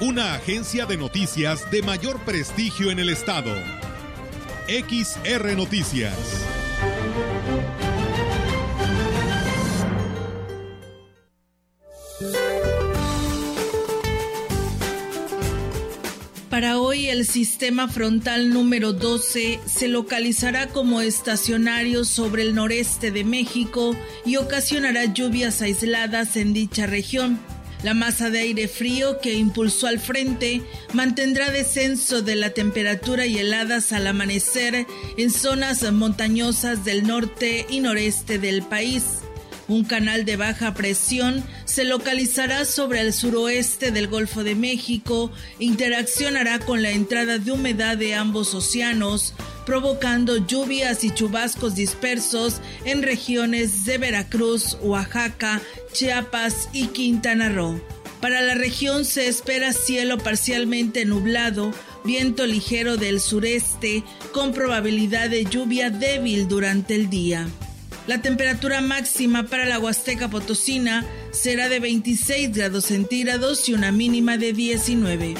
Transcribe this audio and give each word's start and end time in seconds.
Una 0.00 0.34
agencia 0.34 0.86
de 0.86 0.96
noticias 0.96 1.70
de 1.70 1.82
mayor 1.82 2.18
prestigio 2.20 2.90
en 2.90 2.98
el 2.98 3.08
estado. 3.08 3.54
XR 4.66 5.56
Noticias. 5.56 6.16
Para 16.50 16.78
hoy 16.80 17.08
el 17.08 17.26
sistema 17.26 17.88
frontal 17.88 18.50
número 18.50 18.92
12 18.92 19.60
se 19.64 19.88
localizará 19.88 20.68
como 20.68 21.00
estacionario 21.00 22.04
sobre 22.04 22.42
el 22.42 22.54
noreste 22.54 23.10
de 23.10 23.24
México 23.24 23.96
y 24.26 24.36
ocasionará 24.36 25.06
lluvias 25.06 25.62
aisladas 25.62 26.36
en 26.36 26.52
dicha 26.52 26.86
región. 26.86 27.40
La 27.82 27.94
masa 27.94 28.30
de 28.30 28.38
aire 28.38 28.68
frío 28.68 29.18
que 29.20 29.34
impulsó 29.34 29.88
al 29.88 29.98
frente 29.98 30.62
mantendrá 30.92 31.50
descenso 31.50 32.22
de 32.22 32.36
la 32.36 32.50
temperatura 32.50 33.26
y 33.26 33.38
heladas 33.38 33.92
al 33.92 34.06
amanecer 34.06 34.86
en 35.16 35.30
zonas 35.30 35.90
montañosas 35.92 36.84
del 36.84 37.06
norte 37.06 37.66
y 37.68 37.80
noreste 37.80 38.38
del 38.38 38.62
país. 38.62 39.04
Un 39.66 39.84
canal 39.84 40.24
de 40.24 40.36
baja 40.36 40.74
presión 40.74 41.42
se 41.64 41.84
localizará 41.84 42.64
sobre 42.64 43.00
el 43.00 43.12
suroeste 43.12 43.90
del 43.90 44.06
Golfo 44.06 44.44
de 44.44 44.54
México, 44.54 45.32
interaccionará 45.58 46.58
con 46.58 46.82
la 46.82 46.90
entrada 46.90 47.38
de 47.38 47.52
humedad 47.52 47.96
de 47.96 48.14
ambos 48.14 48.54
océanos, 48.54 49.34
provocando 49.64 50.36
lluvias 50.46 51.04
y 51.04 51.10
chubascos 51.10 51.74
dispersos 51.74 52.60
en 52.84 53.02
regiones 53.02 53.84
de 53.84 53.98
Veracruz, 53.98 54.76
Oaxaca, 54.82 55.60
Chiapas 55.92 56.68
y 56.72 56.88
Quintana 56.88 57.48
Roo. 57.48 57.80
Para 58.20 58.40
la 58.40 58.54
región 58.54 59.04
se 59.04 59.26
espera 59.26 59.72
cielo 59.72 60.16
parcialmente 60.18 61.04
nublado, 61.04 61.72
viento 62.04 62.46
ligero 62.46 62.96
del 62.96 63.20
sureste, 63.20 64.04
con 64.32 64.52
probabilidad 64.52 65.28
de 65.30 65.44
lluvia 65.44 65.90
débil 65.90 66.46
durante 66.46 66.94
el 66.94 67.10
día. 67.10 67.48
La 68.06 68.22
temperatura 68.22 68.80
máxima 68.80 69.44
para 69.44 69.64
la 69.64 69.78
Huasteca 69.78 70.28
Potosina 70.28 71.04
será 71.30 71.68
de 71.68 71.80
26 71.80 72.52
grados 72.52 72.86
centígrados 72.86 73.68
y 73.68 73.74
una 73.74 73.92
mínima 73.92 74.36
de 74.36 74.52
19. 74.52 75.34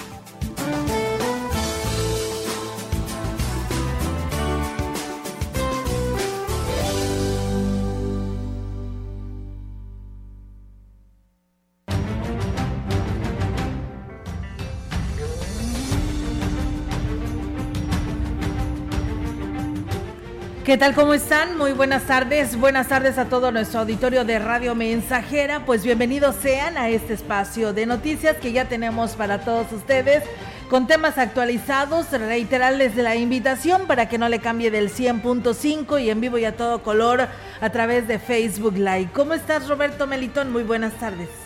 ¿Qué 20.65 20.79
tal? 20.79 20.95
¿Cómo 20.95 21.13
están? 21.13 21.59
Muy 21.59 21.73
buenas 21.73 22.05
tardes. 22.05 22.57
Buenas 22.57 22.87
tardes 22.87 23.19
a 23.19 23.25
todo 23.25 23.51
nuestro 23.51 23.81
auditorio 23.81 24.25
de 24.25 24.39
Radio 24.39 24.77
Mensajera. 24.77 25.67
Pues 25.67 25.83
bienvenidos 25.83 26.37
sean 26.37 26.79
a 26.79 26.89
este 26.89 27.15
espacio 27.15 27.73
de 27.73 27.85
noticias 27.85 28.37
que 28.37 28.53
ya 28.53 28.69
tenemos 28.69 29.13
para 29.13 29.41
todos 29.41 29.73
ustedes 29.73 30.23
con 30.71 30.87
temas 30.87 31.19
actualizados. 31.19 32.13
Reiterarles 32.13 32.95
la 32.95 33.17
invitación 33.17 33.89
para 33.89 34.09
que 34.09 34.19
no 34.19 34.29
le 34.29 34.39
cambie 34.39 34.71
del 34.71 34.89
100.5 34.89 36.01
y 36.01 36.11
en 36.11 36.21
vivo 36.21 36.39
y 36.39 36.45
a 36.45 36.57
todo 36.57 36.85
color 36.85 37.27
a 37.61 37.71
través 37.71 38.07
de 38.07 38.21
Facebook 38.21 38.75
Live. 38.77 39.09
¿Cómo 39.13 39.35
estás, 39.35 39.69
Roberto 39.69 40.07
Melitón? 40.07 40.53
Muy 40.53 40.63
buenas 40.63 40.93
tardes. 40.93 41.42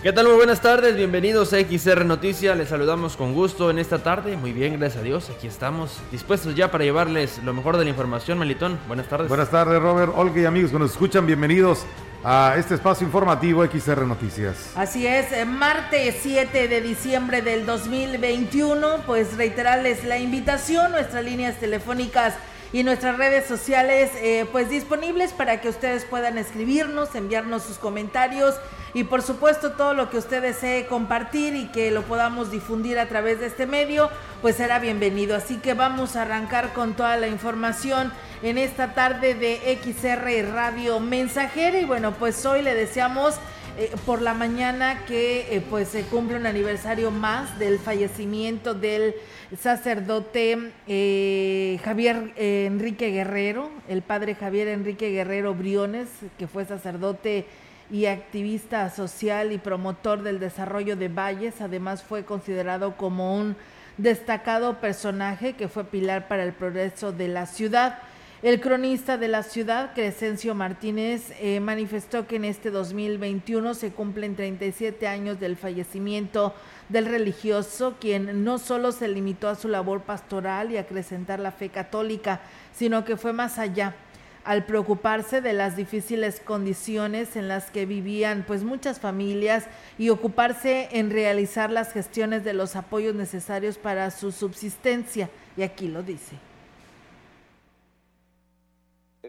¿Qué 0.00 0.12
tal? 0.12 0.28
Muy 0.28 0.36
buenas 0.36 0.60
tardes, 0.60 0.94
bienvenidos 0.94 1.52
a 1.52 1.58
XR 1.58 2.04
Noticias, 2.04 2.56
les 2.56 2.68
saludamos 2.68 3.16
con 3.16 3.34
gusto 3.34 3.68
en 3.68 3.80
esta 3.80 3.98
tarde, 3.98 4.36
muy 4.36 4.52
bien, 4.52 4.78
gracias 4.78 5.00
a 5.00 5.04
Dios, 5.04 5.28
aquí 5.28 5.48
estamos 5.48 5.98
dispuestos 6.12 6.54
ya 6.54 6.70
para 6.70 6.84
llevarles 6.84 7.42
lo 7.42 7.52
mejor 7.52 7.76
de 7.76 7.82
la 7.82 7.90
información, 7.90 8.38
Melitón, 8.38 8.78
buenas 8.86 9.08
tardes. 9.08 9.28
Buenas 9.28 9.50
tardes, 9.50 9.82
Robert, 9.82 10.12
Olga 10.14 10.40
y 10.40 10.44
amigos 10.44 10.70
que 10.70 10.78
nos 10.78 10.92
escuchan, 10.92 11.26
bienvenidos 11.26 11.84
a 12.22 12.54
este 12.56 12.76
espacio 12.76 13.08
informativo 13.08 13.66
XR 13.66 14.06
Noticias. 14.06 14.70
Así 14.76 15.04
es, 15.04 15.32
eh, 15.32 15.44
martes 15.44 16.14
7 16.22 16.68
de 16.68 16.80
diciembre 16.80 17.42
del 17.42 17.66
2021, 17.66 19.02
pues 19.04 19.36
reiterarles 19.36 20.04
la 20.04 20.18
invitación, 20.18 20.92
nuestras 20.92 21.24
líneas 21.24 21.56
telefónicas 21.56 22.34
y 22.72 22.82
nuestras 22.82 23.16
redes 23.16 23.46
sociales 23.46 24.10
eh, 24.16 24.46
pues 24.52 24.68
disponibles 24.68 25.32
para 25.32 25.60
que 25.60 25.68
ustedes 25.68 26.04
puedan 26.04 26.38
escribirnos, 26.38 27.14
enviarnos 27.14 27.62
sus 27.62 27.78
comentarios 27.78 28.54
y 28.94 29.04
por 29.04 29.22
supuesto 29.22 29.72
todo 29.72 29.94
lo 29.94 30.10
que 30.10 30.18
usted 30.18 30.42
desee 30.42 30.86
compartir 30.86 31.54
y 31.54 31.68
que 31.68 31.90
lo 31.90 32.02
podamos 32.02 32.50
difundir 32.50 32.98
a 32.98 33.06
través 33.06 33.40
de 33.40 33.46
este 33.46 33.66
medio, 33.66 34.10
pues 34.42 34.56
será 34.56 34.78
bienvenido. 34.78 35.36
Así 35.36 35.58
que 35.58 35.74
vamos 35.74 36.16
a 36.16 36.22
arrancar 36.22 36.72
con 36.72 36.94
toda 36.94 37.16
la 37.16 37.28
información 37.28 38.12
en 38.42 38.58
esta 38.58 38.94
tarde 38.94 39.34
de 39.34 39.78
XR 39.82 40.52
Radio 40.52 41.00
Mensajera 41.00 41.78
y 41.78 41.84
bueno, 41.84 42.12
pues 42.12 42.44
hoy 42.46 42.62
le 42.62 42.74
deseamos 42.74 43.34
eh, 43.80 43.92
por 44.04 44.22
la 44.22 44.34
mañana 44.34 45.04
que 45.06 45.54
eh, 45.54 45.60
pues 45.60 45.86
se 45.86 46.02
cumple 46.02 46.36
un 46.36 46.46
aniversario 46.46 47.12
más 47.12 47.60
del 47.60 47.78
fallecimiento 47.78 48.74
del 48.74 49.14
sacerdote 49.56 50.72
eh, 50.88 51.78
Javier 51.84 52.32
Enrique 52.34 53.12
Guerrero, 53.12 53.70
el 53.88 54.02
padre 54.02 54.34
Javier 54.34 54.66
Enrique 54.66 55.10
Guerrero 55.10 55.54
Briones, 55.54 56.08
que 56.36 56.48
fue 56.48 56.64
sacerdote 56.64 57.46
y 57.88 58.06
activista 58.06 58.90
social 58.90 59.52
y 59.52 59.58
promotor 59.58 60.24
del 60.24 60.40
desarrollo 60.40 60.96
de 60.96 61.06
valles. 61.06 61.60
Además 61.60 62.02
fue 62.02 62.24
considerado 62.24 62.96
como 62.96 63.36
un 63.36 63.54
destacado 63.96 64.80
personaje 64.80 65.52
que 65.52 65.68
fue 65.68 65.84
pilar 65.84 66.26
para 66.26 66.42
el 66.42 66.52
progreso 66.52 67.12
de 67.12 67.28
la 67.28 67.46
ciudad. 67.46 68.00
El 68.40 68.60
cronista 68.60 69.18
de 69.18 69.26
la 69.26 69.42
ciudad, 69.42 69.94
Crescencio 69.94 70.54
Martínez, 70.54 71.32
eh, 71.40 71.58
manifestó 71.58 72.28
que 72.28 72.36
en 72.36 72.44
este 72.44 72.70
2021 72.70 73.74
se 73.74 73.90
cumplen 73.90 74.36
37 74.36 75.08
años 75.08 75.40
del 75.40 75.56
fallecimiento 75.56 76.54
del 76.88 77.06
religioso, 77.06 77.96
quien 77.98 78.44
no 78.44 78.58
solo 78.58 78.92
se 78.92 79.08
limitó 79.08 79.48
a 79.48 79.56
su 79.56 79.66
labor 79.66 80.02
pastoral 80.02 80.70
y 80.70 80.76
a 80.76 80.82
acrecentar 80.82 81.40
la 81.40 81.50
fe 81.50 81.70
católica, 81.70 82.40
sino 82.72 83.04
que 83.04 83.16
fue 83.16 83.32
más 83.32 83.58
allá 83.58 83.96
al 84.44 84.64
preocuparse 84.66 85.40
de 85.40 85.52
las 85.52 85.74
difíciles 85.74 86.38
condiciones 86.38 87.34
en 87.34 87.48
las 87.48 87.72
que 87.72 87.86
vivían 87.86 88.44
pues 88.46 88.62
muchas 88.62 89.00
familias 89.00 89.64
y 89.98 90.10
ocuparse 90.10 90.88
en 90.92 91.10
realizar 91.10 91.72
las 91.72 91.92
gestiones 91.92 92.44
de 92.44 92.52
los 92.52 92.76
apoyos 92.76 93.16
necesarios 93.16 93.78
para 93.78 94.12
su 94.12 94.30
subsistencia. 94.30 95.28
Y 95.56 95.62
aquí 95.62 95.88
lo 95.88 96.04
dice. 96.04 96.47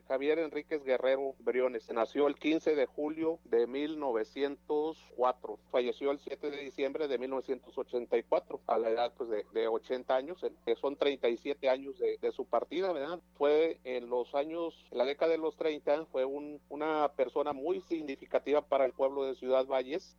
Javier 0.08 0.40
Enríquez 0.40 0.84
Guerrero 0.84 1.36
Briones. 1.40 1.90
Nació 1.92 2.28
el 2.28 2.36
15 2.36 2.76
de 2.76 2.86
julio 2.86 3.40
de 3.46 3.68
1904. 3.68 5.60
Falleció 5.72 6.12
el 6.12 6.20
7 6.20 6.52
de 6.52 6.58
diciembre 6.58 7.08
de 7.08 7.18
1984 7.18 8.62
a 8.68 8.78
la 8.78 8.90
edad 8.90 9.14
pues, 9.18 9.30
de, 9.30 9.68
80 9.68 10.16
años, 10.16 10.46
que 10.66 10.76
son 10.76 10.96
37 10.96 11.70
años 11.70 12.00
de, 12.00 12.32
su 12.32 12.46
partida, 12.46 12.94
¿verdad? 12.94 13.20
Fue 13.38 13.80
en 13.84 14.10
los 14.10 14.36
años, 14.36 14.86
en 14.92 14.98
la 15.00 15.06
década 15.06 15.32
de 15.32 15.38
los 15.38 15.56
30, 15.58 16.06
fue 16.06 16.26
una 16.26 17.12
persona 17.16 17.54
muy 17.54 17.82
significativa 17.82 18.62
para 18.62 18.86
el 18.86 18.94
pueblo 18.94 19.26
de 19.26 19.36
Ciudad 19.36 19.66
Valles. 19.66 20.18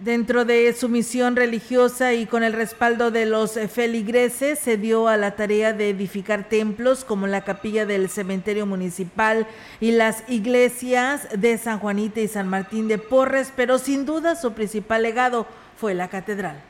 Dentro 0.00 0.44
de 0.44 0.74
su 0.74 0.90
misión 0.90 1.36
religiosa 1.36 2.12
y 2.12 2.26
con 2.26 2.44
el 2.44 2.52
respaldo 2.52 3.10
de 3.10 3.24
los 3.24 3.58
feligreses, 3.70 4.58
se 4.58 4.76
dio 4.76 5.08
a 5.08 5.16
la 5.16 5.36
tarea 5.36 5.72
de 5.72 5.88
edificar 5.88 6.50
templos 6.50 7.02
como 7.02 7.26
la 7.26 7.44
capilla 7.44 7.86
del 7.86 8.10
cementerio 8.10 8.66
municipal 8.66 9.46
y 9.80 9.92
las 9.92 10.22
iglesias 10.28 11.26
de 11.34 11.56
San 11.56 11.78
Juanita 11.78 12.20
y 12.20 12.28
San 12.28 12.46
Martín 12.46 12.88
de 12.88 12.98
Porres, 12.98 13.54
pero 13.56 13.78
sin 13.78 14.04
duda 14.04 14.36
su 14.36 14.52
principal 14.52 15.02
legado 15.02 15.46
fue 15.78 15.94
la 15.94 16.08
catedral 16.08 16.62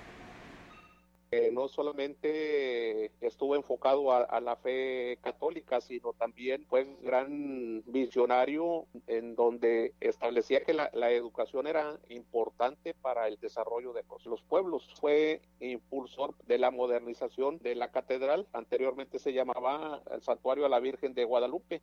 no 1.53 1.69
solamente 1.69 3.13
estuvo 3.21 3.57
enfocado 3.57 4.13
a, 4.13 4.41
la 4.41 4.57
fe 4.57 5.19
católica, 5.23 5.81
sino 5.81 6.13
también 6.13 6.65
fue 6.67 6.85
un 6.85 7.03
gran 7.03 7.83
visionario 7.87 8.87
en 9.07 9.35
donde 9.35 9.95
establecía 10.01 10.65
que 10.65 10.75
la, 10.75 10.91
educación 11.11 11.67
era 11.67 11.99
importante 12.09 12.95
para 12.95 13.29
el 13.29 13.39
desarrollo 13.39 13.93
de 13.93 14.05
los 14.25 14.43
pueblos. 14.43 14.89
Fue 15.01 15.41
impulsor 15.61 16.35
de 16.47 16.59
la 16.59 16.71
modernización 16.71 17.59
de 17.59 17.75
la 17.75 17.91
catedral, 17.91 18.47
anteriormente 18.53 19.19
se 19.19 19.33
llamaba 19.33 20.03
el 20.11 20.23
Santuario 20.23 20.67
a 20.67 20.69
la 20.69 20.81
Virgen 20.81 21.15
de 21.15 21.25
Guadalupe. 21.25 21.81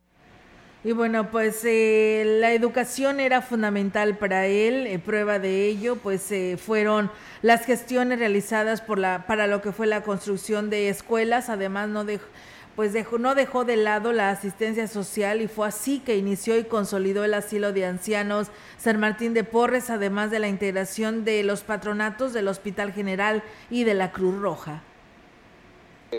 Y 0.86 0.92
bueno, 0.92 1.30
pues 1.30 1.62
eh, 1.64 2.24
la 2.40 2.52
educación 2.52 3.18
era 3.18 3.40
fundamental 3.40 4.18
para 4.18 4.46
él. 4.46 4.86
Eh, 4.86 4.98
prueba 4.98 5.38
de 5.38 5.64
ello, 5.66 5.96
pues 5.96 6.30
eh, 6.30 6.58
fueron 6.58 7.10
las 7.40 7.64
gestiones 7.64 8.18
realizadas 8.18 8.82
por 8.82 8.98
la, 8.98 9.26
para 9.26 9.46
lo 9.46 9.62
que 9.62 9.72
fue 9.72 9.86
la 9.86 10.02
construcción 10.02 10.68
de 10.68 10.90
escuelas. 10.90 11.48
Además, 11.48 11.88
no 11.88 12.04
pues 12.76 12.92
dejó, 12.92 13.18
no 13.18 13.34
dejó 13.34 13.64
de 13.64 13.76
lado 13.76 14.12
la 14.12 14.28
asistencia 14.28 14.86
social 14.86 15.40
y 15.40 15.48
fue 15.48 15.68
así 15.68 16.00
que 16.00 16.18
inició 16.18 16.58
y 16.58 16.64
consolidó 16.64 17.24
el 17.24 17.32
asilo 17.32 17.72
de 17.72 17.86
ancianos 17.86 18.48
San 18.76 19.00
Martín 19.00 19.32
de 19.32 19.44
Porres, 19.44 19.88
además 19.88 20.30
de 20.30 20.40
la 20.40 20.48
integración 20.48 21.24
de 21.24 21.44
los 21.44 21.62
patronatos 21.62 22.34
del 22.34 22.48
Hospital 22.48 22.92
General 22.92 23.42
y 23.70 23.84
de 23.84 23.94
la 23.94 24.12
Cruz 24.12 24.38
Roja 24.38 24.82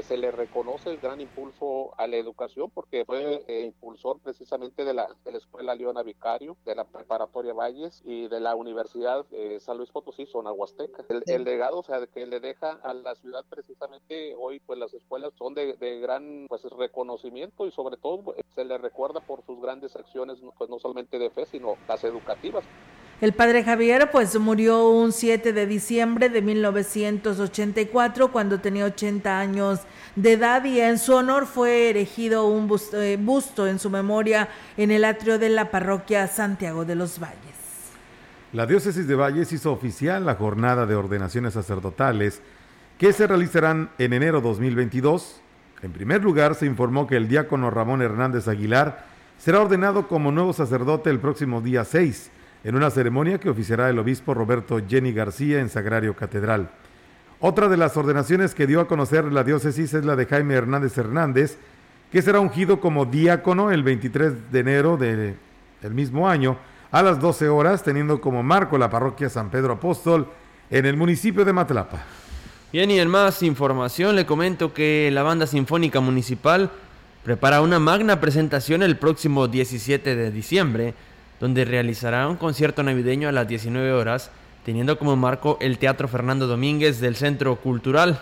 se 0.04 0.18
le 0.18 0.32
reconoce 0.32 0.90
el 0.90 0.98
gran 0.98 1.22
impulso 1.22 1.94
a 1.98 2.08
la 2.08 2.18
educación 2.18 2.70
porque 2.72 3.06
fue 3.06 3.44
eh, 3.48 3.66
impulsor 3.66 4.20
precisamente 4.20 4.86
de 4.86 4.94
la, 4.94 5.08
de 5.24 5.32
la 5.32 5.38
Escuela 5.38 5.76
Leona 5.76 6.04
Vicario, 6.04 6.58
de 6.66 6.76
la 6.76 6.86
Preparatoria 6.86 7.54
Valles 7.54 8.02
y 8.06 8.28
de 8.28 8.40
la 8.40 8.56
Universidad 8.56 9.26
de 9.28 9.60
San 9.60 9.78
Luis 9.78 9.92
Potosí, 9.92 10.26
zona 10.26 10.52
Huasteca. 10.52 11.06
El, 11.28 11.44
legado, 11.44 11.80
o 11.80 11.84
sea, 11.84 12.06
que 12.08 12.26
le 12.26 12.40
deja 12.40 12.72
a 12.84 12.94
la 12.94 13.16
ciudad 13.16 13.46
precisamente 13.50 14.36
hoy, 14.38 14.60
pues 14.60 14.80
las 14.80 14.94
escuelas 14.94 15.34
son 15.38 15.54
de, 15.54 15.74
de 15.74 16.00
gran 16.00 16.46
pues 16.48 16.64
reconocimiento 16.64 17.66
y 17.66 17.72
sobre 17.72 17.98
todo 17.98 18.36
se 18.56 18.66
le 18.66 18.78
recuerda 18.78 19.20
por 19.20 19.44
sus 19.46 19.62
grandes 19.62 19.96
acciones, 19.96 20.40
pues 20.58 20.70
no 20.70 20.80
solamente 20.80 21.20
de 21.20 21.30
fe, 21.30 21.46
sino 21.46 21.76
las 21.88 22.04
educativas. 22.04 22.66
El 23.22 23.32
padre 23.32 23.64
Javier 23.64 24.10
pues 24.12 24.38
murió 24.38 24.90
un 24.90 25.14
7 25.14 25.54
de 25.54 25.66
diciembre 25.66 26.28
de 26.28 26.42
1984 26.42 28.30
cuando 28.30 28.60
tenía 28.60 28.84
80 28.84 29.40
años 29.40 29.80
de 30.18 30.34
edad 30.34 30.66
y 30.66 30.82
en 30.82 31.00
su 31.00 31.14
honor 31.14 31.46
fue 31.46 31.90
erigido 31.90 32.46
un 32.46 32.70
eh, 32.92 33.18
busto, 33.18 33.68
en 33.68 33.80
su 33.80 33.90
memoria 33.90 34.50
en 34.76 34.92
el 34.92 35.06
atrio 35.06 35.40
de 35.40 35.48
la 35.48 35.72
parroquia 35.72 36.28
Santiago 36.28 36.84
de 36.84 36.96
los 36.96 37.18
Valles. 37.18 37.38
La 38.52 38.66
diócesis 38.66 39.08
de 39.08 39.16
Valles 39.16 39.54
hizo 39.54 39.72
oficial 39.72 40.26
la 40.26 40.36
jornada 40.36 40.86
de 40.86 40.96
ordenaciones 40.96 41.54
sacerdotales 41.54 42.42
que 42.98 43.14
se 43.14 43.28
realizarán 43.28 43.92
en 43.98 44.12
enero 44.12 44.42
2022. 44.42 45.40
En 45.84 45.94
primer 45.94 46.22
lugar, 46.22 46.56
se 46.56 46.66
informó 46.66 47.08
que 47.08 47.16
el 47.16 47.30
diácono 47.30 47.72
Ramón 47.72 48.02
Hernández 48.02 48.50
Aguilar 48.50 49.06
será 49.38 49.62
ordenado 49.62 50.10
como 50.10 50.34
nuevo 50.34 50.52
sacerdote 50.52 51.10
el 51.10 51.20
próximo 51.20 51.62
día 51.62 51.86
6 51.86 52.32
en 52.66 52.76
una 52.76 52.90
ceremonia 52.90 53.40
que 53.40 53.52
oficiará 53.52 53.92
el 53.92 54.00
obispo 54.00 54.34
Roberto 54.34 54.82
Jenny 54.90 55.14
García 55.14 55.60
en 55.60 55.70
Sagrario 55.70 56.16
Catedral. 56.16 56.72
Otra 57.40 57.70
de 57.70 57.78
las 57.78 57.96
ordenaciones 57.96 58.56
que 58.56 58.66
dio 58.66 58.82
a 58.82 58.88
conocer 58.88 59.26
la 59.26 59.44
diócesis 59.44 59.94
es 59.94 60.04
la 60.04 60.16
de 60.16 60.26
Jaime 60.26 60.56
Hernández 60.56 60.98
Hernández, 60.98 61.60
que 62.12 62.24
será 62.24 62.40
ungido 62.40 62.80
como 62.80 63.06
diácono 63.06 63.70
el 63.70 63.84
23 63.84 64.52
de 64.52 64.60
enero 64.60 64.98
del 64.98 65.38
mismo 65.92 66.28
año 66.28 66.58
a 66.92 67.04
las 67.04 67.20
12 67.20 67.50
horas, 67.50 67.84
teniendo 67.84 68.20
como 68.20 68.42
marco 68.42 68.80
la 68.80 68.90
parroquia 68.90 69.30
San 69.30 69.52
Pedro 69.52 69.74
Apóstol 69.74 70.28
en 70.72 70.88
el 70.88 70.98
municipio 70.98 71.46
de 71.46 71.54
Matlapa. 71.54 72.04
Bien, 72.74 72.90
y 72.90 73.00
en 73.00 73.10
más 73.10 73.44
información 73.44 74.16
le 74.16 74.26
comento 74.26 74.74
que 74.74 75.12
la 75.14 75.22
Banda 75.22 75.46
Sinfónica 75.46 76.00
Municipal 76.00 76.72
prepara 77.24 77.62
una 77.62 77.78
magna 77.78 78.20
presentación 78.20 78.82
el 78.82 78.98
próximo 78.98 79.48
17 79.48 80.16
de 80.16 80.32
diciembre 80.32 80.96
donde 81.40 81.66
realizará 81.66 82.28
un 82.28 82.38
concierto 82.38 82.84
navideño 82.84 83.30
a 83.30 83.32
las 83.32 83.48
19 83.48 83.92
horas, 83.92 84.32
teniendo 84.64 84.98
como 84.98 85.16
marco 85.16 85.58
el 85.62 85.78
Teatro 85.78 86.08
Fernando 86.08 86.48
Domínguez 86.48 87.00
del 87.00 87.16
Centro 87.16 87.56
Cultural. 87.58 88.20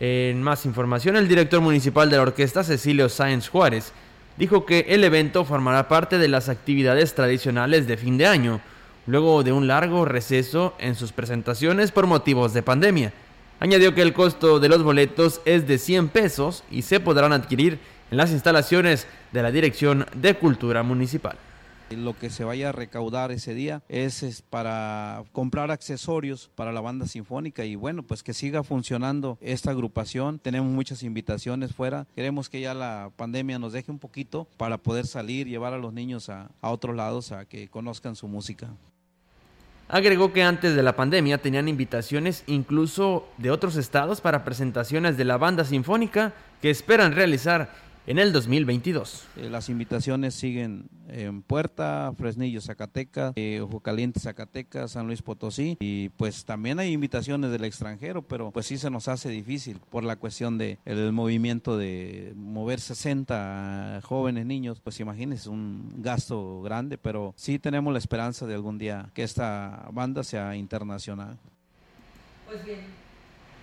En 0.00 0.42
más 0.42 0.64
información, 0.64 1.16
el 1.16 1.28
director 1.28 1.60
municipal 1.60 2.08
de 2.08 2.16
la 2.16 2.22
orquesta, 2.22 2.62
Cecilio 2.62 3.08
Sáenz 3.08 3.48
Juárez, 3.48 3.92
dijo 4.36 4.64
que 4.64 4.86
el 4.88 5.02
evento 5.02 5.44
formará 5.44 5.88
parte 5.88 6.18
de 6.18 6.28
las 6.28 6.48
actividades 6.48 7.14
tradicionales 7.14 7.86
de 7.86 7.96
fin 7.96 8.16
de 8.16 8.26
año, 8.26 8.60
luego 9.06 9.42
de 9.42 9.52
un 9.52 9.66
largo 9.66 10.04
receso 10.04 10.74
en 10.78 10.94
sus 10.94 11.12
presentaciones 11.12 11.90
por 11.90 12.06
motivos 12.06 12.54
de 12.54 12.62
pandemia. 12.62 13.12
Añadió 13.58 13.94
que 13.94 14.02
el 14.02 14.12
costo 14.12 14.60
de 14.60 14.68
los 14.68 14.84
boletos 14.84 15.40
es 15.44 15.66
de 15.66 15.78
100 15.78 16.08
pesos 16.08 16.62
y 16.70 16.82
se 16.82 17.00
podrán 17.00 17.32
adquirir 17.32 17.80
en 18.10 18.16
las 18.16 18.30
instalaciones 18.30 19.08
de 19.32 19.42
la 19.42 19.50
Dirección 19.50 20.06
de 20.14 20.34
Cultura 20.34 20.84
Municipal. 20.84 21.36
Lo 21.90 22.16
que 22.18 22.28
se 22.28 22.44
vaya 22.44 22.68
a 22.68 22.72
recaudar 22.72 23.32
ese 23.32 23.54
día 23.54 23.82
es, 23.88 24.42
para 24.50 25.24
comprar 25.32 25.70
accesorios 25.70 26.50
para 26.54 26.72
la 26.72 26.80
banda 26.80 27.06
sinfónica 27.06 27.64
y 27.64 27.76
bueno, 27.76 28.02
pues 28.02 28.22
que 28.22 28.34
siga 28.34 28.62
funcionando 28.62 29.38
esta 29.40 29.70
agrupación. 29.70 30.38
Tenemos 30.38 30.70
muchas 30.70 31.02
invitaciones 31.02 31.74
fuera. 31.74 32.06
Queremos 32.14 32.48
que 32.50 32.60
ya 32.60 32.74
la 32.74 33.10
pandemia 33.16 33.58
nos 33.58 33.72
deje 33.72 33.90
un 33.90 33.98
poquito 33.98 34.46
para 34.56 34.76
poder 34.78 35.06
salir, 35.06 35.46
llevar 35.46 35.72
a 35.72 35.78
los 35.78 35.92
niños 35.92 36.28
a, 36.28 36.50
a 36.60 36.70
otros 36.70 36.94
lados 36.94 37.32
a 37.32 37.46
que 37.46 37.68
conozcan 37.68 38.16
su 38.16 38.28
música. 38.28 38.68
Agregó 39.88 40.34
que 40.34 40.42
antes 40.42 40.76
de 40.76 40.82
la 40.82 40.94
pandemia 40.94 41.38
tenían 41.38 41.66
invitaciones 41.66 42.44
incluso 42.46 43.26
de 43.38 43.50
otros 43.50 43.76
estados 43.76 44.20
para 44.20 44.44
presentaciones 44.44 45.16
de 45.16 45.24
la 45.24 45.38
banda 45.38 45.64
sinfónica 45.64 46.34
que 46.60 46.68
esperan 46.68 47.12
realizar 47.12 47.72
en 48.08 48.18
el 48.18 48.32
2022. 48.32 49.26
Eh, 49.36 49.50
las 49.50 49.68
invitaciones 49.68 50.34
siguen 50.34 50.88
en 51.08 51.42
Puerta, 51.42 52.10
Fresnillo, 52.16 52.62
Zacatecas, 52.62 53.34
eh, 53.36 53.60
Ojo 53.60 53.80
Caliente, 53.80 54.18
Zacatecas, 54.18 54.92
San 54.92 55.06
Luis 55.06 55.20
Potosí 55.20 55.76
y 55.78 56.08
pues 56.10 56.46
también 56.46 56.78
hay 56.78 56.92
invitaciones 56.92 57.50
del 57.50 57.64
extranjero, 57.64 58.22
pero 58.22 58.50
pues 58.50 58.64
sí 58.64 58.78
se 58.78 58.88
nos 58.88 59.08
hace 59.08 59.28
difícil 59.28 59.78
por 59.90 60.04
la 60.04 60.16
cuestión 60.16 60.56
de 60.56 60.78
el 60.86 61.12
movimiento 61.12 61.76
de 61.76 62.32
mover 62.34 62.80
60 62.80 64.00
jóvenes 64.04 64.46
niños, 64.46 64.80
pues 64.80 64.98
imagínense 65.00 65.50
un 65.50 66.02
gasto 66.02 66.62
grande, 66.62 66.96
pero 66.96 67.34
sí 67.36 67.58
tenemos 67.58 67.92
la 67.92 67.98
esperanza 67.98 68.46
de 68.46 68.54
algún 68.54 68.78
día 68.78 69.10
que 69.12 69.22
esta 69.22 69.86
banda 69.92 70.24
sea 70.24 70.56
internacional. 70.56 71.38
Pues 72.46 72.64
bien. 72.64 73.07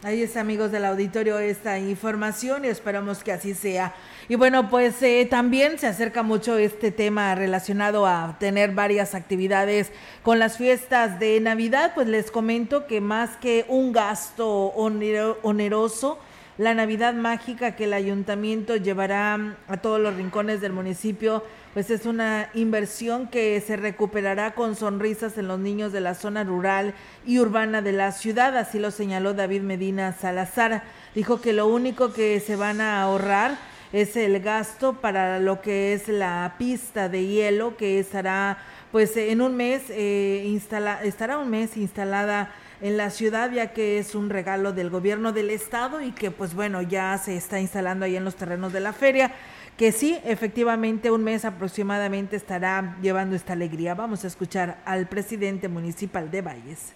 Ahí 0.03 0.21
está, 0.21 0.41
amigos 0.41 0.71
del 0.71 0.85
auditorio, 0.85 1.39
esta 1.39 1.79
información 1.79 2.63
y 2.65 2.67
esperamos 2.67 3.23
que 3.23 3.31
así 3.31 3.55
sea. 3.55 3.95
Y 4.27 4.35
bueno, 4.35 4.69
pues 4.69 5.01
eh, 5.01 5.25
también 5.27 5.79
se 5.79 5.87
acerca 5.87 6.21
mucho 6.21 6.57
este 6.57 6.91
tema 6.91 7.33
relacionado 7.33 8.05
a 8.05 8.35
tener 8.39 8.71
varias 8.71 9.15
actividades 9.15 9.91
con 10.21 10.37
las 10.37 10.57
fiestas 10.57 11.19
de 11.19 11.39
Navidad. 11.39 11.93
Pues 11.95 12.07
les 12.07 12.29
comento 12.29 12.85
que 12.85 13.01
más 13.01 13.37
que 13.37 13.65
un 13.67 13.93
gasto 13.93 14.47
oneroso, 14.75 16.19
la 16.57 16.73
Navidad 16.73 17.13
mágica 17.13 17.75
que 17.75 17.83
el 17.83 17.93
ayuntamiento 17.93 18.77
llevará 18.77 19.57
a 19.67 19.77
todos 19.77 19.99
los 19.99 20.15
rincones 20.15 20.61
del 20.61 20.71
municipio, 20.71 21.43
pues 21.73 21.89
es 21.89 22.05
una 22.05 22.49
inversión 22.53 23.27
que 23.27 23.59
se 23.59 23.75
recuperará 23.75 24.53
con 24.53 24.77
sonrisas 24.77 25.37
en 25.37 25.49
los 25.49 25.59
niños 25.59 25.91
de 25.91 25.99
la 25.99 26.15
zona 26.15 26.45
rural 26.45 26.93
y 27.25 27.39
urbana 27.39 27.81
de 27.81 27.91
la 27.91 28.13
ciudad, 28.13 28.55
así 28.57 28.79
lo 28.79 28.91
señaló 28.91 29.33
David 29.33 29.63
Medina 29.63 30.13
Salazar. 30.13 30.83
Dijo 31.13 31.41
que 31.41 31.51
lo 31.51 31.67
único 31.67 32.13
que 32.13 32.39
se 32.39 32.55
van 32.55 32.79
a 32.79 33.01
ahorrar 33.01 33.57
es 33.91 34.15
el 34.15 34.39
gasto 34.39 34.93
para 34.93 35.39
lo 35.39 35.61
que 35.61 35.93
es 35.93 36.07
la 36.07 36.55
pista 36.57 37.09
de 37.09 37.27
hielo 37.27 37.75
que 37.75 37.99
estará 37.99 38.57
pues 38.91 39.17
en 39.17 39.41
un 39.41 39.57
mes 39.57 39.83
eh, 39.89 40.43
instala, 40.45 41.03
estará 41.03 41.37
un 41.37 41.49
mes 41.49 41.75
instalada 41.75 42.53
en 42.85 42.97
la 42.97 43.09
ciudad, 43.09 43.51
ya 43.51 43.73
que 43.73 43.97
es 43.97 44.13
un 44.13 44.29
regalo 44.29 44.71
del 44.71 44.91
gobierno 44.91 45.31
del 45.31 45.49
estado 45.49 46.01
y 46.01 46.11
que 46.11 46.29
pues 46.29 46.53
bueno, 46.53 46.83
ya 46.83 47.17
se 47.17 47.35
está 47.35 47.59
instalando 47.59 48.05
ahí 48.05 48.15
en 48.15 48.23
los 48.23 48.35
terrenos 48.35 48.73
de 48.73 48.79
la 48.79 48.93
feria, 48.93 49.31
que 49.75 49.91
sí, 49.91 50.19
efectivamente 50.23 51.09
un 51.09 51.23
mes 51.23 51.45
aproximadamente 51.45 52.35
estará 52.35 52.95
llevando 53.01 53.35
esta 53.35 53.53
alegría. 53.53 53.95
Vamos 53.95 54.23
a 54.23 54.27
escuchar 54.27 54.83
al 54.85 55.07
presidente 55.07 55.67
municipal 55.67 56.29
de 56.29 56.43
Valles. 56.43 56.93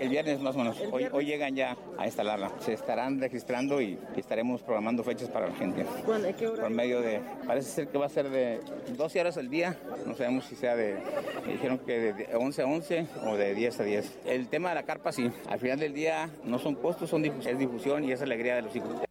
El 0.00 0.08
viernes 0.08 0.40
más 0.40 0.54
o 0.54 0.58
menos. 0.58 0.80
Hoy, 1.12 1.24
llegan 1.26 1.54
ya 1.54 1.76
a 1.98 2.06
instalarla. 2.06 2.52
Se 2.60 2.72
estarán 2.72 3.20
registrando 3.20 3.80
y 3.80 3.98
estaremos 4.16 4.62
programando 4.62 5.02
fechas 5.02 5.28
para 5.28 5.48
la 5.48 5.54
gente. 5.54 5.84
Por 6.04 6.70
medio 6.70 7.00
de, 7.00 7.20
parece 7.46 7.70
ser 7.70 7.88
que 7.88 7.98
va 7.98 8.06
a 8.06 8.10
ser 8.10 8.30
de 8.30 8.60
12 8.96 9.20
horas 9.20 9.36
al 9.36 9.48
día. 9.48 9.76
No 10.06 10.14
sabemos 10.14 10.44
si 10.46 10.56
sea 10.56 10.76
de, 10.76 10.96
dijeron 11.46 11.78
que 11.78 12.12
de 12.12 12.36
11 12.36 12.62
a 12.62 12.66
11 12.66 13.06
o 13.26 13.36
de 13.36 13.54
10 13.54 13.80
a 13.80 13.82
10. 13.84 14.18
El 14.26 14.48
tema 14.48 14.70
de 14.70 14.76
la 14.76 14.82
carpa 14.84 15.12
sí. 15.12 15.30
Al 15.48 15.58
final 15.58 15.78
del 15.78 15.92
día 15.92 16.30
no 16.44 16.58
son 16.58 16.74
costos, 16.74 17.10
son 17.10 17.24
es 17.24 17.58
difusión 17.58 18.04
y 18.04 18.12
es 18.12 18.22
alegría 18.22 18.56
de 18.56 18.62
los 18.62 18.76
hijos. 18.76 19.06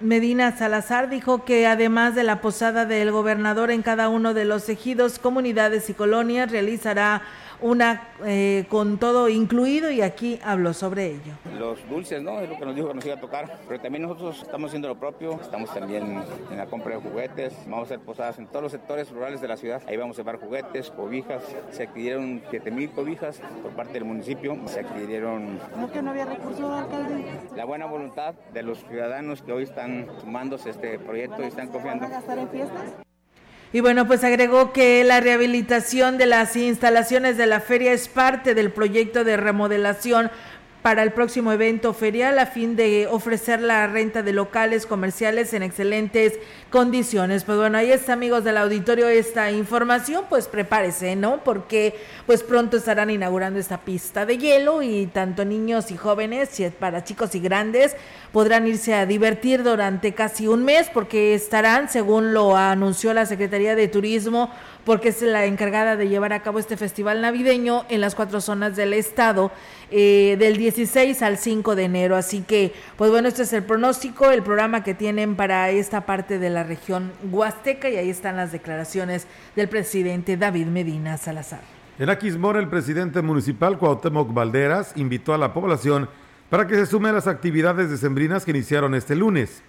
Medina 0.00 0.54
Salazar 0.54 1.08
dijo 1.08 1.46
que 1.46 1.66
además 1.66 2.14
de 2.14 2.22
la 2.22 2.42
posada 2.42 2.84
del 2.84 3.10
gobernador 3.12 3.70
en 3.70 3.82
cada 3.82 4.10
uno 4.10 4.34
de 4.34 4.44
los 4.44 4.68
ejidos, 4.68 5.18
comunidades 5.18 5.88
y 5.88 5.94
colonias, 5.94 6.50
realizará 6.50 7.22
una 7.60 8.08
eh, 8.24 8.64
con 8.68 8.98
todo 8.98 9.28
incluido 9.28 9.90
y 9.90 10.02
aquí 10.02 10.38
habló 10.44 10.72
sobre 10.72 11.06
ello. 11.06 11.34
Los 11.58 11.88
dulces, 11.88 12.22
¿no? 12.22 12.40
Es 12.40 12.48
lo 12.48 12.58
que 12.58 12.64
nos 12.64 12.74
dijo 12.74 12.88
que 12.88 12.94
nos 12.94 13.06
iba 13.06 13.14
a 13.14 13.20
tocar, 13.20 13.58
pero 13.68 13.80
también 13.80 14.02
nosotros 14.02 14.42
estamos 14.42 14.68
haciendo 14.68 14.88
lo 14.88 14.96
propio, 14.96 15.38
estamos 15.40 15.72
también 15.72 16.22
en 16.50 16.56
la 16.56 16.66
compra 16.66 16.96
de 16.96 17.00
juguetes, 17.00 17.54
vamos 17.64 17.80
a 17.90 17.94
hacer 17.94 18.00
posadas 18.00 18.38
en 18.38 18.46
todos 18.46 18.62
los 18.62 18.72
sectores 18.72 19.10
rurales 19.10 19.40
de 19.40 19.48
la 19.48 19.56
ciudad, 19.56 19.82
ahí 19.86 19.96
vamos 19.96 20.16
a 20.18 20.22
llevar 20.22 20.38
juguetes, 20.38 20.90
cobijas, 20.90 21.42
se 21.70 21.84
adquirieron 21.84 22.42
7 22.50 22.70
mil 22.70 22.90
cobijas 22.90 23.40
por 23.62 23.72
parte 23.72 23.94
del 23.94 24.04
municipio, 24.04 24.56
se 24.66 24.80
adquirieron... 24.80 25.58
¿No 25.76 25.90
que 25.90 26.02
no 26.02 26.10
había 26.10 26.26
recursos, 26.26 26.70
alcalde? 26.70 27.24
La 27.54 27.64
buena 27.64 27.86
voluntad 27.86 28.34
de 28.52 28.62
los 28.62 28.84
ciudadanos 28.86 29.42
que 29.42 29.52
hoy 29.52 29.64
están 29.64 30.06
sumándose 30.20 30.68
a 30.68 30.72
este 30.72 30.98
proyecto 30.98 31.42
y 31.42 31.46
están 31.46 31.68
confiando. 31.68 32.02
¿Van 32.04 32.12
a 32.12 32.16
gastar 32.16 32.38
en 32.38 32.48
fiestas? 32.48 33.06
Y 33.72 33.80
bueno, 33.80 34.06
pues 34.06 34.22
agregó 34.22 34.72
que 34.72 35.02
la 35.04 35.20
rehabilitación 35.20 36.18
de 36.18 36.26
las 36.26 36.54
instalaciones 36.56 37.36
de 37.36 37.46
la 37.46 37.60
feria 37.60 37.92
es 37.92 38.08
parte 38.08 38.54
del 38.54 38.70
proyecto 38.70 39.24
de 39.24 39.36
remodelación 39.36 40.30
para 40.86 41.02
el 41.02 41.10
próximo 41.10 41.50
evento 41.50 41.92
ferial 41.94 42.38
a 42.38 42.46
fin 42.46 42.76
de 42.76 43.08
ofrecer 43.10 43.60
la 43.60 43.88
renta 43.88 44.22
de 44.22 44.32
locales 44.32 44.86
comerciales 44.86 45.52
en 45.52 45.64
excelentes 45.64 46.34
condiciones. 46.70 47.42
Pues 47.42 47.58
bueno, 47.58 47.76
ahí 47.76 47.90
está 47.90 48.12
amigos 48.12 48.44
del 48.44 48.56
auditorio 48.56 49.08
esta 49.08 49.50
información, 49.50 50.26
pues 50.28 50.46
prepárese, 50.46 51.16
¿no? 51.16 51.42
Porque 51.42 51.98
pues 52.24 52.44
pronto 52.44 52.76
estarán 52.76 53.10
inaugurando 53.10 53.58
esta 53.58 53.78
pista 53.78 54.26
de 54.26 54.38
hielo 54.38 54.80
y 54.80 55.06
tanto 55.06 55.44
niños 55.44 55.90
y 55.90 55.96
jóvenes, 55.96 56.50
para 56.78 57.02
chicos 57.02 57.34
y 57.34 57.40
grandes, 57.40 57.96
podrán 58.30 58.68
irse 58.68 58.94
a 58.94 59.06
divertir 59.06 59.64
durante 59.64 60.14
casi 60.14 60.46
un 60.46 60.62
mes 60.64 60.88
porque 60.94 61.34
estarán, 61.34 61.88
según 61.88 62.32
lo 62.32 62.56
anunció 62.56 63.12
la 63.12 63.26
Secretaría 63.26 63.74
de 63.74 63.88
Turismo, 63.88 64.52
porque 64.86 65.08
es 65.08 65.20
la 65.20 65.46
encargada 65.46 65.96
de 65.96 66.08
llevar 66.08 66.32
a 66.32 66.40
cabo 66.42 66.60
este 66.60 66.76
festival 66.76 67.20
navideño 67.20 67.84
en 67.88 68.00
las 68.00 68.14
cuatro 68.14 68.40
zonas 68.40 68.76
del 68.76 68.92
estado 68.92 69.50
eh, 69.90 70.36
del 70.38 70.56
16 70.56 71.20
al 71.22 71.38
5 71.38 71.74
de 71.74 71.82
enero. 71.82 72.14
Así 72.14 72.42
que, 72.42 72.72
pues 72.96 73.10
bueno, 73.10 73.26
este 73.26 73.42
es 73.42 73.52
el 73.52 73.64
pronóstico, 73.64 74.30
el 74.30 74.44
programa 74.44 74.84
que 74.84 74.94
tienen 74.94 75.34
para 75.34 75.70
esta 75.70 76.06
parte 76.06 76.38
de 76.38 76.50
la 76.50 76.62
región 76.62 77.10
huasteca 77.32 77.90
y 77.90 77.96
ahí 77.96 78.08
están 78.08 78.36
las 78.36 78.52
declaraciones 78.52 79.26
del 79.56 79.68
presidente 79.68 80.36
David 80.36 80.66
Medina 80.66 81.16
Salazar. 81.18 81.62
En 81.98 82.08
Aquismón, 82.08 82.56
el 82.56 82.68
presidente 82.68 83.22
municipal 83.22 83.78
Cuauhtémoc 83.78 84.32
Valderas 84.32 84.92
invitó 84.94 85.34
a 85.34 85.38
la 85.38 85.52
población 85.52 86.08
para 86.48 86.68
que 86.68 86.76
se 86.76 86.86
sume 86.86 87.08
a 87.08 87.12
las 87.12 87.26
actividades 87.26 87.90
decembrinas 87.90 88.44
que 88.44 88.52
iniciaron 88.52 88.94
este 88.94 89.16
lunes. 89.16 89.64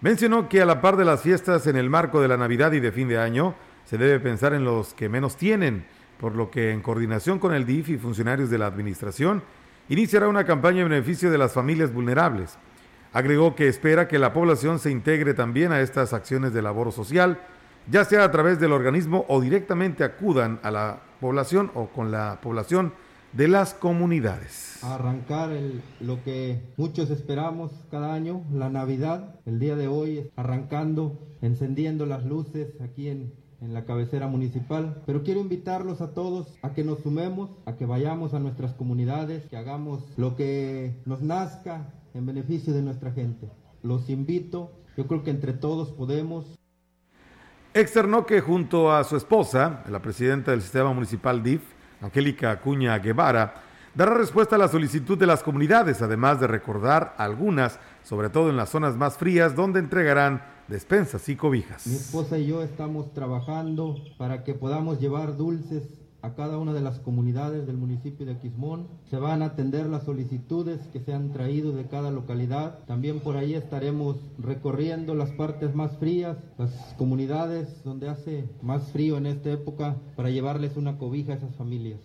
Mencionó 0.00 0.48
que 0.48 0.62
a 0.62 0.66
la 0.66 0.80
par 0.80 0.96
de 0.96 1.04
las 1.04 1.20
fiestas 1.20 1.66
en 1.66 1.76
el 1.76 1.90
marco 1.90 2.22
de 2.22 2.28
la 2.28 2.38
Navidad 2.38 2.72
y 2.72 2.80
de 2.80 2.92
fin 2.92 3.08
de 3.08 3.18
año, 3.18 3.54
se 3.84 3.98
debe 3.98 4.20
pensar 4.20 4.54
en 4.54 4.64
los 4.64 4.94
que 4.94 5.08
menos 5.08 5.36
tienen, 5.36 5.84
por 6.18 6.34
lo 6.34 6.50
que 6.50 6.72
en 6.72 6.80
coordinación 6.80 7.38
con 7.38 7.54
el 7.54 7.66
DIF 7.66 7.90
y 7.90 7.98
funcionarios 7.98 8.50
de 8.50 8.58
la 8.58 8.66
Administración, 8.66 9.42
iniciará 9.88 10.28
una 10.28 10.44
campaña 10.44 10.82
en 10.82 10.88
beneficio 10.88 11.30
de 11.30 11.38
las 11.38 11.52
familias 11.52 11.92
vulnerables. 11.92 12.56
Agregó 13.12 13.54
que 13.54 13.68
espera 13.68 14.08
que 14.08 14.18
la 14.18 14.32
población 14.32 14.78
se 14.78 14.90
integre 14.90 15.34
también 15.34 15.72
a 15.72 15.80
estas 15.80 16.12
acciones 16.12 16.52
de 16.52 16.62
labor 16.62 16.92
social, 16.92 17.38
ya 17.90 18.04
sea 18.04 18.24
a 18.24 18.30
través 18.30 18.58
del 18.58 18.72
organismo 18.72 19.24
o 19.28 19.40
directamente 19.40 20.04
acudan 20.04 20.58
a 20.62 20.70
la 20.70 21.00
población 21.20 21.70
o 21.74 21.88
con 21.88 22.10
la 22.10 22.40
población 22.40 22.92
de 23.32 23.48
las 23.48 23.74
comunidades. 23.74 24.82
Arrancar 24.82 25.50
lo 26.00 26.22
que 26.22 26.60
muchos 26.76 27.10
esperamos 27.10 27.72
cada 27.90 28.14
año, 28.14 28.44
la 28.52 28.70
Navidad, 28.70 29.40
el 29.44 29.58
día 29.58 29.76
de 29.76 29.88
hoy, 29.88 30.30
arrancando, 30.36 31.18
encendiendo 31.42 32.06
las 32.06 32.24
luces 32.24 32.80
aquí 32.80 33.08
en, 33.08 33.32
en 33.64 33.74
la 33.74 33.84
cabecera 33.84 34.26
municipal. 34.28 35.02
Pero 35.06 35.22
quiero 35.22 35.40
invitarlos 35.40 36.00
a 36.00 36.12
todos 36.12 36.58
a 36.62 36.74
que 36.74 36.84
nos 36.84 37.00
sumemos, 37.00 37.50
a 37.66 37.76
que 37.76 37.86
vayamos 37.86 38.34
a 38.34 38.38
nuestras 38.38 38.74
comunidades, 38.74 39.46
que 39.48 39.56
hagamos 39.56 40.04
lo 40.16 40.36
que 40.36 41.00
nos 41.06 41.22
nazca 41.22 41.92
en 42.12 42.26
beneficio 42.26 42.72
de 42.72 42.82
nuestra 42.82 43.12
gente. 43.12 43.50
Los 43.82 44.08
invito, 44.10 44.72
yo 44.96 45.06
creo 45.06 45.22
que 45.22 45.30
entre 45.30 45.52
todos 45.52 45.90
podemos. 45.90 46.44
Externó 47.72 48.24
que 48.24 48.40
junto 48.40 48.92
a 48.92 49.02
su 49.02 49.16
esposa, 49.16 49.82
la 49.90 50.00
presidenta 50.00 50.52
del 50.52 50.62
sistema 50.62 50.92
municipal 50.92 51.42
DIF, 51.42 51.62
Angélica 52.00 52.52
Acuña 52.52 52.98
Guevara, 52.98 53.54
dará 53.94 54.14
respuesta 54.14 54.56
a 54.56 54.58
la 54.58 54.68
solicitud 54.68 55.18
de 55.18 55.26
las 55.26 55.42
comunidades, 55.42 56.02
además 56.02 56.38
de 56.38 56.46
recordar 56.46 57.14
algunas, 57.18 57.80
sobre 58.02 58.28
todo 58.28 58.50
en 58.50 58.56
las 58.56 58.68
zonas 58.68 58.96
más 58.96 59.16
frías, 59.16 59.56
donde 59.56 59.80
entregarán 59.80 60.53
despensas 60.68 61.28
y 61.28 61.36
cobijas. 61.36 61.86
Mi 61.86 61.94
esposa 61.94 62.38
y 62.38 62.46
yo 62.46 62.62
estamos 62.62 63.12
trabajando 63.12 63.96
para 64.18 64.44
que 64.44 64.54
podamos 64.54 65.00
llevar 65.00 65.36
dulces 65.36 65.82
a 66.24 66.34
cada 66.34 66.56
una 66.56 66.72
de 66.72 66.80
las 66.80 67.00
comunidades 67.00 67.66
del 67.66 67.76
municipio 67.76 68.24
de 68.24 68.38
Quismón. 68.38 68.88
Se 69.10 69.18
van 69.18 69.42
a 69.42 69.46
atender 69.46 69.84
las 69.86 70.04
solicitudes 70.04 70.80
que 70.90 71.00
se 71.00 71.12
han 71.12 71.34
traído 71.34 71.72
de 71.72 71.86
cada 71.86 72.10
localidad. 72.10 72.78
También 72.86 73.20
por 73.20 73.36
ahí 73.36 73.52
estaremos 73.54 74.16
recorriendo 74.38 75.14
las 75.14 75.30
partes 75.32 75.74
más 75.74 75.98
frías, 75.98 76.38
las 76.56 76.70
comunidades 76.96 77.84
donde 77.84 78.08
hace 78.08 78.48
más 78.62 78.90
frío 78.90 79.18
en 79.18 79.26
esta 79.26 79.52
época, 79.52 79.96
para 80.16 80.30
llevarles 80.30 80.78
una 80.78 80.96
cobija 80.96 81.34
a 81.34 81.36
esas 81.36 81.54
familias. 81.56 82.00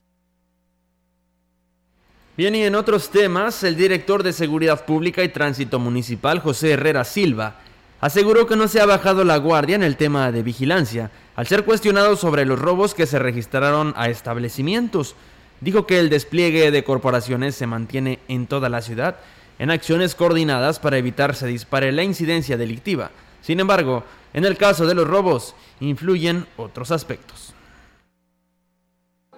Bien, 2.35 2.55
y 2.55 2.63
en 2.63 2.75
otros 2.75 3.09
temas, 3.09 3.63
el 3.63 3.77
director 3.77 4.23
de 4.23 4.33
Seguridad 4.33 4.85
Pública 4.85 5.23
y 5.23 5.29
Tránsito 5.29 5.79
Municipal, 5.79 6.39
José 6.39 6.71
Herrera 6.71 7.05
Silva, 7.05 7.55
aseguró 8.01 8.47
que 8.47 8.55
no 8.55 8.67
se 8.67 8.81
ha 8.81 8.85
bajado 8.85 9.23
la 9.23 9.37
guardia 9.37 9.75
en 9.75 9.83
el 9.83 9.97
tema 9.97 10.31
de 10.31 10.43
vigilancia, 10.43 11.11
al 11.35 11.47
ser 11.47 11.65
cuestionado 11.65 12.15
sobre 12.15 12.45
los 12.45 12.59
robos 12.59 12.93
que 12.93 13.05
se 13.05 13.19
registraron 13.19 13.93
a 13.97 14.09
establecimientos. 14.09 15.15
Dijo 15.61 15.85
que 15.85 15.99
el 15.99 16.09
despliegue 16.09 16.71
de 16.71 16.83
corporaciones 16.83 17.55
se 17.55 17.67
mantiene 17.67 18.19
en 18.27 18.47
toda 18.47 18.69
la 18.69 18.81
ciudad 18.81 19.17
en 19.59 19.71
acciones 19.71 20.15
coordinadas 20.15 20.79
para 20.79 20.97
evitar 20.97 21.35
se 21.35 21.45
dispare 21.45 21.91
la 21.91 22.03
incidencia 22.03 22.57
delictiva. 22.57 23.11
Sin 23.41 23.59
embargo, 23.59 24.03
en 24.33 24.45
el 24.45 24.57
caso 24.57 24.87
de 24.87 24.95
los 24.95 25.07
robos, 25.07 25.53
influyen 25.81 26.47
otros 26.57 26.91
aspectos. 26.91 27.48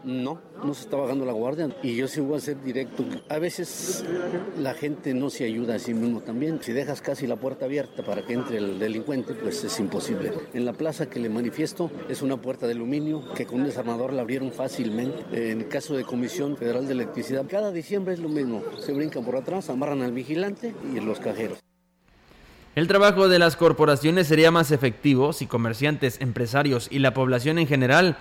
No, 0.04 0.42
no 0.64 0.74
se 0.74 0.84
está 0.84 0.98
bajando 0.98 1.26
la 1.26 1.32
guardia 1.32 1.70
y 1.84 1.96
yo 1.96 2.08
sí 2.08 2.22
voy 2.22 2.38
a 2.38 2.40
ser 2.40 2.62
directo. 2.64 3.06
A 3.30 3.38
veces 3.38 4.04
la 4.58 4.74
gente 4.74 5.14
no 5.14 5.30
se 5.30 5.44
ayuda 5.44 5.76
a 5.76 5.80
sí 5.80 5.94
mismo 5.94 6.22
también. 6.22 6.60
Si 6.62 6.74
dejas 6.74 7.02
casi 7.02 7.28
la 7.28 7.36
puerta 7.36 7.66
abierta 7.66 8.04
para 8.04 8.26
que 8.26 8.34
entre 8.34 8.58
el 8.58 8.80
delincuente, 8.80 9.34
pues 9.34 9.64
es 9.64 9.80
imposible. 9.80 10.32
En 10.54 10.66
la 10.66 10.74
plaza 10.74 11.10
que 11.10 11.20
le 11.20 11.30
manifiesto 11.30 11.92
es 12.10 12.22
una 12.22 12.38
puerta 12.38 12.66
de 12.66 12.74
aluminio 12.74 13.24
que 13.36 13.46
con 13.46 13.62
un 13.62 13.68
desarmador 13.68 14.14
la 14.14 14.22
abrieron 14.22 14.52
fácilmente. 14.52 15.52
En 15.52 15.62
el 15.62 15.68
caso 15.68 15.96
de 15.96 16.04
Comisión 16.04 16.58
Federal 16.58 16.88
de 16.88 16.94
Electricidad, 16.94 17.46
cada 17.50 17.72
diciembre 17.72 18.14
es 18.14 18.20
lo 18.20 18.30
mismo. 18.30 18.64
Se 18.80 18.94
brincan 18.94 19.24
por 19.24 19.36
atrás, 19.36 19.70
amarran 19.70 20.02
al 20.02 20.12
vigilante 20.12 20.74
y 20.94 21.00
los 21.00 21.20
cajeros. 21.20 21.60
El 22.74 22.88
trabajo 22.88 23.28
de 23.28 23.38
las 23.38 23.58
corporaciones 23.58 24.28
sería 24.28 24.50
más 24.50 24.72
efectivo 24.72 25.34
si 25.34 25.46
comerciantes, 25.46 26.22
empresarios 26.22 26.88
y 26.90 27.00
la 27.00 27.14
población 27.14 27.60
en 27.60 27.68
general 27.68 28.18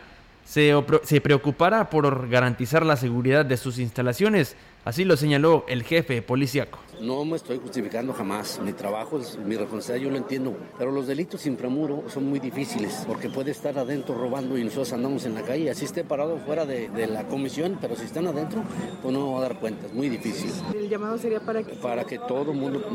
se, 0.50 1.20
preocupará 1.20 1.90
por 1.90 2.28
garantizar 2.28 2.84
la 2.84 2.96
seguridad 2.96 3.44
de 3.44 3.56
sus 3.56 3.78
instalaciones. 3.78 4.56
Así 4.84 5.04
lo 5.04 5.16
señaló 5.16 5.64
el 5.68 5.84
jefe 5.84 6.22
policíaco. 6.22 6.80
No 7.00 7.24
me 7.24 7.36
estoy 7.36 7.58
justificando 7.58 8.12
jamás. 8.12 8.58
Mi 8.60 8.72
trabajo 8.72 9.20
es 9.20 9.38
mi 9.38 9.56
responsabilidad, 9.56 10.06
yo 10.06 10.10
lo 10.10 10.16
entiendo. 10.16 10.56
Pero 10.76 10.90
los 10.90 11.06
delitos 11.06 11.46
inframuro 11.46 12.02
son 12.08 12.24
muy 12.24 12.40
difíciles 12.40 13.04
porque 13.06 13.28
puede 13.28 13.52
estar 13.52 13.78
adentro 13.78 14.16
robando 14.16 14.58
y 14.58 14.64
nosotros 14.64 14.92
andamos 14.92 15.24
en 15.24 15.34
la 15.34 15.42
calle. 15.42 15.70
Así 15.70 15.84
esté 15.84 16.02
parado 16.02 16.38
fuera 16.38 16.66
de, 16.66 16.88
la 17.06 17.28
comisión, 17.28 17.78
pero 17.80 17.94
si 17.94 18.06
están 18.06 18.26
adentro, 18.26 18.64
pues 19.02 19.14
no 19.14 19.32
va 19.32 19.38
a 19.38 19.42
dar 19.42 19.60
cuenta. 19.60 19.86
Es 19.86 19.92
muy 19.92 20.08
difícil. 20.08 20.50
¿El 20.74 20.88
llamado 20.88 21.16
sería 21.16 21.38
para 21.40 21.62
que? 21.62 21.74
Para 21.74 22.04
que 22.04 22.18
todo 22.18 22.50
el 22.50 22.58
mundo 22.58 22.90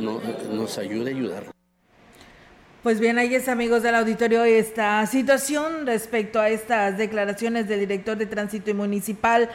nos 0.52 0.78
ayude 0.78 1.12
a 1.12 1.16
ayudar. 1.16 1.55
Pues 2.86 3.00
bien, 3.00 3.18
ahí 3.18 3.34
es 3.34 3.50
amigos 3.50 3.82
del 3.82 3.96
auditorio 3.96 4.44
esta 4.44 5.04
situación 5.08 5.88
respecto 5.88 6.40
a 6.40 6.50
estas 6.50 7.00
declaraciones 7.00 7.68
del 7.68 7.80
director 7.80 8.16
de 8.16 8.28
tránsito 8.28 8.72
municipal 8.76 9.50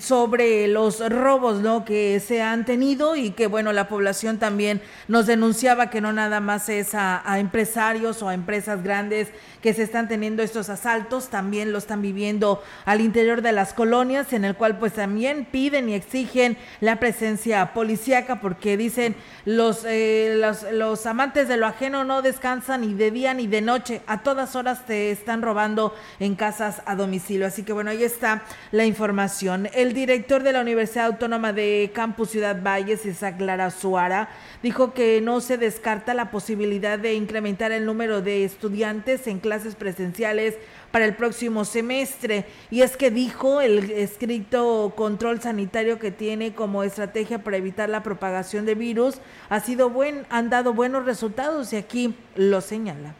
sobre 0.00 0.68
los 0.68 1.06
robos 1.08 1.60
¿no? 1.60 1.84
que 1.84 2.20
se 2.20 2.42
han 2.42 2.64
tenido 2.64 3.16
y 3.16 3.30
que 3.30 3.46
bueno, 3.46 3.72
la 3.72 3.88
población 3.88 4.38
también 4.38 4.80
nos 5.08 5.26
denunciaba 5.26 5.90
que 5.90 6.00
no 6.00 6.12
nada 6.12 6.40
más 6.40 6.68
es 6.68 6.94
a, 6.94 7.22
empresarios 7.38 8.22
o 8.22 8.28
a 8.28 8.34
empresas 8.34 8.82
grandes 8.82 9.28
que 9.60 9.74
se 9.74 9.82
están 9.82 10.08
teniendo 10.08 10.42
estos 10.42 10.68
asaltos, 10.68 11.28
también 11.28 11.72
lo 11.72 11.78
están 11.78 12.02
viviendo 12.02 12.62
al 12.84 13.00
interior 13.00 13.42
de 13.42 13.52
las 13.52 13.72
colonias, 13.72 14.32
en 14.32 14.44
el 14.44 14.56
cual 14.56 14.78
pues 14.78 14.94
también 14.94 15.46
piden 15.50 15.88
y 15.88 15.94
exigen 15.94 16.56
la 16.80 16.98
presencia 16.98 17.72
policíaca 17.72 18.40
porque 18.40 18.76
dicen 18.76 19.14
los, 19.44 19.84
eh, 19.84 20.34
los, 20.38 20.64
los 20.72 21.06
amantes 21.06 21.48
de 21.48 21.56
lo 21.56 21.66
ajeno 21.66 22.04
no 22.04 22.22
descansan 22.22 22.80
ni 22.80 22.94
de 22.94 23.10
día 23.10 23.34
ni 23.34 23.46
de 23.46 23.60
noche. 23.60 24.02
A 24.06 24.22
todas 24.22 24.56
horas 24.56 24.84
te 24.86 25.10
están 25.10 25.42
robando 25.42 25.94
en 26.18 26.34
casas 26.34 26.82
a 26.86 26.96
domicilio. 26.96 27.46
Así 27.46 27.62
que 27.62 27.72
bueno, 27.72 27.90
ahí 27.90 28.02
está 28.02 28.42
la 28.70 28.84
información. 28.84 29.68
El 29.74 29.94
director 29.94 30.42
de 30.42 30.52
la 30.52 30.60
Universidad 30.60 31.06
Autónoma 31.06 31.54
de 31.54 31.90
Campus 31.94 32.30
Ciudad 32.30 32.62
Valles, 32.62 33.06
Isaac 33.06 33.40
Lara 33.40 33.70
Suara, 33.70 34.28
dijo 34.62 34.92
que 34.92 35.22
no 35.22 35.40
se 35.40 35.56
descarta 35.56 36.12
la 36.12 36.30
posibilidad 36.30 36.98
de 36.98 37.14
incrementar 37.14 37.72
el 37.72 37.86
número 37.86 38.20
de 38.20 38.44
estudiantes 38.44 39.26
en 39.26 39.38
clases 39.38 39.74
presenciales 39.74 40.58
para 40.90 41.06
el 41.06 41.16
próximo 41.16 41.64
semestre. 41.64 42.44
Y 42.70 42.82
es 42.82 42.98
que 42.98 43.10
dijo 43.10 43.62
el 43.62 43.90
escrito 43.92 44.92
control 44.94 45.40
sanitario 45.40 45.98
que 45.98 46.10
tiene 46.10 46.54
como 46.54 46.82
estrategia 46.82 47.42
para 47.42 47.56
evitar 47.56 47.88
la 47.88 48.02
propagación 48.02 48.66
de 48.66 48.74
virus 48.74 49.20
ha 49.48 49.60
sido 49.60 49.88
buen, 49.88 50.26
han 50.28 50.50
dado 50.50 50.74
buenos 50.74 51.06
resultados 51.06 51.72
y 51.72 51.76
aquí 51.76 52.14
lo 52.36 52.60
señala 52.60 53.14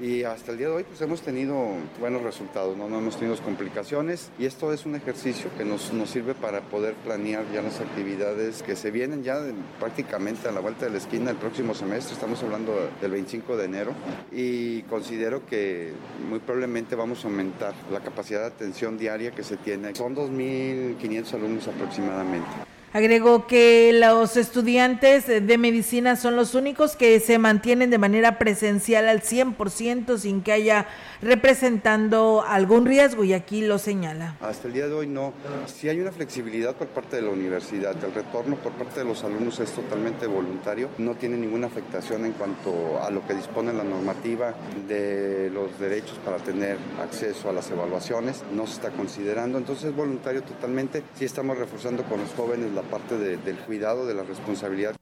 y 0.00 0.22
hasta 0.24 0.52
el 0.52 0.58
día 0.58 0.68
de 0.68 0.74
hoy 0.74 0.84
pues 0.84 1.00
hemos 1.00 1.22
tenido 1.22 1.56
buenos 1.98 2.22
resultados, 2.22 2.76
no, 2.76 2.88
no 2.88 2.98
hemos 2.98 3.16
tenido 3.16 3.36
complicaciones 3.38 4.30
y 4.38 4.46
esto 4.46 4.72
es 4.72 4.86
un 4.86 4.94
ejercicio 4.94 5.50
que 5.56 5.64
nos, 5.64 5.92
nos 5.92 6.10
sirve 6.10 6.34
para 6.34 6.60
poder 6.60 6.94
planear 6.94 7.44
ya 7.52 7.62
las 7.62 7.80
actividades 7.80 8.62
que 8.62 8.76
se 8.76 8.90
vienen 8.90 9.22
ya 9.22 9.40
prácticamente 9.78 10.48
a 10.48 10.52
la 10.52 10.60
vuelta 10.60 10.86
de 10.86 10.92
la 10.92 10.98
esquina 10.98 11.30
el 11.30 11.36
próximo 11.36 11.74
semestre, 11.74 12.14
estamos 12.14 12.42
hablando 12.42 12.90
del 13.00 13.10
25 13.10 13.56
de 13.56 13.64
enero 13.64 13.92
y 14.32 14.82
considero 14.82 15.46
que 15.46 15.92
muy 16.28 16.38
probablemente 16.40 16.94
vamos 16.94 17.24
a 17.24 17.28
aumentar 17.28 17.74
la 17.90 18.00
capacidad 18.00 18.40
de 18.40 18.46
atención 18.46 18.98
diaria 18.98 19.30
que 19.30 19.42
se 19.42 19.56
tiene. 19.56 19.94
Son 19.94 20.14
2.500 20.14 21.34
alumnos 21.34 21.68
aproximadamente. 21.68 22.65
Agregó 22.92 23.46
que 23.46 23.92
los 23.92 24.36
estudiantes 24.36 25.26
de 25.26 25.58
medicina 25.58 26.16
son 26.16 26.34
los 26.36 26.54
únicos 26.54 26.96
que 26.96 27.20
se 27.20 27.38
mantienen 27.38 27.90
de 27.90 27.98
manera 27.98 28.38
presencial 28.38 29.08
al 29.08 29.20
100% 29.20 30.16
sin 30.16 30.40
que 30.42 30.52
haya 30.52 30.86
representando 31.20 32.44
algún 32.46 32.86
riesgo 32.86 33.24
y 33.24 33.34
aquí 33.34 33.62
lo 33.62 33.78
señala. 33.78 34.36
Hasta 34.40 34.68
el 34.68 34.74
día 34.74 34.86
de 34.86 34.94
hoy 34.94 35.06
no. 35.06 35.34
Si 35.66 35.88
hay 35.88 36.00
una 36.00 36.12
flexibilidad 36.12 36.74
por 36.74 36.88
parte 36.88 37.16
de 37.16 37.22
la 37.22 37.30
universidad, 37.30 37.96
el 38.02 38.14
retorno 38.14 38.56
por 38.56 38.72
parte 38.72 39.00
de 39.00 39.04
los 39.04 39.24
alumnos 39.24 39.60
es 39.60 39.72
totalmente 39.72 40.26
voluntario, 40.26 40.88
no 40.98 41.14
tiene 41.14 41.36
ninguna 41.36 41.66
afectación 41.66 42.24
en 42.24 42.32
cuanto 42.32 43.02
a 43.02 43.10
lo 43.10 43.26
que 43.26 43.34
dispone 43.34 43.72
la 43.72 43.84
normativa 43.84 44.54
de 44.88 45.50
los 45.52 45.78
derechos 45.78 46.18
para 46.24 46.38
tener 46.38 46.78
acceso 47.02 47.50
a 47.50 47.52
las 47.52 47.70
evaluaciones, 47.70 48.42
no 48.52 48.66
se 48.66 48.74
está 48.74 48.90
considerando, 48.90 49.58
entonces 49.58 49.86
es 49.86 49.96
voluntario 49.96 50.42
totalmente. 50.42 51.02
Sí 51.18 51.24
estamos 51.24 51.58
reforzando 51.58 52.04
con 52.04 52.20
los 52.20 52.30
jóvenes 52.32 52.72
la 52.76 52.82
parte 52.82 53.16
del 53.16 53.56
cuidado, 53.60 54.06
de 54.06 54.14
la 54.14 54.22
responsabilidad. 54.22 54.94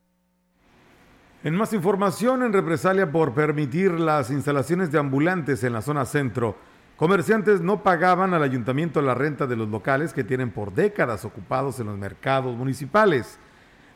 En 1.42 1.54
más 1.54 1.72
información, 1.72 2.42
en 2.42 2.52
represalia 2.52 3.10
por 3.10 3.34
permitir 3.34 3.90
las 3.90 4.30
instalaciones 4.30 4.90
de 4.90 4.98
ambulantes 4.98 5.62
en 5.64 5.74
la 5.74 5.82
zona 5.82 6.06
centro, 6.06 6.56
comerciantes 6.96 7.60
no 7.60 7.82
pagaban 7.82 8.32
al 8.32 8.44
ayuntamiento 8.44 9.02
la 9.02 9.14
renta 9.14 9.46
de 9.46 9.56
los 9.56 9.68
locales 9.68 10.12
que 10.14 10.24
tienen 10.24 10.52
por 10.52 10.72
décadas 10.72 11.24
ocupados 11.24 11.80
en 11.80 11.86
los 11.86 11.98
mercados 11.98 12.56
municipales. 12.56 13.38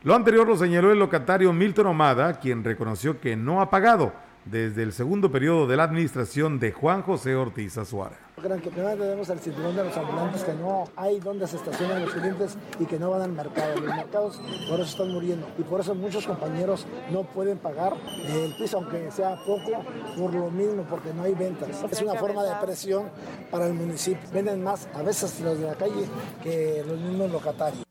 Lo 0.02 0.14
anterior 0.14 0.46
lo 0.46 0.56
señaló 0.56 0.92
el 0.92 0.98
locatario 0.98 1.52
Milton 1.52 1.86
Omada, 1.86 2.38
quien 2.38 2.64
reconoció 2.64 3.20
que 3.20 3.36
no 3.36 3.62
ha 3.62 3.70
pagado 3.70 4.12
desde 4.50 4.82
el 4.82 4.92
segundo 4.92 5.30
periodo 5.30 5.66
de 5.66 5.76
la 5.76 5.84
administración 5.84 6.58
de 6.58 6.72
Juan 6.72 7.02
José 7.02 7.34
Ortiz 7.34 7.76
Azuara. 7.76 8.16
Creo 8.40 8.56
que 8.60 8.70
primero 8.70 8.96
tenemos 8.96 9.28
el 9.28 9.40
cinturón 9.40 9.74
de 9.74 9.84
los 9.84 9.96
ambulantes 9.96 10.44
que 10.44 10.52
no 10.54 10.84
hay 10.96 11.18
donde 11.18 11.46
se 11.46 11.56
estacionan 11.56 12.02
los 12.02 12.14
clientes 12.14 12.56
y 12.78 12.86
que 12.86 12.98
no 12.98 13.10
van 13.10 13.22
al 13.22 13.32
mercado. 13.32 13.80
Los 13.80 13.94
mercados 13.94 14.40
por 14.68 14.80
eso 14.80 14.90
están 14.90 15.12
muriendo 15.12 15.46
y 15.58 15.62
por 15.62 15.80
eso 15.80 15.94
muchos 15.94 16.26
compañeros 16.26 16.86
no 17.10 17.24
pueden 17.24 17.58
pagar 17.58 17.94
el 18.26 18.54
piso, 18.56 18.78
aunque 18.78 19.10
sea 19.10 19.36
poco, 19.44 19.84
por 20.16 20.32
lo 20.32 20.50
mismo, 20.50 20.84
porque 20.88 21.12
no 21.12 21.24
hay 21.24 21.34
ventas. 21.34 21.84
Es 21.90 22.00
una 22.00 22.14
forma 22.14 22.44
de 22.44 22.54
presión 22.64 23.10
para 23.50 23.66
el 23.66 23.74
municipio. 23.74 24.28
Venden 24.32 24.62
más 24.62 24.88
a 24.94 25.02
veces 25.02 25.40
los 25.40 25.58
de 25.58 25.66
la 25.66 25.74
calle 25.74 26.06
que 26.42 26.84
los 26.86 26.98
mismos 26.98 27.30
locatarios. 27.30 27.88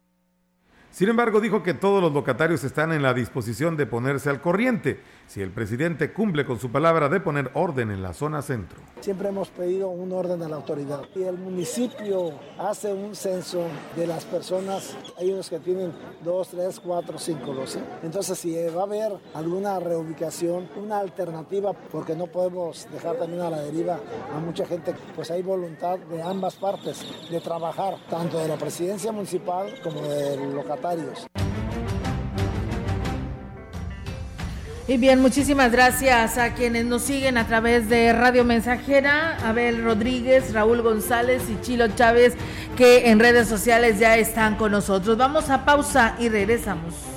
Sin 0.97 1.09
embargo, 1.09 1.39
dijo 1.39 1.61
que 1.61 1.75
todos 1.75 2.01
los 2.01 2.11
locatarios 2.11 2.63
están 2.63 2.91
en 2.91 3.03
la 3.03 3.13
disposición 3.13 3.77
de 3.77 3.85
ponerse 3.85 4.31
al 4.31 4.41
corriente 4.41 4.99
si 5.27 5.41
el 5.41 5.51
presidente 5.51 6.13
cumple 6.13 6.46
con 6.46 6.60
su 6.60 6.72
palabra 6.72 7.10
de 7.10 7.19
poner 7.19 7.51
orden 7.53 7.91
en 7.91 8.01
la 8.01 8.13
zona 8.13 8.41
centro. 8.41 8.79
Siempre 9.01 9.29
hemos 9.29 9.50
pedido 9.50 9.89
un 9.89 10.12
orden 10.12 10.41
a 10.41 10.48
la 10.48 10.55
autoridad. 10.55 11.01
Y 11.15 11.24
el 11.24 11.38
municipio 11.38 12.31
hace 12.57 12.91
un 12.93 13.15
censo 13.15 13.65
de 13.96 14.07
las 14.07 14.25
personas, 14.25 14.96
hay 15.17 15.31
unos 15.31 15.50
que 15.50 15.60
tienen 15.60 15.93
dos, 16.24 16.50
tres, 16.50 16.79
cuatro, 16.79 17.19
cinco, 17.19 17.53
no 17.53 17.67
sé. 17.67 17.79
Entonces, 18.03 18.39
si 18.39 18.55
va 18.69 18.81
a 18.81 18.86
haber 18.86 19.13
alguna 19.34 19.79
reubicación, 19.79 20.69
una 20.75 21.00
alternativa, 21.00 21.74
porque 21.74 22.15
no 22.15 22.27
podemos 22.27 22.88
dejar 22.91 23.17
también 23.17 23.41
a 23.41 23.50
la 23.50 23.62
deriva 23.62 24.00
a 24.34 24.39
mucha 24.39 24.65
gente, 24.65 24.96
pues 25.15 25.29
hay 25.29 25.41
voluntad 25.41 26.00
de 26.00 26.22
ambas 26.22 26.55
partes 26.55 27.05
de 27.29 27.39
trabajar, 27.41 27.98
tanto 28.10 28.39
de 28.39 28.48
la 28.48 28.55
presidencia 28.57 29.12
municipal 29.12 29.74
como 29.84 30.01
de 30.01 30.38
locatario 30.53 31.12
y 34.87 34.97
bien, 34.97 35.19
muchísimas 35.21 35.71
gracias 35.71 36.37
a 36.37 36.53
quienes 36.53 36.85
nos 36.85 37.01
siguen 37.01 37.37
a 37.37 37.45
través 37.45 37.89
de 37.89 38.13
Radio 38.13 38.45
Mensajera, 38.45 39.37
Abel 39.45 39.83
Rodríguez, 39.83 40.53
Raúl 40.53 40.81
González 40.81 41.43
y 41.50 41.59
Chilo 41.61 41.89
Chávez, 41.89 42.35
que 42.77 43.09
en 43.09 43.19
redes 43.19 43.50
sociales 43.50 44.00
ya 44.00 44.15
están 44.15 44.55
con 44.55 44.71
nosotros. 44.71 45.17
Vamos 45.17 45.50
a 45.50 45.65
pausa 45.65 46.15
y 46.19 46.29
regresamos. 46.29 47.17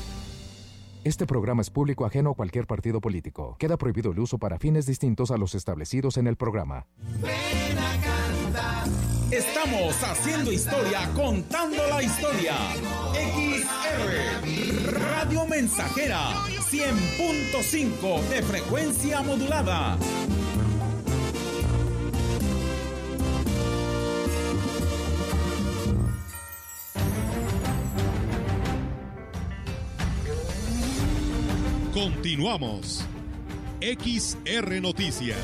Este 1.03 1.25
programa 1.25 1.63
es 1.63 1.71
público 1.71 2.05
ajeno 2.05 2.31
a 2.31 2.35
cualquier 2.35 2.67
partido 2.67 3.01
político. 3.01 3.55
Queda 3.57 3.75
prohibido 3.75 4.11
el 4.11 4.19
uso 4.19 4.37
para 4.37 4.59
fines 4.59 4.85
distintos 4.85 5.31
a 5.31 5.37
los 5.37 5.55
establecidos 5.55 6.17
en 6.17 6.27
el 6.27 6.35
programa. 6.35 6.85
Ven 7.21 7.77
a 7.77 7.91
cantar 8.01 8.87
Estamos 9.31 9.95
haciendo 10.03 10.51
historia, 10.51 11.09
contando 11.15 11.87
la 11.87 12.03
historia. 12.03 12.53
XR 13.13 14.91
Radio 14.91 15.45
Mensajera 15.47 16.33
100.5 16.69 18.27
de 18.27 18.43
frecuencia 18.43 19.21
modulada. 19.21 19.97
Continuamos. 31.93 33.05
XR 33.81 34.81
Noticias. 34.81 35.37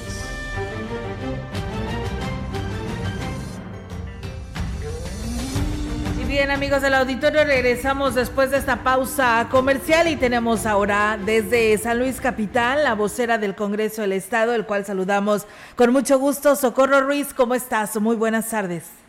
Y 6.21 6.23
bien 6.23 6.49
amigos 6.49 6.81
del 6.81 6.93
auditorio, 6.93 7.43
regresamos 7.43 8.15
después 8.15 8.51
de 8.51 8.59
esta 8.59 8.81
pausa 8.81 9.49
comercial 9.51 10.07
y 10.07 10.15
tenemos 10.15 10.65
ahora 10.65 11.19
desde 11.25 11.77
San 11.79 11.99
Luis 11.99 12.21
Capital 12.21 12.85
la 12.85 12.95
vocera 12.95 13.37
del 13.37 13.53
Congreso 13.53 14.03
del 14.03 14.13
Estado, 14.13 14.53
el 14.53 14.65
cual 14.65 14.85
saludamos 14.85 15.45
con 15.75 15.91
mucho 15.91 16.17
gusto. 16.17 16.55
Socorro 16.55 17.01
Ruiz, 17.01 17.33
¿cómo 17.33 17.55
estás? 17.55 17.99
Muy 17.99 18.15
buenas 18.15 18.49
tardes. 18.49 19.06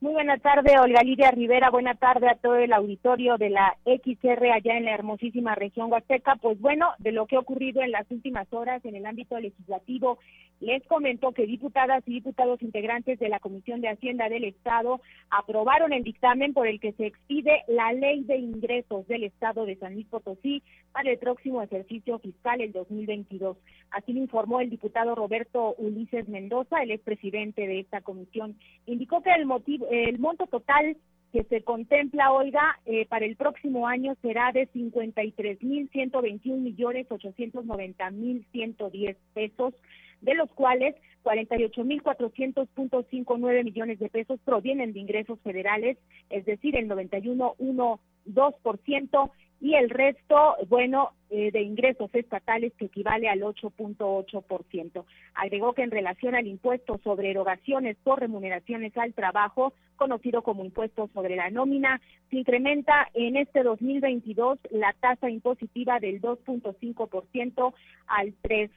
Muy 0.00 0.12
buena 0.12 0.38
tarde, 0.38 0.78
Olga 0.78 1.02
Lidia 1.02 1.32
Rivera. 1.32 1.70
Buena 1.70 1.94
tarde 1.94 2.28
a 2.28 2.36
todo 2.36 2.54
el 2.54 2.72
auditorio 2.72 3.36
de 3.36 3.50
la 3.50 3.76
XR 3.84 4.52
allá 4.52 4.76
en 4.76 4.84
la 4.84 4.94
hermosísima 4.94 5.56
región 5.56 5.90
Huasteca. 5.90 6.36
Pues 6.36 6.60
bueno, 6.60 6.90
de 6.98 7.10
lo 7.10 7.26
que 7.26 7.34
ha 7.34 7.40
ocurrido 7.40 7.82
en 7.82 7.90
las 7.90 8.08
últimas 8.12 8.46
horas 8.52 8.84
en 8.84 8.94
el 8.94 9.06
ámbito 9.06 9.36
legislativo, 9.40 10.20
les 10.60 10.84
comento 10.86 11.32
que 11.32 11.46
diputadas 11.46 12.02
y 12.06 12.14
diputados 12.14 12.62
integrantes 12.62 13.18
de 13.18 13.28
la 13.28 13.40
Comisión 13.40 13.80
de 13.80 13.88
Hacienda 13.88 14.28
del 14.28 14.44
Estado 14.44 15.00
aprobaron 15.30 15.92
el 15.92 16.02
dictamen 16.02 16.52
por 16.52 16.66
el 16.66 16.80
que 16.80 16.92
se 16.92 17.06
expide 17.06 17.62
la 17.68 17.92
Ley 17.92 18.24
de 18.24 18.36
Ingresos 18.36 19.06
del 19.06 19.24
Estado 19.24 19.66
de 19.66 19.76
San 19.76 19.94
Luis 19.94 20.06
Potosí 20.06 20.62
para 20.92 21.10
el 21.10 21.18
próximo 21.18 21.62
ejercicio 21.62 22.18
fiscal 22.18 22.60
el 22.60 22.72
2022. 22.72 23.56
Así 23.90 24.12
lo 24.12 24.20
informó 24.20 24.60
el 24.60 24.70
diputado 24.70 25.14
Roberto 25.14 25.74
Ulises 25.78 26.28
Mendoza, 26.28 26.82
el 26.82 26.90
expresidente 26.90 27.66
de 27.66 27.80
esta 27.80 28.00
comisión. 28.00 28.56
Indicó 28.86 29.22
que 29.22 29.32
el 29.32 29.46
motivo 29.46 29.86
el 29.90 30.18
monto 30.18 30.46
total 30.46 30.96
que 31.32 31.44
se 31.44 31.62
contempla, 31.62 32.32
oiga, 32.32 32.80
eh, 32.86 33.06
para 33.06 33.26
el 33.26 33.36
próximo 33.36 33.86
año 33.86 34.16
será 34.22 34.50
de 34.52 34.66
53.121 34.72 36.56
millones 36.56 37.06
890 37.10 38.10
mil 38.10 38.46
110 38.50 39.16
pesos, 39.34 39.74
de 40.20 40.34
los 40.34 40.50
cuales 40.52 40.94
48.400.59 41.24 43.64
millones 43.64 43.98
de 43.98 44.08
pesos 44.08 44.38
provienen 44.44 44.92
de 44.92 45.00
ingresos 45.00 45.40
federales, 45.40 45.98
es 46.30 46.44
decir, 46.44 46.76
el 46.76 46.88
91.12%, 46.88 49.32
y 49.60 49.74
el 49.74 49.90
resto, 49.90 50.56
bueno, 50.68 51.10
eh, 51.30 51.50
de 51.50 51.62
ingresos 51.62 52.10
estatales 52.14 52.72
que 52.78 52.86
equivale 52.86 53.28
al 53.28 53.40
8.8%. 53.40 55.04
Agregó 55.34 55.72
que 55.72 55.82
en 55.82 55.90
relación 55.90 56.34
al 56.34 56.46
impuesto 56.46 57.00
sobre 57.02 57.30
erogaciones 57.30 57.96
por 58.04 58.20
remuneraciones 58.20 58.96
al 58.96 59.14
trabajo, 59.14 59.72
conocido 59.96 60.42
como 60.42 60.64
impuesto 60.64 61.10
sobre 61.12 61.34
la 61.34 61.50
nómina, 61.50 62.00
se 62.30 62.36
incrementa 62.36 63.08
en 63.14 63.36
este 63.36 63.64
2022 63.64 64.60
la 64.70 64.94
tasa 65.00 65.28
impositiva 65.28 65.98
del 65.98 66.20
2.5% 66.20 67.74
al 68.06 68.34
3%. 68.42 68.70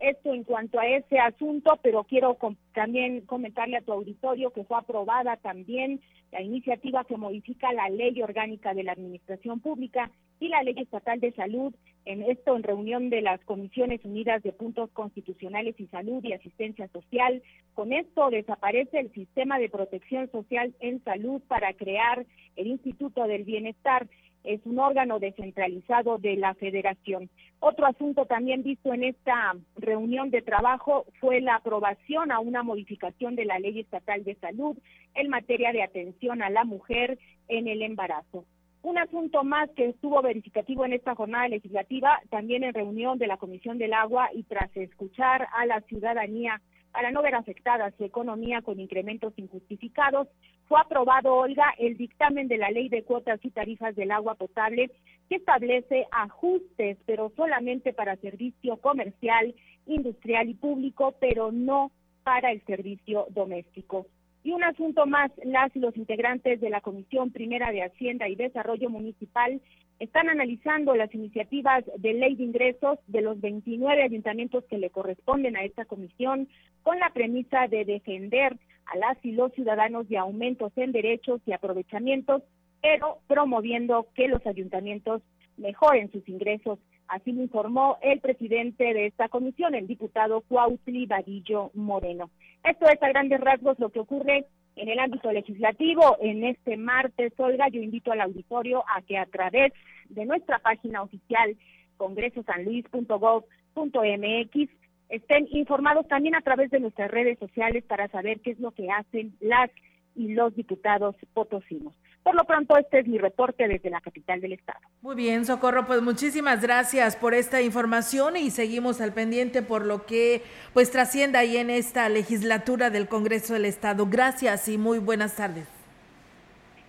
Esto 0.00 0.32
en 0.32 0.44
cuanto 0.44 0.78
a 0.78 0.86
ese 0.86 1.18
asunto, 1.18 1.78
pero 1.82 2.04
quiero 2.04 2.38
también 2.72 3.22
comentarle 3.22 3.76
a 3.76 3.82
tu 3.82 3.92
auditorio 3.92 4.52
que 4.52 4.62
fue 4.62 4.78
aprobada 4.78 5.36
también 5.38 6.00
la 6.30 6.42
iniciativa 6.42 7.04
que 7.04 7.16
modifica 7.16 7.72
la 7.72 7.88
ley 7.88 8.22
orgánica 8.22 8.72
de 8.72 8.84
la 8.84 8.92
Administración 8.92 9.58
Pública 9.58 10.10
y 10.38 10.48
la 10.48 10.62
ley 10.62 10.74
estatal 10.78 11.18
de 11.18 11.32
salud, 11.32 11.74
en 12.04 12.22
esto 12.22 12.54
en 12.54 12.62
reunión 12.62 13.10
de 13.10 13.20
las 13.22 13.40
Comisiones 13.44 14.04
Unidas 14.04 14.44
de 14.44 14.52
Puntos 14.52 14.90
Constitucionales 14.90 15.74
y 15.80 15.86
Salud 15.88 16.22
y 16.22 16.32
Asistencia 16.32 16.86
Social. 16.88 17.42
Con 17.74 17.92
esto 17.92 18.30
desaparece 18.30 19.00
el 19.00 19.12
sistema 19.12 19.58
de 19.58 19.70
protección 19.70 20.30
social 20.30 20.72
en 20.78 21.02
salud 21.02 21.42
para 21.48 21.72
crear 21.72 22.24
el 22.54 22.68
Instituto 22.68 23.26
del 23.26 23.42
Bienestar 23.42 24.06
es 24.46 24.60
un 24.64 24.78
órgano 24.78 25.18
descentralizado 25.18 26.18
de 26.18 26.36
la 26.36 26.54
federación. 26.54 27.28
Otro 27.58 27.86
asunto 27.86 28.26
también 28.26 28.62
visto 28.62 28.94
en 28.94 29.02
esta 29.02 29.56
reunión 29.76 30.30
de 30.30 30.42
trabajo 30.42 31.04
fue 31.20 31.40
la 31.40 31.56
aprobación 31.56 32.30
a 32.30 32.38
una 32.38 32.62
modificación 32.62 33.34
de 33.34 33.44
la 33.44 33.58
ley 33.58 33.80
estatal 33.80 34.24
de 34.24 34.36
salud 34.36 34.76
en 35.14 35.28
materia 35.28 35.72
de 35.72 35.82
atención 35.82 36.42
a 36.42 36.50
la 36.50 36.64
mujer 36.64 37.18
en 37.48 37.66
el 37.66 37.82
embarazo. 37.82 38.44
Un 38.82 38.98
asunto 38.98 39.42
más 39.42 39.68
que 39.70 39.86
estuvo 39.86 40.22
verificativo 40.22 40.84
en 40.84 40.92
esta 40.92 41.16
jornada 41.16 41.48
legislativa, 41.48 42.20
también 42.30 42.62
en 42.62 42.72
reunión 42.72 43.18
de 43.18 43.26
la 43.26 43.36
Comisión 43.36 43.78
del 43.78 43.92
Agua 43.92 44.28
y 44.32 44.44
tras 44.44 44.74
escuchar 44.76 45.48
a 45.52 45.66
la 45.66 45.80
ciudadanía 45.82 46.60
para 46.96 47.10
no 47.10 47.20
ver 47.20 47.34
afectada 47.34 47.92
su 47.98 48.04
economía 48.04 48.62
con 48.62 48.80
incrementos 48.80 49.34
injustificados, 49.36 50.28
fue 50.66 50.80
aprobado, 50.80 51.34
Olga, 51.34 51.74
el 51.78 51.98
dictamen 51.98 52.48
de 52.48 52.56
la 52.56 52.70
Ley 52.70 52.88
de 52.88 53.02
Cuotas 53.02 53.38
y 53.42 53.50
Tarifas 53.50 53.94
del 53.94 54.12
Agua 54.12 54.34
Potable 54.34 54.90
que 55.28 55.36
establece 55.36 56.06
ajustes, 56.10 56.96
pero 57.04 57.30
solamente 57.36 57.92
para 57.92 58.16
servicio 58.16 58.78
comercial, 58.78 59.54
industrial 59.84 60.48
y 60.48 60.54
público, 60.54 61.14
pero 61.20 61.52
no 61.52 61.92
para 62.24 62.50
el 62.50 62.64
servicio 62.64 63.26
doméstico. 63.28 64.06
Y 64.42 64.52
un 64.52 64.64
asunto 64.64 65.04
más, 65.04 65.30
las 65.44 65.76
y 65.76 65.80
los 65.80 65.94
integrantes 65.98 66.62
de 66.62 66.70
la 66.70 66.80
Comisión 66.80 67.30
Primera 67.30 67.72
de 67.72 67.82
Hacienda 67.82 68.26
y 68.26 68.36
Desarrollo 68.36 68.88
Municipal 68.88 69.60
están 69.98 70.28
analizando 70.28 70.94
las 70.94 71.14
iniciativas 71.14 71.84
de 71.96 72.12
ley 72.14 72.36
de 72.36 72.44
ingresos 72.44 72.98
de 73.06 73.22
los 73.22 73.40
29 73.40 74.02
ayuntamientos 74.02 74.64
que 74.64 74.78
le 74.78 74.90
corresponden 74.90 75.56
a 75.56 75.64
esta 75.64 75.84
comisión 75.84 76.48
con 76.82 76.98
la 76.98 77.10
premisa 77.10 77.66
de 77.68 77.84
defender 77.84 78.56
a 78.86 78.96
las 78.98 79.24
y 79.24 79.32
los 79.32 79.52
ciudadanos 79.52 80.08
de 80.08 80.18
aumentos 80.18 80.72
en 80.76 80.92
derechos 80.92 81.40
y 81.46 81.52
aprovechamientos, 81.52 82.42
pero 82.82 83.18
promoviendo 83.26 84.06
que 84.14 84.28
los 84.28 84.46
ayuntamientos 84.46 85.22
mejoren 85.56 86.12
sus 86.12 86.28
ingresos. 86.28 86.78
Así 87.08 87.32
lo 87.32 87.42
informó 87.42 87.98
el 88.02 88.20
presidente 88.20 88.92
de 88.92 89.06
esta 89.06 89.28
comisión, 89.28 89.74
el 89.74 89.86
diputado 89.86 90.42
Cuautli 90.42 91.06
Vadillo 91.06 91.70
Moreno. 91.74 92.30
Esto 92.64 92.86
es 92.86 93.02
a 93.02 93.08
grandes 93.08 93.40
rasgos 93.40 93.78
lo 93.78 93.90
que 93.90 94.00
ocurre 94.00 94.46
en 94.76 94.88
el 94.88 94.98
ámbito 94.98 95.30
legislativo. 95.32 96.16
En 96.20 96.44
este 96.44 96.76
martes, 96.76 97.32
Olga, 97.38 97.68
yo 97.68 97.80
invito 97.80 98.12
al 98.12 98.20
auditorio 98.20 98.84
a 98.94 99.00
que 99.02 99.18
a 99.18 99.26
través 99.26 99.72
de 100.08 100.24
nuestra 100.24 100.60
página 100.60 101.02
oficial 101.02 101.56
congresosanluis.gov.mx 101.96 104.70
estén 105.08 105.48
informados 105.52 106.06
también 106.08 106.34
a 106.34 106.42
través 106.42 106.70
de 106.70 106.80
nuestras 106.80 107.10
redes 107.10 107.38
sociales 107.38 107.84
para 107.84 108.08
saber 108.08 108.40
qué 108.40 108.50
es 108.50 108.60
lo 108.60 108.72
que 108.72 108.90
hacen 108.90 109.34
las 109.40 109.70
y 110.16 110.34
los 110.34 110.54
diputados 110.54 111.14
potosinos. 111.34 111.92
Por 112.22 112.34
lo 112.34 112.42
pronto, 112.44 112.76
este 112.76 112.98
es 112.98 113.06
mi 113.06 113.18
reporte 113.18 113.68
desde 113.68 113.88
la 113.88 114.00
capital 114.00 114.40
del 114.40 114.54
estado. 114.54 114.80
Muy 115.00 115.14
bien, 115.14 115.44
Socorro, 115.44 115.86
pues 115.86 116.02
muchísimas 116.02 116.60
gracias 116.60 117.14
por 117.14 117.34
esta 117.34 117.62
información 117.62 118.36
y 118.36 118.50
seguimos 118.50 119.00
al 119.00 119.12
pendiente 119.12 119.62
por 119.62 119.86
lo 119.86 120.06
que 120.06 120.42
pues 120.74 120.90
trascienda 120.90 121.38
ahí 121.38 121.56
en 121.56 121.70
esta 121.70 122.08
legislatura 122.08 122.90
del 122.90 123.06
Congreso 123.06 123.54
del 123.54 123.64
Estado. 123.64 124.06
Gracias 124.10 124.68
y 124.68 124.76
muy 124.76 124.98
buenas 124.98 125.36
tardes. 125.36 125.68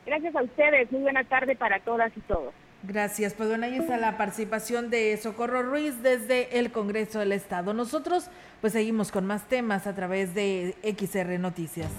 Gracias 0.07 0.35
a 0.35 0.41
ustedes, 0.41 0.91
muy 0.91 1.01
buena 1.01 1.23
tarde 1.25 1.55
para 1.55 1.81
todas 1.81 2.11
y 2.17 2.21
todos. 2.21 2.53
Gracias. 2.81 3.33
Pues 3.33 3.49
bueno, 3.49 3.65
ahí 3.65 3.77
está 3.77 3.97
la 3.97 4.17
participación 4.17 4.89
de 4.89 5.17
Socorro 5.17 5.61
Ruiz 5.61 6.01
desde 6.01 6.57
el 6.57 6.71
Congreso 6.71 7.19
del 7.19 7.31
Estado. 7.31 7.73
Nosotros 7.73 8.31
pues 8.61 8.73
seguimos 8.73 9.11
con 9.11 9.25
más 9.25 9.47
temas 9.47 9.85
a 9.85 9.93
través 9.93 10.33
de 10.33 10.75
XR 10.81 11.37
Noticias. 11.39 11.91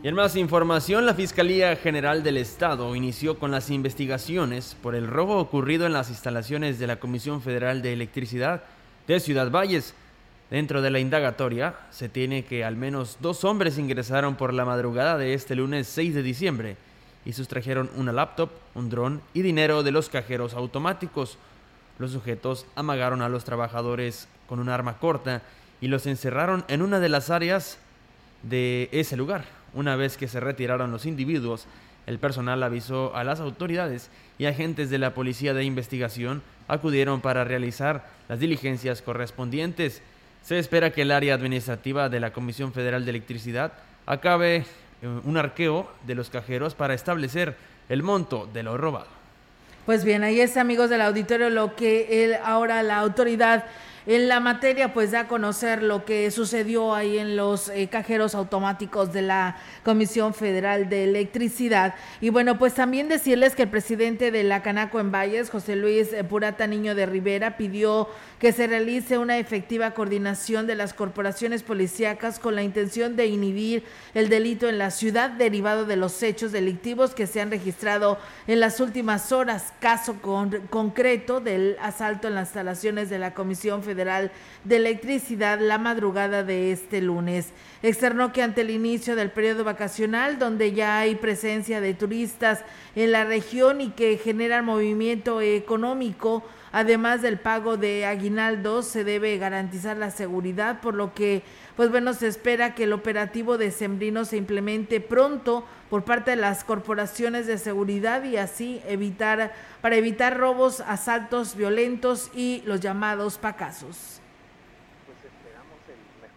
Y 0.00 0.06
en 0.06 0.14
más 0.14 0.36
información, 0.36 1.06
la 1.06 1.14
Fiscalía 1.14 1.74
General 1.74 2.22
del 2.22 2.36
Estado 2.36 2.94
inició 2.94 3.36
con 3.36 3.50
las 3.50 3.68
investigaciones 3.68 4.76
por 4.80 4.94
el 4.94 5.08
robo 5.08 5.38
ocurrido 5.38 5.86
en 5.86 5.92
las 5.92 6.08
instalaciones 6.08 6.78
de 6.78 6.86
la 6.86 7.00
Comisión 7.00 7.42
Federal 7.42 7.82
de 7.82 7.94
Electricidad 7.94 8.62
de 9.08 9.18
Ciudad 9.18 9.50
Valles. 9.50 9.94
Dentro 10.50 10.82
de 10.82 10.92
la 10.92 11.00
indagatoria 11.00 11.74
se 11.90 12.08
tiene 12.08 12.44
que 12.44 12.64
al 12.64 12.76
menos 12.76 13.16
dos 13.20 13.42
hombres 13.42 13.76
ingresaron 13.76 14.36
por 14.36 14.54
la 14.54 14.64
madrugada 14.64 15.18
de 15.18 15.34
este 15.34 15.56
lunes 15.56 15.88
6 15.88 16.14
de 16.14 16.22
diciembre 16.22 16.76
y 17.24 17.32
sustrajeron 17.32 17.90
una 17.96 18.12
laptop, 18.12 18.50
un 18.76 18.90
dron 18.90 19.20
y 19.34 19.42
dinero 19.42 19.82
de 19.82 19.90
los 19.90 20.08
cajeros 20.08 20.54
automáticos. 20.54 21.38
Los 21.98 22.12
sujetos 22.12 22.66
amagaron 22.76 23.20
a 23.20 23.28
los 23.28 23.42
trabajadores 23.42 24.28
con 24.48 24.60
un 24.60 24.68
arma 24.68 24.98
corta 24.98 25.42
y 25.80 25.88
los 25.88 26.06
encerraron 26.06 26.64
en 26.68 26.82
una 26.82 27.00
de 27.00 27.08
las 27.08 27.30
áreas 27.30 27.78
de 28.44 28.88
ese 28.92 29.16
lugar. 29.16 29.57
Una 29.74 29.96
vez 29.96 30.16
que 30.16 30.28
se 30.28 30.40
retiraron 30.40 30.90
los 30.90 31.06
individuos, 31.06 31.66
el 32.06 32.18
personal 32.18 32.62
avisó 32.62 33.14
a 33.14 33.22
las 33.22 33.40
autoridades 33.40 34.10
y 34.38 34.46
agentes 34.46 34.88
de 34.88 34.98
la 34.98 35.12
Policía 35.14 35.52
de 35.52 35.64
Investigación 35.64 36.42
acudieron 36.66 37.20
para 37.20 37.44
realizar 37.44 38.06
las 38.28 38.40
diligencias 38.40 39.02
correspondientes. 39.02 40.02
Se 40.42 40.58
espera 40.58 40.90
que 40.90 41.02
el 41.02 41.10
área 41.10 41.34
administrativa 41.34 42.08
de 42.08 42.20
la 42.20 42.32
Comisión 42.32 42.72
Federal 42.72 43.04
de 43.04 43.10
Electricidad 43.10 43.72
acabe 44.06 44.56
eh, 44.56 44.64
un 45.24 45.36
arqueo 45.36 45.90
de 46.06 46.14
los 46.14 46.30
cajeros 46.30 46.74
para 46.74 46.94
establecer 46.94 47.56
el 47.88 48.02
monto 48.02 48.48
de 48.52 48.62
lo 48.62 48.76
robado. 48.76 49.18
Pues 49.84 50.04
bien, 50.04 50.22
ahí 50.22 50.40
es 50.40 50.56
amigos 50.56 50.90
del 50.90 51.00
auditorio 51.00 51.48
lo 51.48 51.74
que 51.74 52.24
él, 52.24 52.36
ahora 52.44 52.82
la 52.82 52.98
autoridad 52.98 53.64
en 54.08 54.26
la 54.26 54.40
materia, 54.40 54.94
pues 54.94 55.10
da 55.10 55.20
a 55.20 55.28
conocer 55.28 55.82
lo 55.82 56.06
que 56.06 56.30
sucedió 56.30 56.94
ahí 56.94 57.18
en 57.18 57.36
los 57.36 57.68
eh, 57.68 57.88
cajeros 57.88 58.34
automáticos 58.34 59.12
de 59.12 59.20
la 59.20 59.58
Comisión 59.84 60.32
Federal 60.32 60.88
de 60.88 61.04
Electricidad. 61.04 61.94
Y 62.22 62.30
bueno, 62.30 62.58
pues 62.58 62.72
también 62.72 63.10
decirles 63.10 63.54
que 63.54 63.64
el 63.64 63.68
presidente 63.68 64.30
de 64.30 64.44
la 64.44 64.62
Canaco 64.62 64.98
en 64.98 65.12
Valles, 65.12 65.50
José 65.50 65.76
Luis 65.76 66.10
eh, 66.14 66.24
Purata 66.24 66.66
Niño 66.66 66.94
de 66.94 67.04
Rivera, 67.04 67.58
pidió 67.58 68.08
que 68.38 68.52
se 68.52 68.66
realice 68.66 69.18
una 69.18 69.36
efectiva 69.36 69.90
coordinación 69.90 70.66
de 70.66 70.76
las 70.76 70.94
corporaciones 70.94 71.62
policíacas 71.62 72.38
con 72.38 72.54
la 72.54 72.62
intención 72.62 73.14
de 73.14 73.26
inhibir 73.26 73.84
el 74.14 74.30
delito 74.30 74.70
en 74.70 74.78
la 74.78 74.90
ciudad 74.90 75.28
derivado 75.28 75.84
de 75.84 75.96
los 75.96 76.22
hechos 76.22 76.50
delictivos 76.50 77.14
que 77.14 77.26
se 77.26 77.42
han 77.42 77.50
registrado 77.50 78.18
en 78.46 78.58
las 78.60 78.80
últimas 78.80 79.32
horas. 79.32 79.74
Caso 79.80 80.16
concreto 80.70 81.40
del 81.40 81.76
asalto 81.82 82.28
en 82.28 82.36
las 82.36 82.48
instalaciones 82.48 83.10
de 83.10 83.18
la 83.18 83.34
Comisión 83.34 83.82
Federal 83.82 83.97
de 84.04 84.76
Electricidad 84.76 85.60
la 85.60 85.78
madrugada 85.78 86.44
de 86.44 86.72
este 86.72 87.00
lunes. 87.00 87.52
Externó 87.82 88.32
que 88.32 88.42
ante 88.42 88.60
el 88.60 88.70
inicio 88.70 89.16
del 89.16 89.30
periodo 89.30 89.64
vacacional, 89.64 90.38
donde 90.38 90.72
ya 90.72 90.98
hay 90.98 91.16
presencia 91.16 91.80
de 91.80 91.94
turistas 91.94 92.64
en 92.94 93.12
la 93.12 93.24
región 93.24 93.80
y 93.80 93.90
que 93.90 94.16
generan 94.16 94.64
movimiento 94.64 95.40
económico, 95.40 96.44
además 96.72 97.22
del 97.22 97.38
pago 97.38 97.76
de 97.76 98.06
aguinaldos, 98.06 98.86
se 98.86 99.04
debe 99.04 99.38
garantizar 99.38 99.96
la 99.96 100.10
seguridad, 100.10 100.80
por 100.80 100.94
lo 100.94 101.14
que, 101.14 101.42
pues 101.76 101.90
bueno, 101.90 102.14
se 102.14 102.26
espera 102.26 102.74
que 102.74 102.84
el 102.84 102.92
operativo 102.92 103.58
de 103.58 103.70
Sembrino 103.70 104.24
se 104.24 104.36
implemente 104.36 105.00
pronto 105.00 105.64
por 105.90 106.04
parte 106.04 106.32
de 106.32 106.36
las 106.36 106.64
corporaciones 106.64 107.46
de 107.46 107.58
seguridad 107.58 108.22
y 108.24 108.36
así 108.36 108.80
evitar 108.86 109.52
para 109.80 109.96
evitar 109.96 110.36
robos, 110.36 110.80
asaltos 110.80 111.56
violentos 111.56 112.30
y 112.34 112.62
los 112.66 112.80
llamados 112.80 113.38
pacazos 113.38 114.20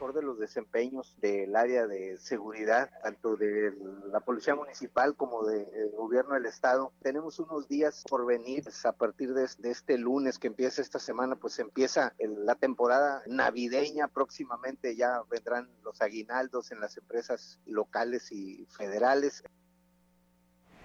de 0.09 0.23
los 0.23 0.39
desempeños 0.39 1.15
del 1.21 1.55
área 1.55 1.85
de 1.85 2.17
seguridad, 2.17 2.89
tanto 3.03 3.37
de 3.37 3.71
la 4.11 4.19
Policía 4.19 4.55
Municipal 4.55 5.15
como 5.15 5.45
del 5.45 5.91
Gobierno 5.95 6.33
del 6.33 6.47
Estado. 6.47 6.91
Tenemos 7.03 7.37
unos 7.37 7.67
días 7.67 8.03
por 8.09 8.25
venir 8.25 8.63
pues, 8.63 8.83
a 8.85 8.93
partir 8.93 9.35
de, 9.35 9.47
este 9.63 9.97
lunes 9.99 10.39
que 10.39 10.47
empieza 10.47 10.81
esta 10.81 10.97
semana, 10.97 11.35
pues 11.35 11.59
empieza 11.59 12.15
la 12.19 12.55
temporada 12.55 13.21
navideña. 13.27 14.07
Próximamente 14.07 14.95
ya 14.95 15.21
vendrán 15.29 15.69
los 15.83 16.01
aguinaldos 16.01 16.71
en 16.71 16.79
las 16.79 16.97
empresas 16.97 17.59
locales 17.67 18.31
y 18.31 18.65
federales 18.71 19.43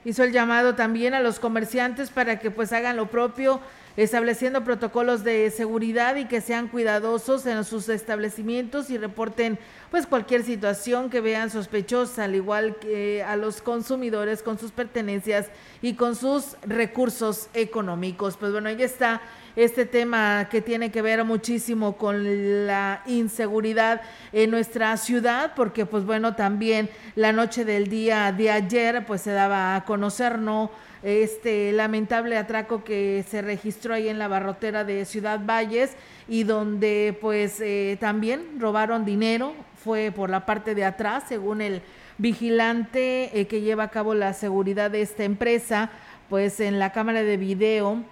hizo 0.07 0.23
el 0.23 0.31
llamado 0.31 0.77
también 0.77 1.15
a 1.15 1.21
los 1.21 1.41
comerciantes 1.41 2.11
para 2.11 2.39
que 2.39 2.53
pues 2.53 2.73
hagan 2.73 2.97
lo 2.97 3.11
propio 3.11 3.61
estableciendo 3.97 4.63
protocolos 4.63 5.25
de 5.25 5.51
seguridad 5.51 6.15
y 6.15 6.27
que 6.27 6.41
sean 6.41 6.69
cuidadosos 6.69 7.45
en 7.45 7.65
sus 7.65 7.89
establecimientos 7.89 8.89
y 8.91 8.99
reporten 8.99 9.59
pues 9.91 10.07
cualquier 10.07 10.45
situación 10.45 11.11
que 11.11 11.21
vean 11.21 11.51
sospechosa, 11.51 12.25
al 12.25 12.37
igual 12.37 12.77
que 12.77 13.25
a 13.25 13.35
los 13.35 13.61
consumidores 13.61 14.45
con 14.45 14.61
sus 14.61 14.71
pertenencias 14.71 15.47
y 15.83 15.95
con 15.95 16.15
sus 16.15 16.57
recursos 16.63 17.49
económicos. 17.53 18.37
Pues 18.37 18.53
bueno, 18.53 18.69
ahí 18.69 18.81
está 18.81 19.23
este 19.57 19.87
tema 19.87 20.49
que 20.51 20.61
tiene 20.61 20.91
que 20.91 21.03
ver 21.03 21.25
muchísimo 21.25 21.97
con 21.97 22.67
la 22.67 23.03
inseguridad 23.07 24.03
en 24.33 24.51
nuestra 24.51 24.97
ciudad, 24.99 25.53
porque 25.57 25.87
pues 25.87 26.05
bueno, 26.05 26.37
también 26.37 26.91
la 27.15 27.33
noche 27.33 27.65
del 27.65 27.89
día 27.89 28.31
de 28.33 28.51
ayer 28.51 29.05
pues 29.07 29.23
se 29.23 29.33
daba 29.33 29.75
a 29.75 29.85
conocer, 29.85 30.39
¿no? 30.39 30.71
este 31.03 31.73
lamentable 31.73 32.37
atraco 32.37 32.83
que 32.83 33.25
se 33.29 33.41
registró 33.41 33.95
ahí 33.95 34.09
en 34.09 34.19
la 34.19 34.27
barrotera 34.27 34.83
de 34.83 35.05
Ciudad 35.05 35.41
Valles 35.45 35.93
y 36.27 36.43
donde 36.43 37.17
pues 37.21 37.61
eh, 37.61 37.97
también 38.01 38.59
robaron 38.59 39.05
dinero, 39.05 39.55
fue 39.85 40.11
por 40.11 40.31
la 40.31 40.45
parte 40.47 40.75
de 40.75 40.85
atrás, 40.85 41.25
según 41.29 41.61
el 41.61 41.83
vigilante 42.19 43.39
eh, 43.39 43.47
que 43.47 43.61
lleva 43.61 43.85
a 43.85 43.91
cabo 43.91 44.15
la 44.15 44.33
seguridad 44.33 44.91
de 44.91 45.03
esta 45.03 45.23
empresa, 45.23 45.91
pues 46.29 46.59
en 46.59 46.81
la 46.81 46.91
cámara 46.91 47.23
de 47.23 47.37
video 47.37 48.03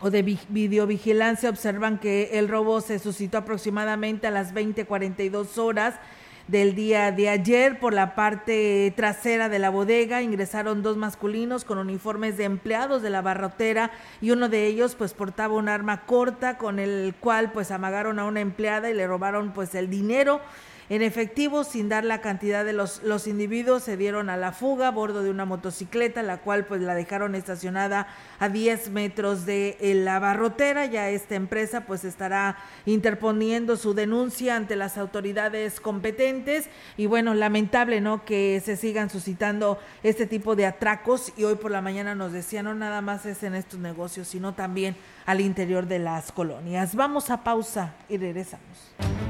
o 0.00 0.10
de 0.10 0.22
videovigilancia 0.48 1.50
observan 1.50 1.98
que 1.98 2.38
el 2.38 2.48
robo 2.48 2.80
se 2.80 2.98
suscitó 2.98 3.38
aproximadamente 3.38 4.26
a 4.26 4.30
las 4.30 4.54
20:42 4.54 5.58
horas 5.58 5.94
del 6.48 6.74
día 6.74 7.12
de 7.12 7.28
ayer. 7.28 7.78
Por 7.78 7.92
la 7.92 8.14
parte 8.14 8.92
trasera 8.96 9.48
de 9.48 9.58
la 9.58 9.70
bodega 9.70 10.22
ingresaron 10.22 10.82
dos 10.82 10.96
masculinos 10.96 11.64
con 11.64 11.78
uniformes 11.78 12.36
de 12.36 12.44
empleados 12.44 13.02
de 13.02 13.10
la 13.10 13.22
barrotera 13.22 13.90
y 14.20 14.30
uno 14.30 14.48
de 14.48 14.66
ellos 14.66 14.94
pues 14.96 15.14
portaba 15.14 15.54
un 15.54 15.68
arma 15.68 16.06
corta 16.06 16.58
con 16.58 16.78
el 16.78 17.14
cual 17.20 17.52
pues 17.52 17.70
amagaron 17.70 18.18
a 18.18 18.24
una 18.24 18.40
empleada 18.40 18.90
y 18.90 18.94
le 18.94 19.06
robaron 19.06 19.52
pues 19.52 19.74
el 19.74 19.90
dinero 19.90 20.40
en 20.90 21.02
efectivo, 21.02 21.62
sin 21.62 21.88
dar 21.88 22.04
la 22.04 22.20
cantidad 22.20 22.64
de 22.64 22.72
los, 22.72 23.04
los 23.04 23.28
individuos, 23.28 23.84
se 23.84 23.96
dieron 23.96 24.28
a 24.28 24.36
la 24.36 24.50
fuga 24.50 24.88
a 24.88 24.90
bordo 24.90 25.22
de 25.22 25.30
una 25.30 25.44
motocicleta, 25.44 26.20
la 26.24 26.38
cual 26.38 26.66
pues 26.66 26.80
la 26.80 26.96
dejaron 26.96 27.36
estacionada 27.36 28.08
a 28.40 28.48
10 28.48 28.90
metros 28.90 29.46
de 29.46 29.76
eh, 29.80 29.94
la 29.94 30.18
barrotera. 30.18 30.86
Ya 30.86 31.08
esta 31.08 31.36
empresa 31.36 31.82
pues 31.82 32.04
estará 32.04 32.56
interponiendo 32.86 33.76
su 33.76 33.94
denuncia 33.94 34.56
ante 34.56 34.74
las 34.74 34.98
autoridades 34.98 35.78
competentes 35.78 36.68
y 36.96 37.06
bueno, 37.06 37.34
lamentable, 37.34 38.00
¿no? 38.00 38.24
Que 38.24 38.60
se 38.64 38.76
sigan 38.76 39.10
suscitando 39.10 39.78
este 40.02 40.26
tipo 40.26 40.56
de 40.56 40.66
atracos 40.66 41.32
y 41.36 41.44
hoy 41.44 41.54
por 41.54 41.70
la 41.70 41.82
mañana 41.82 42.16
nos 42.16 42.32
decían, 42.32 42.64
no 42.64 42.74
nada 42.74 43.00
más 43.00 43.26
es 43.26 43.44
en 43.44 43.54
estos 43.54 43.78
negocios, 43.78 44.26
sino 44.26 44.54
también 44.54 44.96
al 45.24 45.40
interior 45.40 45.86
de 45.86 46.00
las 46.00 46.32
colonias. 46.32 46.96
Vamos 46.96 47.30
a 47.30 47.44
pausa 47.44 47.94
y 48.08 48.16
regresamos. 48.16 49.29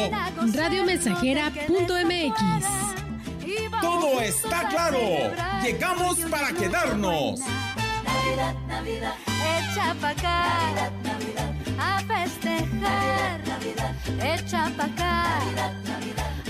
radiomensajera.mx. 0.54 2.68
Todo 3.82 4.22
está 4.22 4.70
claro. 4.70 5.00
Llegamos 5.64 6.20
para 6.30 6.54
quedarnos. 6.54 7.40
Navidad, 7.40 8.54
Navidad. 8.68 9.16
Echa 9.58 9.96
pa' 9.96 10.10
acá. 10.10 10.92
Navidad, 11.04 11.52
A 11.80 12.00
festejar. 12.02 13.49
Echa 14.18 14.72
pa' 14.76 14.86
acá. 14.86 15.40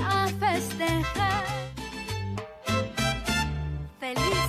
A 0.08 0.28
festejar. 0.40 1.44
Feliz 4.00 4.49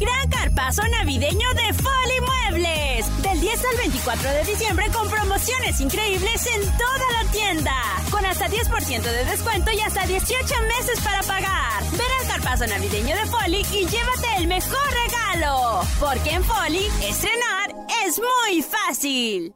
Gran 0.00 0.28
carpazo 0.30 0.80
navideño 0.88 1.46
de 1.52 1.74
Foli 1.74 2.20
Muebles. 2.26 3.22
Del 3.22 3.38
10 3.38 3.64
al 3.70 3.76
24 3.76 4.30
de 4.30 4.44
diciembre 4.44 4.86
con 4.94 5.10
promociones 5.10 5.78
increíbles 5.78 6.46
en 6.46 6.62
toda 6.62 7.22
la 7.22 7.30
tienda. 7.30 7.74
Con 8.10 8.24
hasta 8.24 8.48
10% 8.48 9.02
de 9.02 9.24
descuento 9.26 9.70
y 9.72 9.80
hasta 9.80 10.06
18 10.06 10.54
meses 10.78 10.98
para 11.04 11.22
pagar. 11.24 11.82
Ven 11.92 12.00
al 12.22 12.28
carpazo 12.28 12.66
navideño 12.66 13.14
de 13.14 13.26
Foli 13.26 13.58
y 13.72 13.86
llévate 13.86 14.36
el 14.38 14.46
mejor 14.46 14.88
regalo. 15.04 15.82
Porque 16.00 16.30
en 16.30 16.44
Foli, 16.44 16.86
estrenar 17.06 17.74
es 18.06 18.18
muy 18.18 18.62
fácil. 18.62 19.52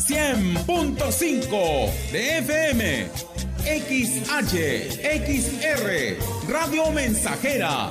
100.5 0.00 2.10
de 2.10 2.38
FM. 2.38 3.08
XH, 3.60 4.54
XR, 5.26 6.16
Radio 6.48 6.90
Mensajera, 6.92 7.90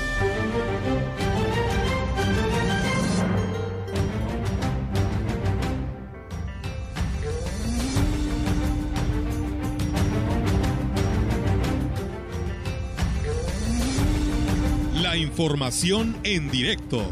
Información 15.15 16.17
en 16.23 16.49
directo. 16.49 17.11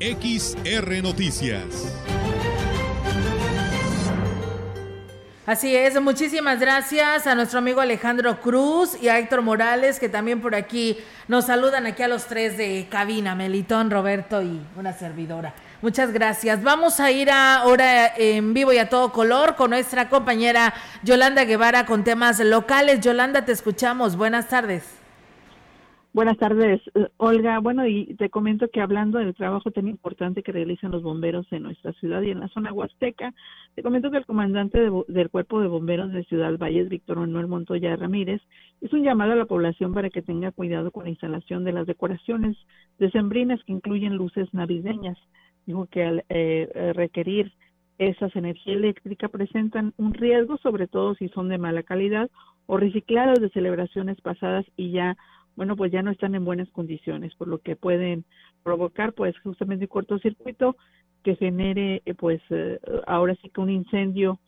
XR 0.00 1.02
Noticias. 1.02 1.64
Así 5.44 5.74
es, 5.74 6.00
muchísimas 6.00 6.60
gracias 6.60 7.26
a 7.26 7.34
nuestro 7.34 7.58
amigo 7.58 7.80
Alejandro 7.80 8.40
Cruz 8.40 8.96
y 9.02 9.08
a 9.08 9.18
Héctor 9.18 9.42
Morales, 9.42 9.98
que 9.98 10.08
también 10.08 10.40
por 10.40 10.54
aquí 10.54 10.96
nos 11.28 11.46
saludan 11.46 11.86
aquí 11.86 12.02
a 12.02 12.08
los 12.08 12.26
tres 12.26 12.56
de 12.56 12.86
cabina, 12.88 13.34
Melitón, 13.34 13.90
Roberto 13.90 14.42
y 14.42 14.60
una 14.76 14.92
servidora. 14.92 15.52
Muchas 15.82 16.12
gracias. 16.12 16.62
Vamos 16.62 17.00
a 17.00 17.10
ir 17.10 17.30
ahora 17.30 18.14
en 18.16 18.54
vivo 18.54 18.72
y 18.72 18.78
a 18.78 18.88
todo 18.88 19.12
color 19.12 19.56
con 19.56 19.70
nuestra 19.70 20.08
compañera 20.08 20.72
Yolanda 21.02 21.44
Guevara 21.44 21.84
con 21.84 22.04
temas 22.04 22.38
locales. 22.38 23.00
Yolanda, 23.00 23.44
te 23.44 23.52
escuchamos. 23.52 24.16
Buenas 24.16 24.48
tardes. 24.48 24.99
Buenas 26.12 26.38
tardes, 26.38 26.80
eh, 26.96 27.06
Olga. 27.18 27.60
Bueno, 27.60 27.86
y 27.86 28.14
te 28.16 28.30
comento 28.30 28.66
que 28.68 28.80
hablando 28.80 29.20
del 29.20 29.32
trabajo 29.32 29.70
tan 29.70 29.86
importante 29.86 30.42
que 30.42 30.50
realizan 30.50 30.90
los 30.90 31.04
bomberos 31.04 31.46
en 31.52 31.62
nuestra 31.62 31.92
ciudad 31.92 32.20
y 32.22 32.30
en 32.30 32.40
la 32.40 32.48
zona 32.48 32.72
huasteca, 32.72 33.32
te 33.76 33.82
comento 33.84 34.10
que 34.10 34.16
el 34.16 34.26
comandante 34.26 34.90
del 35.06 35.30
Cuerpo 35.30 35.60
de 35.60 35.68
Bomberos 35.68 36.10
de 36.10 36.24
Ciudad 36.24 36.58
Valles, 36.58 36.88
Víctor 36.88 37.18
Manuel 37.18 37.46
Montoya 37.46 37.94
Ramírez, 37.94 38.42
hizo 38.80 38.96
un 38.96 39.04
llamado 39.04 39.32
a 39.32 39.36
la 39.36 39.44
población 39.44 39.94
para 39.94 40.10
que 40.10 40.20
tenga 40.20 40.50
cuidado 40.50 40.90
con 40.90 41.04
la 41.04 41.10
instalación 41.10 41.62
de 41.62 41.72
las 41.72 41.86
decoraciones 41.86 42.56
decembrinas 42.98 43.62
que 43.62 43.72
incluyen 43.72 44.16
luces 44.16 44.52
navideñas. 44.52 45.16
Dijo 45.64 45.86
que 45.86 46.02
al 46.02 46.18
eh, 46.28 46.68
eh, 46.74 46.92
requerir 46.92 47.52
esas 47.98 48.34
energía 48.34 48.74
eléctrica 48.74 49.28
presentan 49.28 49.92
un 49.96 50.12
riesgo, 50.14 50.56
sobre 50.56 50.88
todo 50.88 51.14
si 51.14 51.28
son 51.28 51.48
de 51.48 51.58
mala 51.58 51.84
calidad 51.84 52.30
o 52.66 52.78
reciclados 52.78 53.40
de 53.40 53.50
celebraciones 53.50 54.20
pasadas 54.20 54.64
y 54.76 54.90
ya 54.90 55.16
bueno, 55.60 55.76
pues 55.76 55.92
ya 55.92 56.00
no 56.00 56.10
están 56.10 56.34
en 56.34 56.46
buenas 56.46 56.70
condiciones, 56.70 57.34
por 57.34 57.46
lo 57.46 57.58
que 57.58 57.76
pueden 57.76 58.24
provocar 58.62 59.12
pues 59.12 59.38
justamente 59.40 59.84
un 59.84 59.88
cortocircuito 59.90 60.74
que 61.22 61.36
genere 61.36 62.00
eh, 62.06 62.14
pues 62.14 62.40
eh, 62.48 62.80
ahora 63.06 63.34
sí 63.42 63.50
que 63.50 63.60
un 63.60 63.68
incendio 63.68 64.40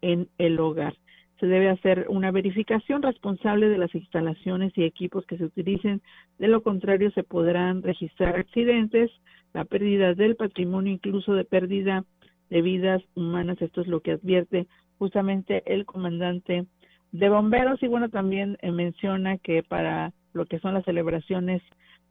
en 0.00 0.28
el 0.38 0.60
hogar. 0.60 0.94
Se 1.40 1.48
debe 1.48 1.70
hacer 1.70 2.06
una 2.08 2.30
verificación 2.30 3.02
responsable 3.02 3.68
de 3.68 3.78
las 3.78 3.92
instalaciones 3.96 4.72
y 4.76 4.84
equipos 4.84 5.26
que 5.26 5.38
se 5.38 5.46
utilicen, 5.46 6.02
de 6.38 6.46
lo 6.46 6.62
contrario 6.62 7.10
se 7.10 7.24
podrán 7.24 7.82
registrar 7.82 8.36
accidentes, 8.36 9.10
la 9.52 9.64
pérdida 9.64 10.14
del 10.14 10.36
patrimonio, 10.36 10.92
incluso 10.92 11.34
de 11.34 11.44
pérdida 11.44 12.04
de 12.48 12.62
vidas 12.62 13.02
humanas. 13.16 13.60
Esto 13.60 13.80
es 13.80 13.88
lo 13.88 14.02
que 14.02 14.12
advierte 14.12 14.68
justamente 15.00 15.64
el 15.66 15.84
comandante 15.84 16.64
de 17.10 17.28
bomberos 17.28 17.82
y 17.82 17.88
bueno, 17.88 18.08
también 18.08 18.56
eh, 18.60 18.70
menciona 18.70 19.36
que 19.36 19.64
para 19.64 20.12
lo 20.32 20.46
que 20.46 20.58
son 20.58 20.74
las 20.74 20.84
celebraciones 20.84 21.62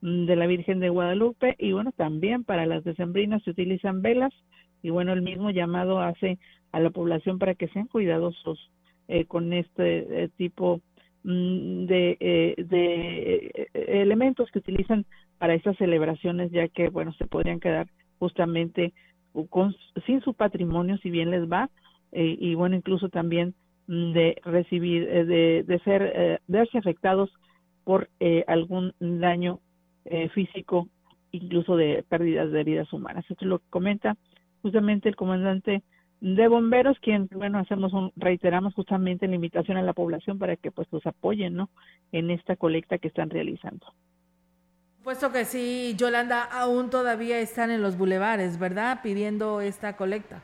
mm, 0.01 0.25
de 0.25 0.35
la 0.35 0.47
Virgen 0.47 0.79
de 0.79 0.89
Guadalupe 0.89 1.55
y 1.57 1.71
bueno, 1.71 1.91
también 1.95 2.43
para 2.43 2.65
las 2.65 2.83
decembrinas 2.83 3.43
se 3.43 3.51
utilizan 3.51 4.01
velas 4.01 4.33
y 4.81 4.89
bueno, 4.89 5.13
el 5.13 5.21
mismo 5.21 5.49
llamado 5.51 5.99
hace 6.01 6.39
a 6.71 6.79
la 6.79 6.89
población 6.89 7.39
para 7.39 7.55
que 7.55 7.67
sean 7.69 7.87
cuidadosos 7.87 8.71
eh, 9.07 9.25
con 9.25 9.53
este 9.53 10.23
eh, 10.23 10.29
tipo 10.37 10.81
mm, 11.23 11.85
de, 11.85 12.17
eh, 12.19 12.55
de 12.57 13.69
elementos 13.73 14.51
que 14.51 14.59
utilizan 14.59 15.05
para 15.37 15.55
estas 15.55 15.77
celebraciones, 15.77 16.51
ya 16.51 16.67
que 16.67 16.89
bueno, 16.89 17.11
se 17.13 17.25
podrían 17.25 17.59
quedar 17.59 17.87
justamente 18.19 18.93
con, 19.49 19.75
sin 20.05 20.21
su 20.21 20.33
patrimonio 20.33 20.97
si 20.97 21.09
bien 21.09 21.31
les 21.31 21.49
va 21.49 21.69
y 22.11 22.55
bueno, 22.55 22.75
incluso 22.75 23.09
también 23.09 23.53
mm, 23.87 24.11
de 24.13 24.41
recibir, 24.43 25.07
de, 25.07 25.63
de 25.65 25.79
ser, 25.79 26.41
verse 26.47 26.77
afectados 26.77 27.31
por 27.89 28.07
eh, 28.19 28.43
algún 28.45 28.93
daño 28.99 29.61
eh, 30.05 30.29
físico, 30.29 30.87
incluso 31.31 31.75
de 31.75 32.05
pérdidas 32.07 32.51
de 32.51 32.63
vidas 32.63 32.93
humanas. 32.93 33.25
Esto 33.27 33.45
es 33.45 33.49
lo 33.49 33.57
que 33.57 33.65
comenta 33.71 34.15
justamente 34.61 35.09
el 35.09 35.15
comandante 35.15 35.81
de 36.21 36.47
bomberos, 36.47 36.99
quien, 36.99 37.27
bueno, 37.31 37.57
hacemos 37.57 37.91
un, 37.93 38.11
reiteramos 38.15 38.75
justamente 38.75 39.27
la 39.27 39.33
invitación 39.33 39.75
a 39.77 39.81
la 39.81 39.93
población 39.93 40.37
para 40.37 40.55
que 40.55 40.69
pues 40.69 40.87
los 40.91 41.03
apoyen, 41.07 41.55
¿no? 41.55 41.71
En 42.11 42.29
esta 42.29 42.55
colecta 42.55 42.99
que 42.99 43.07
están 43.07 43.31
realizando. 43.31 43.87
Puesto 45.03 45.31
que 45.31 45.45
sí, 45.45 45.95
Yolanda, 45.97 46.43
aún 46.43 46.91
todavía 46.91 47.39
están 47.39 47.71
en 47.71 47.81
los 47.81 47.97
bulevares, 47.97 48.59
¿verdad? 48.59 48.99
Pidiendo 49.01 49.61
esta 49.61 49.97
colecta. 49.97 50.43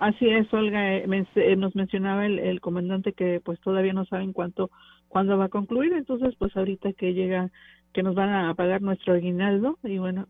Así 0.00 0.28
es, 0.28 0.52
Olga, 0.52 0.96
eh, 0.96 1.56
nos 1.56 1.74
mencionaba 1.74 2.26
el, 2.26 2.38
el, 2.38 2.60
comandante 2.60 3.14
que 3.14 3.40
pues 3.42 3.58
todavía 3.60 3.94
no 3.94 4.04
saben 4.04 4.34
cuánto 4.34 4.70
cuándo 5.08 5.36
va 5.38 5.46
a 5.46 5.48
concluir. 5.50 5.92
Entonces, 5.92 6.34
pues 6.38 6.56
ahorita 6.56 6.92
que 6.92 7.14
llega, 7.14 7.50
que 7.92 8.02
nos 8.02 8.14
van 8.14 8.30
a 8.30 8.54
pagar 8.54 8.82
nuestro 8.82 9.14
aguinaldo 9.14 9.78
y 9.82 9.98
bueno, 9.98 10.26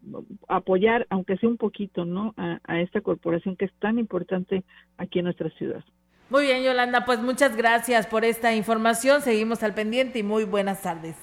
apoyar, 0.48 1.06
aunque 1.10 1.36
sea 1.36 1.48
un 1.48 1.56
poquito, 1.56 2.04
¿no? 2.04 2.34
A, 2.36 2.60
a 2.64 2.80
esta 2.80 3.00
corporación 3.00 3.56
que 3.56 3.66
es 3.66 3.72
tan 3.80 3.98
importante 3.98 4.64
aquí 4.96 5.18
en 5.18 5.26
nuestra 5.26 5.50
ciudad. 5.50 5.84
Muy 6.30 6.42
bien, 6.42 6.62
Yolanda, 6.62 7.06
pues 7.06 7.20
muchas 7.20 7.56
gracias 7.56 8.06
por 8.06 8.24
esta 8.24 8.54
información. 8.54 9.22
Seguimos 9.22 9.62
al 9.62 9.74
pendiente 9.74 10.18
y 10.18 10.22
muy 10.22 10.44
buenas 10.44 10.82
tardes. 10.82 11.16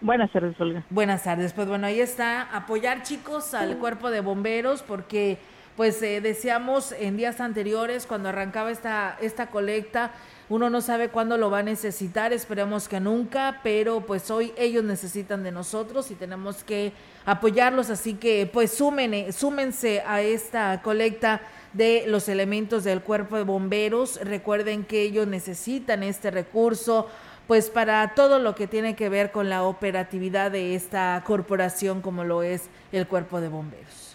Buenas 0.00 0.30
tardes, 0.30 0.60
Olga. 0.60 0.84
Buenas 0.90 1.24
tardes. 1.24 1.52
Pues 1.52 1.66
bueno, 1.68 1.86
ahí 1.86 2.00
está, 2.00 2.42
apoyar 2.42 3.02
chicos 3.02 3.54
al 3.54 3.78
cuerpo 3.78 4.10
de 4.10 4.20
bomberos 4.20 4.82
porque 4.82 5.38
pues 5.76 6.00
eh, 6.02 6.20
decíamos 6.20 6.92
en 6.92 7.16
días 7.16 7.40
anteriores 7.40 8.06
cuando 8.06 8.28
arrancaba 8.28 8.70
esta, 8.70 9.16
esta 9.20 9.48
colecta, 9.48 10.12
uno 10.48 10.70
no 10.70 10.80
sabe 10.80 11.08
cuándo 11.08 11.36
lo 11.38 11.50
va 11.50 11.58
a 11.58 11.62
necesitar, 11.64 12.32
esperemos 12.32 12.88
que 12.88 13.00
nunca, 13.00 13.60
pero 13.64 14.02
pues 14.02 14.30
hoy 14.30 14.52
ellos 14.56 14.84
necesitan 14.84 15.42
de 15.42 15.50
nosotros 15.50 16.10
y 16.12 16.14
tenemos 16.14 16.62
que 16.62 16.92
apoyarlos, 17.24 17.90
así 17.90 18.14
que 18.14 18.48
pues 18.52 18.72
sumen, 18.72 19.32
súmense 19.32 20.02
a 20.06 20.22
esta 20.22 20.82
colecta 20.82 21.40
de 21.72 22.04
los 22.06 22.28
elementos 22.28 22.84
del 22.84 23.02
cuerpo 23.02 23.36
de 23.36 23.42
bomberos. 23.42 24.20
Recuerden 24.22 24.84
que 24.84 25.02
ellos 25.02 25.26
necesitan 25.26 26.04
este 26.04 26.30
recurso 26.30 27.08
pues 27.48 27.70
para 27.70 28.14
todo 28.14 28.38
lo 28.38 28.54
que 28.54 28.66
tiene 28.66 28.96
que 28.96 29.08
ver 29.08 29.30
con 29.30 29.48
la 29.48 29.64
operatividad 29.64 30.50
de 30.50 30.74
esta 30.74 31.22
corporación 31.26 32.02
como 32.02 32.24
lo 32.24 32.42
es 32.42 32.68
el 32.92 33.06
cuerpo 33.06 33.40
de 33.40 33.48
bomberos. 33.48 34.05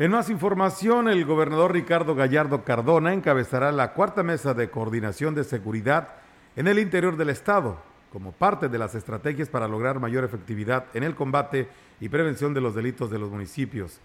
En 0.00 0.12
más 0.12 0.30
información, 0.30 1.08
el 1.08 1.26
gobernador 1.26 1.74
Ricardo 1.74 2.14
Gallardo 2.14 2.64
Cardona 2.64 3.12
encabezará 3.12 3.70
la 3.70 3.92
cuarta 3.92 4.22
mesa 4.22 4.54
de 4.54 4.70
coordinación 4.70 5.34
de 5.34 5.44
seguridad 5.44 6.14
en 6.56 6.68
el 6.68 6.78
interior 6.78 7.18
del 7.18 7.28
Estado, 7.28 7.78
como 8.10 8.32
parte 8.32 8.70
de 8.70 8.78
las 8.78 8.94
estrategias 8.94 9.50
para 9.50 9.68
lograr 9.68 10.00
mayor 10.00 10.24
efectividad 10.24 10.86
en 10.94 11.02
el 11.02 11.14
combate 11.14 11.68
y 12.00 12.08
prevención 12.08 12.54
de 12.54 12.62
los 12.62 12.74
delitos 12.74 13.10
de 13.10 13.18
los 13.18 13.28
municipios. 13.28 14.00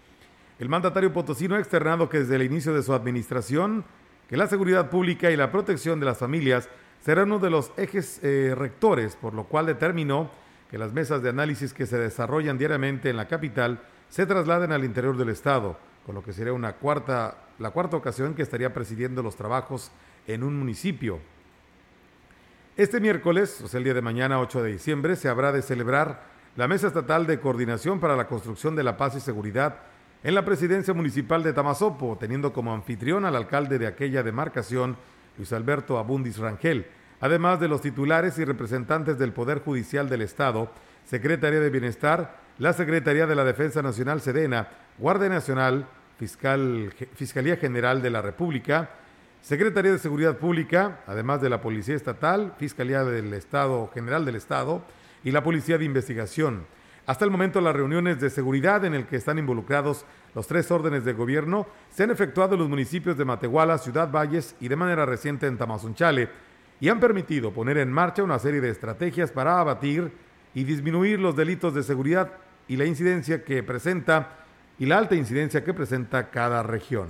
El 0.59 0.67
mandatario 0.67 1.13
potosino 1.13 1.55
ha 1.55 1.59
externado 1.59 2.09
que 2.09 2.19
desde 2.19 2.35
el 2.35 2.43
inicio 2.43 2.73
de 2.73 2.83
su 2.83 2.93
administración, 2.93 3.85
que 4.27 4.35
la 4.35 4.47
seguridad 4.47 4.89
pública 4.89 5.31
y 5.31 5.37
la 5.37 5.49
protección 5.49 6.01
de 6.01 6.07
las 6.07 6.17
familias 6.17 6.67
será 7.05 7.23
uno 7.23 7.39
de 7.39 7.51
los 7.51 7.71
ejes 7.77 8.19
eh, 8.21 8.53
rectores, 8.53 9.15
por 9.15 9.33
lo 9.33 9.45
cual 9.45 9.65
determinó 9.65 10.29
que 10.69 10.77
las 10.77 10.91
mesas 10.91 11.23
de 11.23 11.29
análisis 11.29 11.73
que 11.73 11.85
se 11.85 11.97
desarrollan 11.97 12.57
diariamente 12.57 13.09
en 13.09 13.15
la 13.15 13.29
capital 13.29 13.79
se 14.09 14.25
trasladen 14.25 14.71
al 14.71 14.83
interior 14.83 15.17
del 15.17 15.29
Estado, 15.29 15.77
con 16.05 16.15
lo 16.15 16.23
que 16.23 16.33
sería 16.33 16.53
una 16.53 16.73
cuarta, 16.73 17.37
la 17.59 17.71
cuarta 17.71 17.97
ocasión 17.97 18.33
que 18.33 18.43
estaría 18.43 18.73
presidiendo 18.73 19.23
los 19.23 19.35
trabajos 19.35 19.91
en 20.27 20.43
un 20.43 20.57
municipio. 20.57 21.19
Este 22.77 22.99
miércoles, 22.99 23.61
o 23.63 23.67
sea, 23.67 23.77
el 23.77 23.85
día 23.85 23.93
de 23.93 24.01
mañana 24.01 24.39
8 24.39 24.63
de 24.63 24.71
diciembre, 24.73 25.15
se 25.15 25.29
habrá 25.29 25.51
de 25.51 25.61
celebrar 25.61 26.23
la 26.55 26.67
Mesa 26.67 26.87
Estatal 26.87 27.25
de 27.25 27.39
Coordinación 27.39 27.99
para 27.99 28.15
la 28.15 28.27
Construcción 28.27 28.75
de 28.75 28.83
la 28.83 28.97
Paz 28.97 29.15
y 29.15 29.19
Seguridad 29.19 29.77
en 30.23 30.35
la 30.35 30.43
presidencia 30.43 30.93
municipal 30.93 31.43
de 31.43 31.53
Tamazopo, 31.53 32.17
teniendo 32.19 32.51
como 32.51 32.73
anfitrión 32.73 33.25
al 33.25 33.35
alcalde 33.35 33.77
de 33.77 33.87
aquella 33.87 34.23
demarcación, 34.23 34.97
Luis 35.37 35.53
Alberto 35.53 35.99
Abundis 35.99 36.37
Rangel, 36.37 36.87
además 37.21 37.59
de 37.59 37.67
los 37.67 37.81
titulares 37.81 38.37
y 38.39 38.45
representantes 38.45 39.17
del 39.19 39.33
Poder 39.33 39.59
Judicial 39.59 40.09
del 40.09 40.21
Estado, 40.21 40.71
Secretaría 41.05 41.59
de 41.59 41.69
Bienestar, 41.69 42.39
la 42.57 42.73
Secretaría 42.73 43.27
de 43.27 43.35
la 43.35 43.43
Defensa 43.43 43.81
Nacional 43.81 44.21
Sedena, 44.21 44.69
Guardia 44.97 45.29
Nacional, 45.29 45.87
Fiscal, 46.17 46.93
Fiscalía 47.13 47.57
General 47.57 48.01
de 48.01 48.09
la 48.09 48.21
República, 48.21 48.89
Secretaría 49.41 49.91
de 49.91 49.99
Seguridad 49.99 50.37
Pública, 50.37 51.01
además 51.05 51.41
de 51.41 51.49
la 51.49 51.61
Policía 51.61 51.95
Estatal, 51.95 52.53
Fiscalía 52.57 53.03
del 53.03 53.33
Estado 53.33 53.89
General 53.93 54.23
del 54.23 54.37
Estado 54.37 54.83
y 55.23 55.31
la 55.31 55.43
Policía 55.43 55.77
de 55.77 55.85
Investigación. 55.85 56.65
Hasta 57.05 57.25
el 57.25 57.31
momento 57.31 57.61
las 57.61 57.75
reuniones 57.75 58.19
de 58.19 58.31
seguridad 58.31 58.83
en 58.85 58.95
el 58.95 59.05
que 59.05 59.17
están 59.17 59.37
involucrados 59.37 60.05
los 60.33 60.47
tres 60.47 60.71
órdenes 60.71 61.05
de 61.05 61.13
gobierno 61.13 61.67
se 61.91 62.03
han 62.03 62.11
efectuado 62.11 62.55
en 62.55 62.61
los 62.61 62.69
municipios 62.69 63.17
de 63.17 63.25
Matehuala, 63.25 63.77
Ciudad 63.77 64.09
Valles 64.09 64.55
y 64.59 64.69
de 64.69 64.75
manera 64.75 65.05
reciente 65.05 65.45
en 65.45 65.57
Tamazunchale 65.57 66.29
y 66.79 66.89
han 66.89 66.99
permitido 66.99 67.53
poner 67.53 67.77
en 67.77 67.91
marcha 67.91 68.23
una 68.23 68.39
serie 68.39 68.61
de 68.61 68.69
estrategias 68.69 69.31
para 69.31 69.59
abatir 69.59 70.11
y 70.55 70.63
disminuir 70.63 71.19
los 71.19 71.35
delitos 71.35 71.75
de 71.75 71.83
seguridad 71.83 72.31
y 72.67 72.77
la 72.77 72.85
incidencia 72.85 73.43
que 73.43 73.63
presenta 73.63 74.45
y 74.77 74.85
la 74.85 74.97
alta 74.97 75.15
incidencia 75.15 75.63
que 75.63 75.73
presenta 75.73 76.29
cada 76.29 76.63
región. 76.63 77.09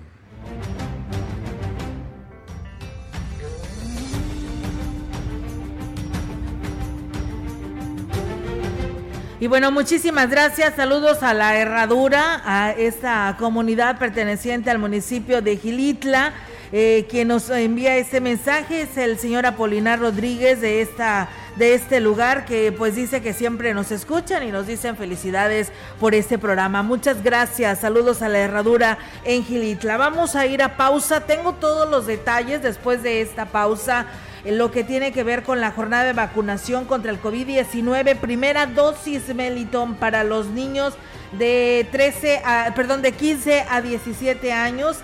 Y 9.39 9.47
bueno, 9.47 9.72
muchísimas 9.72 10.30
gracias. 10.30 10.76
Saludos 10.76 11.22
a 11.22 11.34
la 11.34 11.58
Herradura, 11.58 12.41
a 12.45 12.72
esta 12.72 13.36
comunidad 13.38 13.99
perteneciente 13.99 14.72
al 14.72 14.80
municipio 14.80 15.41
de 15.41 15.58
Gilitla. 15.58 16.34
Eh, 16.72 17.05
quien 17.09 17.28
nos 17.28 17.49
envía 17.49 17.97
este 17.97 18.22
mensaje 18.22 18.82
es 18.82 18.97
el 18.97 19.18
señor 19.20 19.45
Apolinar 19.45 19.99
Rodríguez 19.99 20.61
de 20.61 20.82
esta 20.82 21.30
de 21.55 21.74
este 21.74 22.01
lugar 22.01 22.45
que 22.45 22.72
pues 22.72 22.95
dice 22.95 23.22
que 23.22 23.34
siempre 23.34 23.74
nos 23.74 23.91
escuchan 23.91 24.43
y 24.43 24.51
nos 24.51 24.68
dicen 24.68 24.97
felicidades 24.97 25.72
por 25.99 26.13
este 26.13 26.38
programa. 26.38 26.84
Muchas 26.84 27.24
gracias. 27.24 27.80
Saludos 27.80 28.22
a 28.22 28.30
la 28.30 28.39
Herradura 28.39 28.97
en 29.24 29.43
Gilitla. 29.43 29.97
Vamos 29.97 30.36
a 30.36 30.45
ir 30.45 30.61
a 30.61 30.76
pausa. 30.78 31.22
Tengo 31.22 31.53
todos 31.53 31.89
los 31.89 32.07
detalles 32.07 32.61
después 32.61 33.03
de 33.03 33.22
esta 33.22 33.45
pausa 33.45 34.07
en 34.43 34.57
lo 34.57 34.70
que 34.72 34.84
tiene 34.84 35.11
que 35.11 35.24
ver 35.24 35.43
con 35.43 35.59
la 35.59 35.72
jornada 35.72 36.03
de 36.03 36.13
vacunación 36.13 36.86
contra 36.86 37.11
el 37.11 37.22
COVID-19. 37.22 38.18
Primera 38.18 38.66
dosis 38.68 39.34
Meliton 39.34 39.95
para 39.95 40.24
los 40.24 40.47
niños 40.47 40.93
de 41.32 41.88
13 41.91 42.41
a, 42.45 42.74
perdón, 42.76 43.01
de 43.01 43.11
15 43.13 43.66
a 43.70 43.82
17 43.82 44.51
años. 44.51 44.97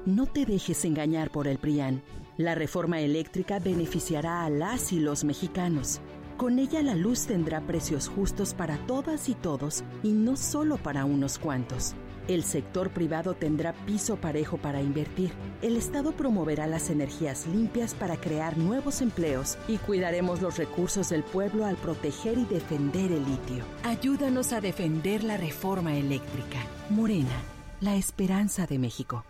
No 0.06 0.28
te 0.28 0.46
dejes 0.46 0.86
engañar 0.86 1.32
por 1.32 1.48
el 1.48 1.58
PRIAN. 1.58 2.04
La 2.38 2.54
reforma 2.54 3.00
eléctrica 3.00 3.60
beneficiará 3.60 4.46
a 4.46 4.50
las 4.50 4.92
y 4.92 5.00
los 5.00 5.24
mexicanos. 5.24 6.02
Con 6.38 6.60
ella 6.60 6.84
la 6.84 6.96
luz 6.96 7.28
tendrá 7.28 7.62
precios 7.62 8.10
justos 8.10 8.54
para 8.54 8.78
todas 8.88 9.30
y 9.30 9.36
todos 9.36 9.84
y 10.04 10.10
no 10.12 10.36
solo 10.36 10.78
para 10.78 11.06
unos 11.06 11.40
cuantos. 11.40 11.96
El 12.28 12.44
sector 12.44 12.90
privado 12.90 13.36
tendrá 13.36 13.74
piso 13.86 14.16
parejo 14.16 14.58
para 14.58 14.82
invertir. 14.82 15.32
El 15.62 15.78
Estado 15.78 16.12
promoverá 16.12 16.66
las 16.66 16.90
energías 16.90 17.46
limpias 17.46 17.94
para 17.94 18.18
crear 18.18 18.58
nuevos 18.58 19.02
empleos 19.02 19.60
y 19.68 19.78
cuidaremos 19.78 20.42
los 20.42 20.58
recursos 20.58 21.10
del 21.10 21.24
pueblo 21.24 21.66
al 21.66 21.76
proteger 21.76 22.40
y 22.40 22.46
defender 22.46 23.12
el 23.12 23.24
litio. 23.26 23.64
Ayúdanos 23.84 24.54
a 24.54 24.62
defender 24.62 25.24
la 25.24 25.38
reforma 25.38 25.96
eléctrica. 25.96 26.58
Morena, 26.90 27.44
la 27.80 27.96
esperanza 27.96 28.66
de 28.66 28.80
México. 28.80 29.24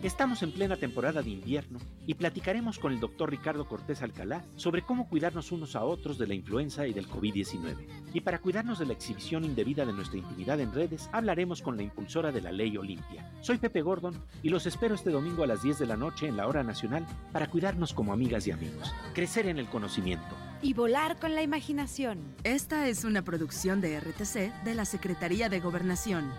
Estamos 0.00 0.44
en 0.44 0.52
plena 0.52 0.76
temporada 0.76 1.22
de 1.22 1.30
invierno 1.30 1.80
y 2.06 2.14
platicaremos 2.14 2.78
con 2.78 2.92
el 2.92 3.00
doctor 3.00 3.30
Ricardo 3.30 3.66
Cortés 3.66 4.00
Alcalá 4.00 4.44
sobre 4.54 4.82
cómo 4.82 5.08
cuidarnos 5.08 5.50
unos 5.50 5.74
a 5.74 5.82
otros 5.82 6.18
de 6.18 6.28
la 6.28 6.34
influenza 6.34 6.86
y 6.86 6.92
del 6.92 7.08
COVID-19. 7.08 7.84
Y 8.14 8.20
para 8.20 8.38
cuidarnos 8.38 8.78
de 8.78 8.86
la 8.86 8.92
exhibición 8.92 9.42
indebida 9.42 9.84
de 9.84 9.92
nuestra 9.92 10.18
intimidad 10.18 10.60
en 10.60 10.72
redes, 10.72 11.10
hablaremos 11.10 11.62
con 11.62 11.76
la 11.76 11.82
impulsora 11.82 12.30
de 12.30 12.40
la 12.40 12.52
ley 12.52 12.76
Olimpia. 12.76 13.28
Soy 13.40 13.58
Pepe 13.58 13.82
Gordon 13.82 14.14
y 14.40 14.50
los 14.50 14.66
espero 14.66 14.94
este 14.94 15.10
domingo 15.10 15.42
a 15.42 15.48
las 15.48 15.64
10 15.64 15.80
de 15.80 15.86
la 15.86 15.96
noche 15.96 16.28
en 16.28 16.36
la 16.36 16.46
hora 16.46 16.62
nacional 16.62 17.04
para 17.32 17.50
cuidarnos 17.50 17.92
como 17.92 18.12
amigas 18.12 18.46
y 18.46 18.52
amigos. 18.52 18.94
Crecer 19.14 19.48
en 19.48 19.58
el 19.58 19.66
conocimiento. 19.66 20.36
Y 20.62 20.74
volar 20.74 21.18
con 21.18 21.34
la 21.34 21.42
imaginación. 21.42 22.20
Esta 22.44 22.86
es 22.86 23.02
una 23.02 23.22
producción 23.22 23.80
de 23.80 23.98
RTC 23.98 24.62
de 24.62 24.74
la 24.76 24.84
Secretaría 24.84 25.48
de 25.48 25.58
Gobernación. 25.58 26.30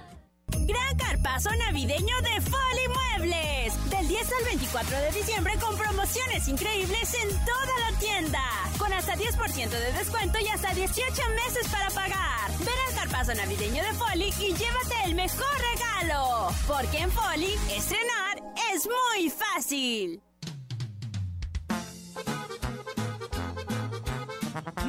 Gran 0.58 0.98
carpazo 0.98 1.50
navideño 1.68 2.16
de 2.22 2.42
Foli 2.42 2.88
Muebles. 2.88 3.90
Del 3.90 4.08
10 4.08 4.32
al 4.40 4.46
24 4.46 4.98
de 4.98 5.12
diciembre 5.12 5.54
con 5.60 5.78
promociones 5.78 6.48
increíbles 6.48 7.14
en 7.14 7.30
toda 7.30 7.92
la 7.92 8.00
tienda. 8.00 8.42
Con 8.78 8.92
hasta 8.94 9.16
10% 9.16 9.70
de 9.70 9.94
descuento 9.94 10.40
y 10.40 10.48
hasta 10.48 10.74
18 10.74 11.04
meses 11.46 11.68
para 11.72 11.90
pagar. 11.90 12.52
Ven 12.60 12.70
al 12.90 12.96
carpazo 12.96 13.34
navideño 13.34 13.84
de 13.84 13.94
Foli 13.94 14.34
y 14.40 14.54
llévate 14.54 14.96
el 15.06 15.16
mejor 15.16 15.56
regalo. 15.74 16.50
Porque 16.68 17.00
en 17.00 17.12
Foli, 17.12 17.54
estrenar 17.70 18.38
es 18.74 18.88
muy 18.88 19.30
fácil. 19.30 20.22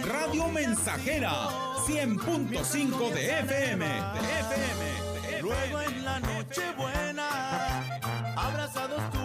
Radio 0.08 0.48
Mensajera, 0.48 1.50
100.5 1.86 3.12
de 3.12 3.40
FM, 3.40 3.86
de 3.86 4.22
FM. 4.40 5.42
Luego 5.42 5.82
en 5.82 6.06
la 6.06 6.20
noche 6.22 6.62
buena, 6.78 7.84
abrazados 8.38 9.02
tú 9.12 9.25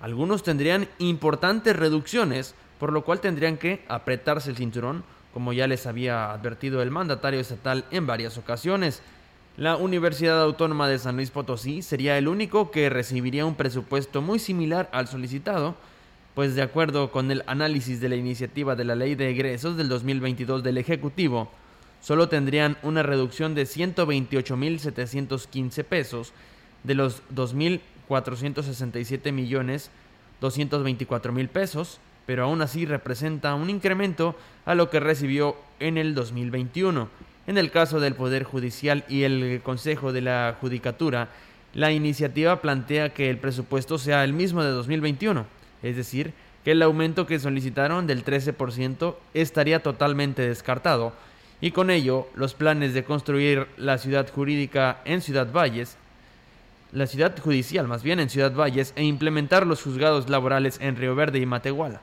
algunos 0.00 0.42
tendrían 0.42 0.88
importantes 0.98 1.76
reducciones, 1.76 2.54
por 2.80 2.92
lo 2.92 3.04
cual 3.04 3.20
tendrían 3.20 3.58
que 3.58 3.84
apretarse 3.86 4.50
el 4.50 4.56
cinturón, 4.56 5.04
como 5.34 5.52
ya 5.52 5.68
les 5.68 5.86
había 5.86 6.32
advertido 6.32 6.82
el 6.82 6.90
mandatario 6.90 7.38
estatal 7.38 7.84
en 7.90 8.06
varias 8.06 8.38
ocasiones. 8.38 9.02
La 9.58 9.76
Universidad 9.76 10.42
Autónoma 10.42 10.88
de 10.88 10.98
San 10.98 11.16
Luis 11.16 11.30
Potosí 11.30 11.82
sería 11.82 12.16
el 12.16 12.26
único 12.26 12.70
que 12.70 12.88
recibiría 12.88 13.44
un 13.44 13.54
presupuesto 13.54 14.22
muy 14.22 14.38
similar 14.38 14.88
al 14.92 15.08
solicitado, 15.08 15.74
pues 16.34 16.54
de 16.54 16.62
acuerdo 16.62 17.12
con 17.12 17.30
el 17.30 17.44
análisis 17.46 18.00
de 18.00 18.08
la 18.08 18.16
iniciativa 18.16 18.74
de 18.74 18.84
la 18.84 18.94
Ley 18.94 19.14
de 19.14 19.28
Egresos 19.28 19.76
del 19.76 19.90
2022 19.90 20.62
del 20.62 20.78
Ejecutivo, 20.78 21.50
solo 22.00 22.30
tendrían 22.30 22.78
una 22.82 23.02
reducción 23.02 23.54
de 23.54 23.64
128.715 23.64 25.84
pesos 25.84 26.32
de 26.82 26.94
los 26.94 27.20
2.467 27.34 29.32
millones 29.32 29.90
224 30.40 31.34
mil 31.34 31.50
pesos 31.50 32.00
pero 32.26 32.44
aún 32.44 32.62
así 32.62 32.86
representa 32.86 33.54
un 33.54 33.70
incremento 33.70 34.36
a 34.64 34.74
lo 34.74 34.90
que 34.90 35.00
recibió 35.00 35.56
en 35.78 35.98
el 35.98 36.14
2021. 36.14 37.08
En 37.46 37.58
el 37.58 37.70
caso 37.70 38.00
del 38.00 38.14
Poder 38.14 38.44
Judicial 38.44 39.04
y 39.08 39.22
el 39.24 39.60
Consejo 39.62 40.12
de 40.12 40.20
la 40.20 40.56
Judicatura, 40.60 41.28
la 41.74 41.92
iniciativa 41.92 42.60
plantea 42.60 43.14
que 43.14 43.30
el 43.30 43.38
presupuesto 43.38 43.98
sea 43.98 44.24
el 44.24 44.32
mismo 44.32 44.62
de 44.62 44.70
2021, 44.70 45.46
es 45.82 45.96
decir, 45.96 46.32
que 46.64 46.72
el 46.72 46.82
aumento 46.82 47.26
que 47.26 47.38
solicitaron 47.38 48.06
del 48.06 48.24
13% 48.24 49.14
estaría 49.34 49.82
totalmente 49.82 50.42
descartado, 50.42 51.12
y 51.60 51.70
con 51.70 51.90
ello 51.90 52.28
los 52.34 52.54
planes 52.54 52.94
de 52.94 53.04
construir 53.04 53.66
la 53.76 53.98
ciudad 53.98 54.30
jurídica 54.30 55.00
en 55.04 55.20
Ciudad 55.20 55.52
Valles, 55.52 55.96
la 56.92 57.06
ciudad 57.06 57.38
judicial 57.38 57.86
más 57.88 58.02
bien 58.02 58.20
en 58.20 58.30
Ciudad 58.30 58.54
Valles, 58.54 58.92
e 58.96 59.04
implementar 59.04 59.66
los 59.66 59.82
juzgados 59.82 60.28
laborales 60.28 60.78
en 60.80 60.96
Río 60.96 61.14
Verde 61.14 61.38
y 61.38 61.46
Matehuala. 61.46 62.00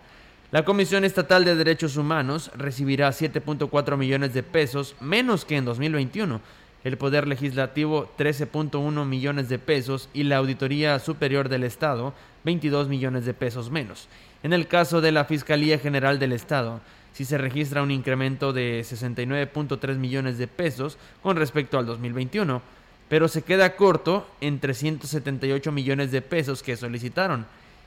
La 0.51 0.63
Comisión 0.63 1.03
Estatal 1.03 1.43
de 1.43 1.55
Derechos 1.55 1.97
Humanos 1.97 2.51
recibirá 2.55 3.09
7.4 3.09 3.97
millones 3.97 4.33
de 4.33 4.43
pesos 4.43 4.95
menos 5.01 5.43
que 5.43 5.57
en 5.57 5.65
2021, 5.65 6.39
el 6.85 6.97
Poder 6.97 7.27
Legislativo 7.27 8.09
13.1 8.17 9.05
millones 9.05 9.49
de 9.49 9.59
pesos 9.59 10.07
y 10.13 10.23
la 10.23 10.37
Auditoría 10.37 10.99
Superior 10.99 11.49
del 11.49 11.65
Estado 11.65 12.13
22 12.45 12.87
millones 12.87 13.25
de 13.25 13.33
pesos 13.33 13.69
menos. 13.69 14.07
En 14.41 14.53
el 14.53 14.67
caso 14.67 15.01
de 15.01 15.11
la 15.11 15.25
Fiscalía 15.25 15.79
General 15.79 16.17
del 16.17 16.31
Estado, 16.31 16.79
si 17.11 17.25
se 17.25 17.37
registra 17.37 17.83
un 17.83 17.91
incremento 17.91 18.53
de 18.53 18.79
69.3 18.81 19.97
millones 19.97 20.37
de 20.37 20.47
pesos 20.47 20.97
con 21.21 21.35
respecto 21.35 21.77
al 21.77 21.85
2021, 21.85 22.61
pero 23.09 23.27
se 23.27 23.41
queda 23.41 23.75
corto 23.75 24.27
en 24.41 24.59
378 24.59 25.71
millones 25.71 26.11
de 26.11 26.21
pesos 26.21 26.63
que 26.63 26.75
solicitaron. 26.75 27.45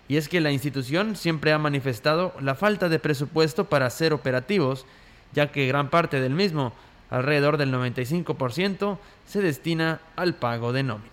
Y 0.09 0.17
es 0.17 0.29
que 0.29 0.41
la 0.41 0.51
institución 0.51 1.15
siempre 1.15 1.53
ha 1.53 1.59
manifestado 1.59 2.35
la 2.41 2.55
falta 2.55 2.89
de 2.89 2.99
presupuesto 2.99 3.67
para 3.67 3.91
ser 3.91 4.13
operativos, 4.13 4.87
ya 5.33 5.53
que 5.53 5.67
gran 5.67 5.91
parte 5.91 6.21
del 6.21 6.33
mismo 6.33 6.73
alrededor 7.11 7.57
del 7.59 7.73
95%, 7.73 8.99
se 9.27 9.43
destina 9.43 10.01
al 10.17 10.35
pago 10.35 10.73
de 10.73 10.83
nómina. 10.83 11.11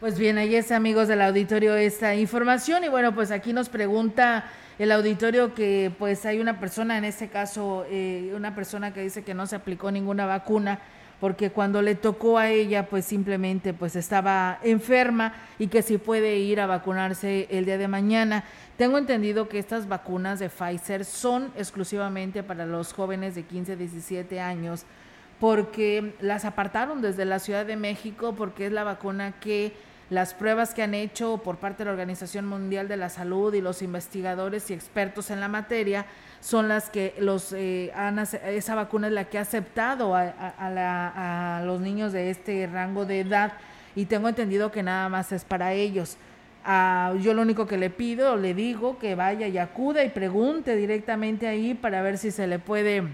Pues 0.00 0.18
bien, 0.18 0.38
ahí 0.38 0.54
es 0.54 0.72
amigos 0.72 1.08
del 1.08 1.22
auditorio 1.22 1.74
esta 1.74 2.14
información 2.14 2.84
y 2.84 2.88
bueno, 2.88 3.14
pues 3.14 3.30
aquí 3.30 3.52
nos 3.52 3.68
pregunta 3.68 4.44
el 4.78 4.92
auditorio 4.92 5.54
que 5.54 5.90
pues 5.98 6.26
hay 6.26 6.38
una 6.38 6.60
persona, 6.60 6.98
en 6.98 7.04
este 7.04 7.28
caso 7.28 7.86
eh, 7.90 8.32
una 8.36 8.54
persona 8.54 8.92
que 8.92 9.00
dice 9.00 9.24
que 9.24 9.34
no 9.34 9.46
se 9.46 9.56
aplicó 9.56 9.90
ninguna 9.90 10.26
vacuna 10.26 10.80
porque 11.20 11.50
cuando 11.50 11.82
le 11.82 11.94
tocó 11.94 12.38
a 12.38 12.50
ella 12.50 12.86
pues 12.86 13.04
simplemente 13.04 13.72
pues 13.72 13.96
estaba 13.96 14.58
enferma 14.62 15.34
y 15.58 15.68
que 15.68 15.82
si 15.82 15.98
puede 15.98 16.36
ir 16.36 16.60
a 16.60 16.66
vacunarse 16.66 17.48
el 17.50 17.64
día 17.64 17.78
de 17.78 17.88
mañana. 17.88 18.44
Tengo 18.76 18.98
entendido 18.98 19.48
que 19.48 19.58
estas 19.58 19.88
vacunas 19.88 20.38
de 20.38 20.50
Pfizer 20.50 21.04
son 21.04 21.50
exclusivamente 21.56 22.42
para 22.42 22.66
los 22.66 22.92
jóvenes 22.92 23.34
de 23.34 23.44
15 23.44 23.76
17 23.76 24.40
años 24.40 24.84
porque 25.40 26.14
las 26.20 26.44
apartaron 26.44 27.02
desde 27.02 27.24
la 27.24 27.38
Ciudad 27.38 27.66
de 27.66 27.76
México, 27.76 28.34
porque 28.36 28.66
es 28.66 28.72
la 28.72 28.84
vacuna 28.84 29.32
que 29.32 29.74
las 30.08 30.34
pruebas 30.34 30.72
que 30.72 30.82
han 30.82 30.94
hecho 30.94 31.38
por 31.38 31.56
parte 31.56 31.78
de 31.78 31.86
la 31.86 31.90
Organización 31.92 32.46
Mundial 32.46 32.86
de 32.86 32.96
la 32.96 33.08
Salud 33.08 33.52
y 33.54 33.60
los 33.60 33.82
investigadores 33.82 34.70
y 34.70 34.74
expertos 34.74 35.30
en 35.30 35.40
la 35.40 35.48
materia 35.48 36.06
son 36.40 36.68
las 36.68 36.90
que 36.90 37.14
los 37.18 37.52
eh, 37.52 37.90
han, 37.94 38.18
esa 38.18 38.74
vacuna 38.76 39.08
es 39.08 39.12
la 39.12 39.24
que 39.24 39.38
ha 39.38 39.40
aceptado 39.40 40.14
a, 40.14 41.62
los 41.64 41.80
niños 41.80 42.12
de 42.12 42.30
este 42.30 42.68
rango 42.68 43.04
de 43.04 43.20
edad 43.20 43.54
y 43.96 44.04
tengo 44.06 44.28
entendido 44.28 44.70
que 44.70 44.82
nada 44.82 45.08
más 45.08 45.32
es 45.32 45.44
para 45.44 45.72
ellos. 45.72 46.16
Ah, 46.64 47.14
yo 47.20 47.34
lo 47.34 47.42
único 47.42 47.66
que 47.66 47.76
le 47.76 47.90
pido, 47.90 48.36
le 48.36 48.54
digo 48.54 48.98
que 48.98 49.14
vaya 49.14 49.48
y 49.48 49.58
acuda 49.58 50.04
y 50.04 50.10
pregunte 50.10 50.76
directamente 50.76 51.48
ahí 51.48 51.74
para 51.74 52.02
ver 52.02 52.18
si 52.18 52.30
se 52.30 52.46
le 52.46 52.58
puede 52.58 53.04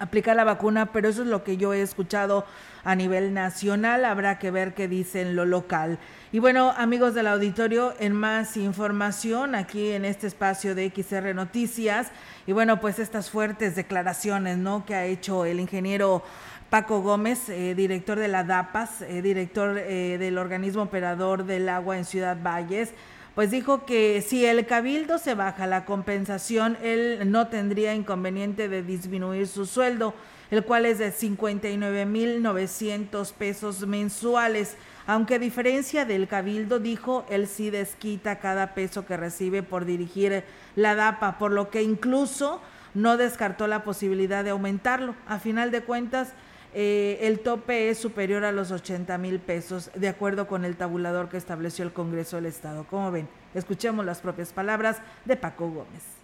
aplicar 0.00 0.34
la 0.34 0.44
vacuna, 0.44 0.86
pero 0.86 1.08
eso 1.08 1.22
es 1.22 1.28
lo 1.28 1.44
que 1.44 1.56
yo 1.56 1.72
he 1.72 1.82
escuchado 1.82 2.44
a 2.82 2.94
nivel 2.96 3.34
nacional, 3.34 4.04
habrá 4.04 4.38
que 4.38 4.50
ver 4.50 4.74
qué 4.74 4.88
dicen 4.88 5.36
lo 5.36 5.44
local. 5.44 5.98
Y 6.32 6.38
bueno, 6.38 6.72
amigos 6.76 7.14
del 7.14 7.26
auditorio, 7.26 7.94
en 8.00 8.14
más 8.14 8.56
información 8.56 9.54
aquí 9.54 9.90
en 9.90 10.04
este 10.04 10.26
espacio 10.26 10.74
de 10.74 10.90
XR 10.90 11.34
Noticias, 11.34 12.10
y 12.46 12.52
bueno, 12.52 12.80
pues 12.80 12.98
estas 12.98 13.30
fuertes 13.30 13.76
declaraciones, 13.76 14.56
¿no? 14.56 14.86
Que 14.86 14.94
ha 14.94 15.04
hecho 15.04 15.44
el 15.44 15.60
ingeniero 15.60 16.24
Paco 16.70 17.02
Gómez, 17.02 17.48
eh, 17.48 17.74
director 17.74 18.18
de 18.18 18.28
la 18.28 18.44
DAPAS, 18.44 19.02
eh, 19.02 19.22
director 19.22 19.76
eh, 19.76 20.16
del 20.18 20.38
organismo 20.38 20.82
operador 20.82 21.44
del 21.44 21.68
agua 21.68 21.98
en 21.98 22.04
Ciudad 22.04 22.38
Valles, 22.40 22.94
pues 23.34 23.50
dijo 23.50 23.86
que 23.86 24.22
si 24.22 24.44
el 24.44 24.66
cabildo 24.66 25.18
se 25.18 25.34
baja 25.34 25.66
la 25.66 25.84
compensación, 25.84 26.76
él 26.82 27.30
no 27.30 27.48
tendría 27.48 27.94
inconveniente 27.94 28.68
de 28.68 28.82
disminuir 28.82 29.46
su 29.46 29.66
sueldo, 29.66 30.14
el 30.50 30.64
cual 30.64 30.84
es 30.84 30.98
de 30.98 31.12
59.900 31.12 33.32
pesos 33.34 33.86
mensuales. 33.86 34.76
Aunque 35.06 35.36
a 35.36 35.38
diferencia 35.38 36.04
del 36.04 36.26
cabildo, 36.26 36.80
dijo, 36.80 37.24
él 37.30 37.46
sí 37.46 37.70
desquita 37.70 38.40
cada 38.40 38.74
peso 38.74 39.06
que 39.06 39.16
recibe 39.16 39.62
por 39.62 39.84
dirigir 39.84 40.42
la 40.74 40.96
DAPA, 40.96 41.38
por 41.38 41.52
lo 41.52 41.70
que 41.70 41.82
incluso 41.82 42.60
no 42.94 43.16
descartó 43.16 43.68
la 43.68 43.84
posibilidad 43.84 44.42
de 44.42 44.50
aumentarlo. 44.50 45.14
A 45.28 45.38
final 45.38 45.70
de 45.70 45.82
cuentas, 45.82 46.32
eh, 46.74 47.18
el 47.22 47.40
tope 47.40 47.90
es 47.90 47.98
superior 47.98 48.44
a 48.44 48.52
los 48.52 48.70
80 48.70 49.18
mil 49.18 49.40
pesos, 49.40 49.90
de 49.94 50.08
acuerdo 50.08 50.46
con 50.46 50.64
el 50.64 50.76
tabulador 50.76 51.28
que 51.28 51.36
estableció 51.36 51.84
el 51.84 51.92
Congreso 51.92 52.36
del 52.36 52.46
Estado. 52.46 52.86
Como 52.88 53.10
ven, 53.10 53.28
escuchemos 53.54 54.04
las 54.04 54.20
propias 54.20 54.52
palabras 54.52 54.98
de 55.24 55.36
Paco 55.36 55.70
Gómez. 55.70 56.20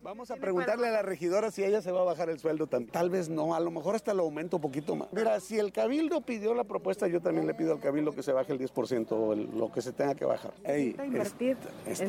Vamos 0.00 0.30
a 0.30 0.36
preguntarle 0.36 0.88
a 0.88 0.92
la 0.92 1.02
regidora 1.02 1.50
si 1.50 1.64
ella 1.64 1.82
se 1.82 1.90
va 1.90 2.00
a 2.02 2.04
bajar 2.04 2.30
el 2.30 2.38
sueldo. 2.38 2.66
Tal 2.66 3.10
vez 3.10 3.28
no, 3.28 3.54
a 3.54 3.60
lo 3.60 3.70
mejor 3.70 3.96
hasta 3.96 4.14
lo 4.14 4.22
aumento 4.22 4.56
un 4.56 4.62
poquito 4.62 4.94
más. 4.94 5.08
Mira, 5.12 5.40
si 5.40 5.58
el 5.58 5.72
cabildo 5.72 6.20
pidió 6.20 6.54
la 6.54 6.64
propuesta, 6.64 7.08
yo 7.08 7.20
también 7.20 7.46
le 7.46 7.54
pido 7.54 7.72
al 7.72 7.80
cabildo 7.80 8.12
que 8.12 8.22
se 8.22 8.32
baje 8.32 8.52
el 8.52 8.60
10%, 8.60 9.50
lo 9.52 9.72
que 9.72 9.82
se 9.82 9.92
tenga 9.92 10.14
que 10.14 10.24
bajar. 10.24 10.54
Ey, 10.64 10.96
invertir 11.04 11.56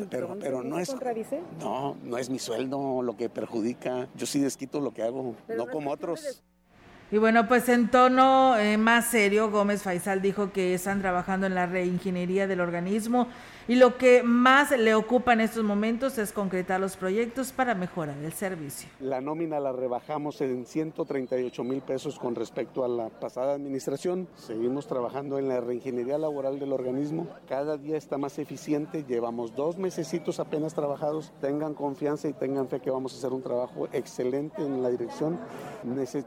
pero, 0.08 0.36
pero 0.38 0.62
no 0.62 0.78
es... 0.78 0.94
No, 1.58 1.96
no 2.02 2.16
es 2.16 2.30
mi 2.30 2.38
sueldo 2.38 3.02
lo 3.02 3.16
que 3.16 3.28
perjudica. 3.28 4.08
Yo 4.14 4.24
sí 4.24 4.40
desquito 4.40 4.80
lo 4.80 4.94
que 4.94 5.02
hago, 5.02 5.34
no 5.48 5.66
como 5.66 5.90
otros. 5.90 6.44
Y 7.12 7.18
bueno, 7.18 7.48
pues 7.48 7.68
en 7.68 7.88
tono 7.88 8.56
eh, 8.56 8.76
más 8.76 9.06
serio, 9.06 9.50
Gómez 9.50 9.82
Faisal 9.82 10.22
dijo 10.22 10.52
que 10.52 10.74
están 10.74 11.00
trabajando 11.00 11.48
en 11.48 11.56
la 11.56 11.66
reingeniería 11.66 12.46
del 12.46 12.60
organismo 12.60 13.26
y 13.70 13.76
lo 13.76 13.96
que 13.98 14.24
más 14.24 14.72
le 14.72 14.96
ocupa 14.96 15.32
en 15.32 15.42
estos 15.42 15.62
momentos 15.62 16.18
es 16.18 16.32
concretar 16.32 16.80
los 16.80 16.96
proyectos 16.96 17.52
para 17.52 17.72
mejorar 17.76 18.18
el 18.18 18.32
servicio. 18.32 18.90
La 18.98 19.20
nómina 19.20 19.60
la 19.60 19.70
rebajamos 19.70 20.40
en 20.40 20.66
138 20.66 21.62
mil 21.62 21.80
pesos 21.80 22.18
con 22.18 22.34
respecto 22.34 22.84
a 22.84 22.88
la 22.88 23.10
pasada 23.10 23.54
administración. 23.54 24.26
Seguimos 24.34 24.88
trabajando 24.88 25.38
en 25.38 25.46
la 25.46 25.60
reingeniería 25.60 26.18
laboral 26.18 26.58
del 26.58 26.72
organismo. 26.72 27.28
Cada 27.48 27.76
día 27.76 27.96
está 27.96 28.18
más 28.18 28.40
eficiente. 28.40 29.04
Llevamos 29.04 29.54
dos 29.54 29.78
mesecitos 29.78 30.40
apenas 30.40 30.74
trabajados. 30.74 31.32
Tengan 31.40 31.74
confianza 31.74 32.26
y 32.26 32.32
tengan 32.32 32.66
fe 32.66 32.80
que 32.80 32.90
vamos 32.90 33.14
a 33.14 33.18
hacer 33.18 33.32
un 33.32 33.42
trabajo 33.42 33.88
excelente 33.92 34.62
en 34.62 34.82
la 34.82 34.88
dirección. 34.88 35.38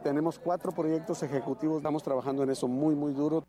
tenemos 0.01 0.39
cuatro 0.39 0.71
proyectos 0.71 1.21
ejecutivos. 1.23 1.79
Estamos 1.79 2.03
trabajando 2.03 2.41
en 2.43 2.51
eso 2.51 2.69
muy, 2.69 2.95
muy 2.95 3.11
duro. 3.11 3.43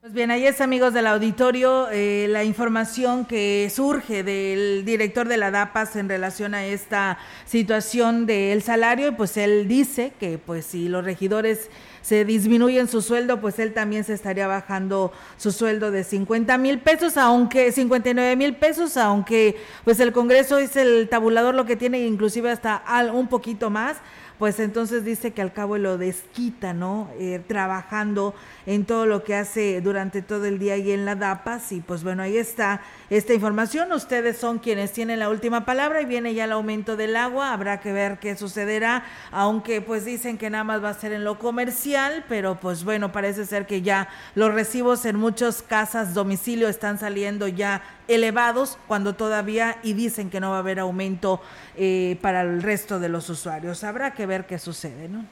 Pues 0.00 0.14
bien, 0.14 0.30
ahí 0.30 0.46
es 0.46 0.62
amigos 0.62 0.94
del 0.94 1.06
auditorio 1.06 1.90
eh, 1.90 2.24
la 2.30 2.42
información 2.42 3.26
que 3.26 3.70
surge 3.70 4.22
del 4.22 4.82
director 4.86 5.28
de 5.28 5.36
la 5.36 5.50
DAPAS 5.50 5.94
en 5.96 6.08
relación 6.08 6.54
a 6.54 6.64
esta 6.64 7.18
situación 7.44 8.24
del 8.24 8.62
salario, 8.62 9.14
pues 9.14 9.36
él 9.36 9.68
dice 9.68 10.14
que 10.18 10.38
pues 10.38 10.64
si 10.64 10.88
los 10.88 11.04
regidores 11.04 11.68
se 12.00 12.24
disminuyen 12.24 12.88
su 12.88 13.02
sueldo, 13.02 13.42
pues 13.42 13.58
él 13.58 13.74
también 13.74 14.04
se 14.04 14.14
estaría 14.14 14.46
bajando 14.46 15.12
su 15.36 15.52
sueldo 15.52 15.90
de 15.90 16.02
50 16.02 16.56
mil 16.56 16.78
pesos, 16.78 17.18
aunque 17.18 17.70
59 17.70 18.36
mil 18.36 18.56
pesos, 18.56 18.96
aunque 18.96 19.58
pues 19.84 20.00
el 20.00 20.14
Congreso 20.14 20.56
es 20.56 20.76
el 20.76 21.10
tabulador 21.10 21.54
lo 21.54 21.66
que 21.66 21.76
tiene, 21.76 22.00
inclusive 22.00 22.50
hasta 22.50 22.82
un 23.12 23.28
poquito 23.28 23.68
más 23.68 23.98
pues 24.40 24.58
entonces 24.58 25.04
dice 25.04 25.32
que 25.32 25.42
al 25.42 25.52
cabo 25.52 25.76
lo 25.76 25.98
desquita, 25.98 26.72
¿no? 26.72 27.10
Eh, 27.18 27.42
trabajando 27.46 28.34
en 28.64 28.86
todo 28.86 29.04
lo 29.04 29.22
que 29.22 29.34
hace 29.34 29.82
durante 29.82 30.22
todo 30.22 30.46
el 30.46 30.58
día 30.58 30.78
y 30.78 30.92
en 30.92 31.04
la 31.04 31.14
DAPAS. 31.14 31.72
Y 31.72 31.80
pues 31.82 32.02
bueno, 32.02 32.22
ahí 32.22 32.38
está 32.38 32.80
esta 33.10 33.34
información. 33.34 33.92
Ustedes 33.92 34.38
son 34.38 34.58
quienes 34.58 34.92
tienen 34.92 35.18
la 35.18 35.28
última 35.28 35.66
palabra 35.66 36.00
y 36.00 36.06
viene 36.06 36.32
ya 36.32 36.44
el 36.44 36.52
aumento 36.52 36.96
del 36.96 37.16
agua. 37.16 37.52
Habrá 37.52 37.80
que 37.80 37.92
ver 37.92 38.18
qué 38.18 38.34
sucederá, 38.34 39.04
aunque 39.30 39.82
pues 39.82 40.06
dicen 40.06 40.38
que 40.38 40.48
nada 40.48 40.64
más 40.64 40.82
va 40.82 40.88
a 40.88 40.94
ser 40.94 41.12
en 41.12 41.22
lo 41.22 41.38
comercial, 41.38 42.24
pero 42.26 42.58
pues 42.58 42.82
bueno, 42.82 43.12
parece 43.12 43.44
ser 43.44 43.66
que 43.66 43.82
ya 43.82 44.08
los 44.34 44.54
recibos 44.54 45.04
en 45.04 45.16
muchas 45.16 45.60
casas, 45.60 46.14
domicilio 46.14 46.70
están 46.70 46.98
saliendo 46.98 47.46
ya 47.46 47.82
elevados 48.08 48.76
cuando 48.88 49.14
todavía 49.14 49.76
y 49.82 49.92
dicen 49.92 50.30
que 50.30 50.40
no 50.40 50.50
va 50.50 50.56
a 50.56 50.60
haber 50.60 50.80
aumento 50.80 51.40
eh, 51.76 52.18
para 52.20 52.40
el 52.42 52.62
resto 52.62 52.98
de 52.98 53.08
los 53.08 53.28
usuarios. 53.30 53.84
Habrá 53.84 54.12
que 54.14 54.26
ver 54.26 54.29
qué 54.46 54.58
sucede, 54.58 55.08
¿no? 55.08 55.24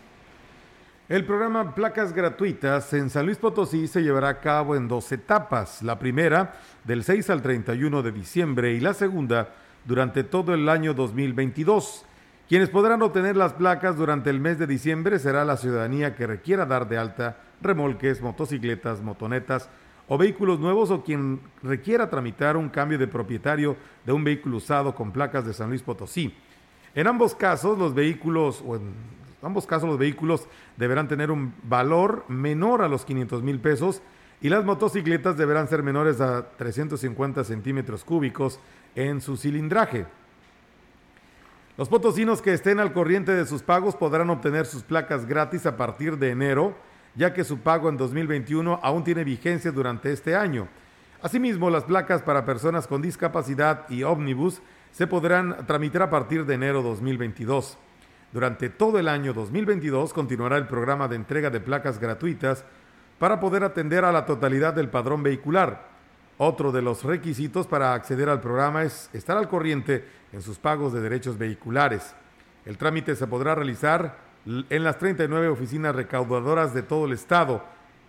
El 1.08 1.24
programa 1.24 1.74
Placas 1.74 2.12
Gratuitas 2.12 2.92
en 2.92 3.08
San 3.08 3.24
Luis 3.24 3.38
Potosí 3.38 3.88
se 3.88 4.02
llevará 4.02 4.28
a 4.28 4.40
cabo 4.40 4.76
en 4.76 4.88
dos 4.88 5.10
etapas. 5.10 5.82
La 5.82 5.98
primera 5.98 6.56
del 6.84 7.02
6 7.02 7.30
al 7.30 7.40
31 7.40 8.02
de 8.02 8.12
diciembre 8.12 8.72
y 8.74 8.80
la 8.80 8.92
segunda 8.92 9.54
durante 9.86 10.22
todo 10.22 10.52
el 10.52 10.68
año 10.68 10.92
2022. 10.92 12.04
Quienes 12.46 12.68
podrán 12.68 13.00
obtener 13.00 13.36
las 13.36 13.54
placas 13.54 13.96
durante 13.96 14.28
el 14.28 14.38
mes 14.38 14.58
de 14.58 14.66
diciembre 14.66 15.18
será 15.18 15.46
la 15.46 15.56
ciudadanía 15.56 16.14
que 16.14 16.26
requiera 16.26 16.66
dar 16.66 16.88
de 16.88 16.98
alta 16.98 17.38
remolques, 17.62 18.20
motocicletas, 18.20 19.00
motonetas 19.00 19.70
o 20.08 20.18
vehículos 20.18 20.60
nuevos 20.60 20.90
o 20.90 21.02
quien 21.04 21.40
requiera 21.62 22.10
tramitar 22.10 22.56
un 22.56 22.68
cambio 22.68 22.98
de 22.98 23.06
propietario 23.06 23.76
de 24.04 24.12
un 24.12 24.24
vehículo 24.24 24.58
usado 24.58 24.94
con 24.94 25.12
placas 25.12 25.46
de 25.46 25.54
San 25.54 25.70
Luis 25.70 25.82
Potosí. 25.82 26.34
En 26.94 27.06
ambos 27.06 27.34
casos, 27.34 27.78
los 27.78 27.94
vehículos, 27.94 28.62
o 28.66 28.76
en 28.76 28.94
ambos 29.42 29.66
casos, 29.66 29.88
los 29.88 29.98
vehículos 29.98 30.48
deberán 30.76 31.08
tener 31.08 31.30
un 31.30 31.54
valor 31.62 32.24
menor 32.28 32.82
a 32.82 32.88
los 32.88 33.04
500 33.04 33.42
mil 33.42 33.60
pesos 33.60 34.02
y 34.40 34.48
las 34.48 34.64
motocicletas 34.64 35.36
deberán 35.36 35.68
ser 35.68 35.82
menores 35.82 36.20
a 36.20 36.50
350 36.56 37.44
centímetros 37.44 38.04
cúbicos 38.04 38.60
en 38.94 39.20
su 39.20 39.36
cilindraje. 39.36 40.06
Los 41.76 41.88
potosinos 41.88 42.42
que 42.42 42.52
estén 42.52 42.80
al 42.80 42.92
corriente 42.92 43.32
de 43.32 43.46
sus 43.46 43.62
pagos 43.62 43.94
podrán 43.94 44.30
obtener 44.30 44.66
sus 44.66 44.82
placas 44.82 45.26
gratis 45.26 45.66
a 45.66 45.76
partir 45.76 46.18
de 46.18 46.30
enero, 46.30 46.74
ya 47.14 47.32
que 47.32 47.44
su 47.44 47.58
pago 47.58 47.88
en 47.88 47.96
2021 47.96 48.80
aún 48.82 49.04
tiene 49.04 49.22
vigencia 49.22 49.70
durante 49.70 50.12
este 50.12 50.34
año. 50.34 50.68
Asimismo, 51.22 51.70
las 51.70 51.84
placas 51.84 52.22
para 52.22 52.44
personas 52.44 52.86
con 52.86 53.02
discapacidad 53.02 53.88
y 53.88 54.02
ómnibus 54.02 54.60
se 54.92 55.06
podrán 55.06 55.66
tramitar 55.66 56.02
a 56.02 56.10
partir 56.10 56.44
de 56.44 56.54
enero 56.54 56.82
2022. 56.82 57.78
Durante 58.32 58.68
todo 58.68 58.98
el 58.98 59.08
año 59.08 59.32
2022 59.32 60.12
continuará 60.12 60.56
el 60.56 60.66
programa 60.66 61.08
de 61.08 61.16
entrega 61.16 61.50
de 61.50 61.60
placas 61.60 61.98
gratuitas 61.98 62.64
para 63.18 63.40
poder 63.40 63.64
atender 63.64 64.04
a 64.04 64.12
la 64.12 64.26
totalidad 64.26 64.74
del 64.74 64.88
padrón 64.88 65.22
vehicular. 65.22 65.88
Otro 66.36 66.70
de 66.70 66.82
los 66.82 67.04
requisitos 67.04 67.66
para 67.66 67.94
acceder 67.94 68.28
al 68.28 68.40
programa 68.40 68.84
es 68.84 69.10
estar 69.12 69.36
al 69.36 69.48
corriente 69.48 70.04
en 70.32 70.42
sus 70.42 70.58
pagos 70.58 70.92
de 70.92 71.00
derechos 71.00 71.36
vehiculares. 71.36 72.14
El 72.64 72.78
trámite 72.78 73.16
se 73.16 73.26
podrá 73.26 73.54
realizar 73.54 74.16
en 74.46 74.84
las 74.84 74.98
39 74.98 75.48
oficinas 75.48 75.96
recaudadoras 75.96 76.74
de 76.74 76.82
todo 76.82 77.06
el 77.06 77.12
estado, 77.12 77.64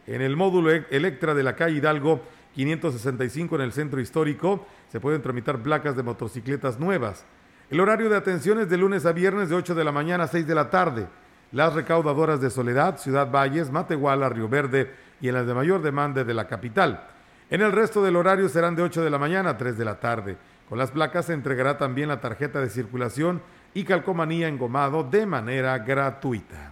en 0.05 0.21
el 0.21 0.36
módulo 0.36 0.71
e-, 0.71 0.86
Electra 0.91 1.34
de 1.34 1.43
la 1.43 1.55
calle 1.55 1.77
Hidalgo 1.77 2.21
565 2.56 3.56
en 3.56 3.62
el 3.62 3.72
centro 3.72 4.00
histórico, 4.00 4.66
se 4.91 5.00
pueden 5.00 5.22
tramitar 5.22 5.60
placas 5.60 5.95
de 5.95 6.04
motocicletas 6.04 6.80
nuevas. 6.80 7.26
El 7.70 7.80
horario 7.80 8.10
de 8.10 8.18
atención 8.18 8.60
es 8.60 8.70
de 8.70 8.78
lunes 8.78 9.06
a 9.06 9.12
viernes 9.12 9.50
de 9.50 9.56
8 9.56 9.76
de 9.76 9.84
la 9.84 9.91
mañana 9.91 10.24
a 10.24 10.28
6 10.28 10.47
de 10.47 10.56
la 10.56 10.70
tarde. 10.70 11.08
Las 11.52 11.74
recaudadoras 11.74 12.41
de 12.41 12.50
Soledad, 12.50 12.97
Ciudad 12.97 13.32
Valles, 13.32 13.72
Matehuala, 13.72 14.30
Río 14.30 14.50
Verde 14.50 14.91
y 15.22 15.28
en 15.28 15.36
las 15.36 15.45
de 15.45 15.54
mayor 15.54 15.82
demanda 15.82 16.24
de 16.24 16.34
la 16.34 16.47
capital. 16.47 17.08
En 17.50 17.62
el 17.62 17.72
resto 17.72 18.04
del 18.04 18.16
horario 18.16 18.50
serán 18.50 18.76
de 18.76 18.84
8 18.84 19.04
de 19.04 19.10
la 19.10 19.18
mañana 19.18 19.52
a 19.52 19.58
3 19.58 19.78
de 19.78 19.86
la 19.86 20.00
tarde. 20.00 20.38
Con 20.68 20.78
las 20.78 20.91
placas 20.91 21.26
se 21.26 21.34
entregará 21.34 21.78
también 21.78 22.10
la 22.10 22.22
tarjeta 22.22 22.60
de 22.60 22.70
circulación 22.70 23.41
y 23.74 23.84
calcomanía 23.84 24.47
engomado 24.47 25.04
de 25.04 25.26
manera 25.26 25.78
gratuita. 25.80 26.72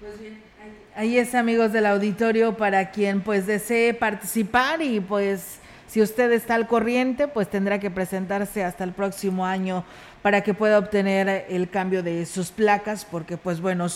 Pues 0.00 0.14
ahí 0.98 1.16
es 1.16 1.36
amigos 1.36 1.72
del 1.72 1.86
auditorio 1.86 2.56
para 2.56 2.90
quien 2.90 3.20
pues 3.20 3.46
desee 3.46 3.94
participar 3.94 4.82
y 4.82 4.98
pues 4.98 5.60
si 5.86 6.02
usted 6.02 6.32
está 6.32 6.56
al 6.56 6.66
corriente 6.66 7.28
pues 7.28 7.48
tendrá 7.48 7.78
que 7.78 7.88
presentarse 7.88 8.64
hasta 8.64 8.82
el 8.82 8.90
próximo 8.90 9.46
año 9.46 9.84
para 10.22 10.42
que 10.42 10.54
pueda 10.54 10.78
obtener 10.78 11.46
el 11.48 11.70
cambio 11.70 12.02
de 12.02 12.26
sus 12.26 12.50
placas, 12.50 13.04
porque 13.04 13.36
pues 13.36 13.60
bueno, 13.60 13.86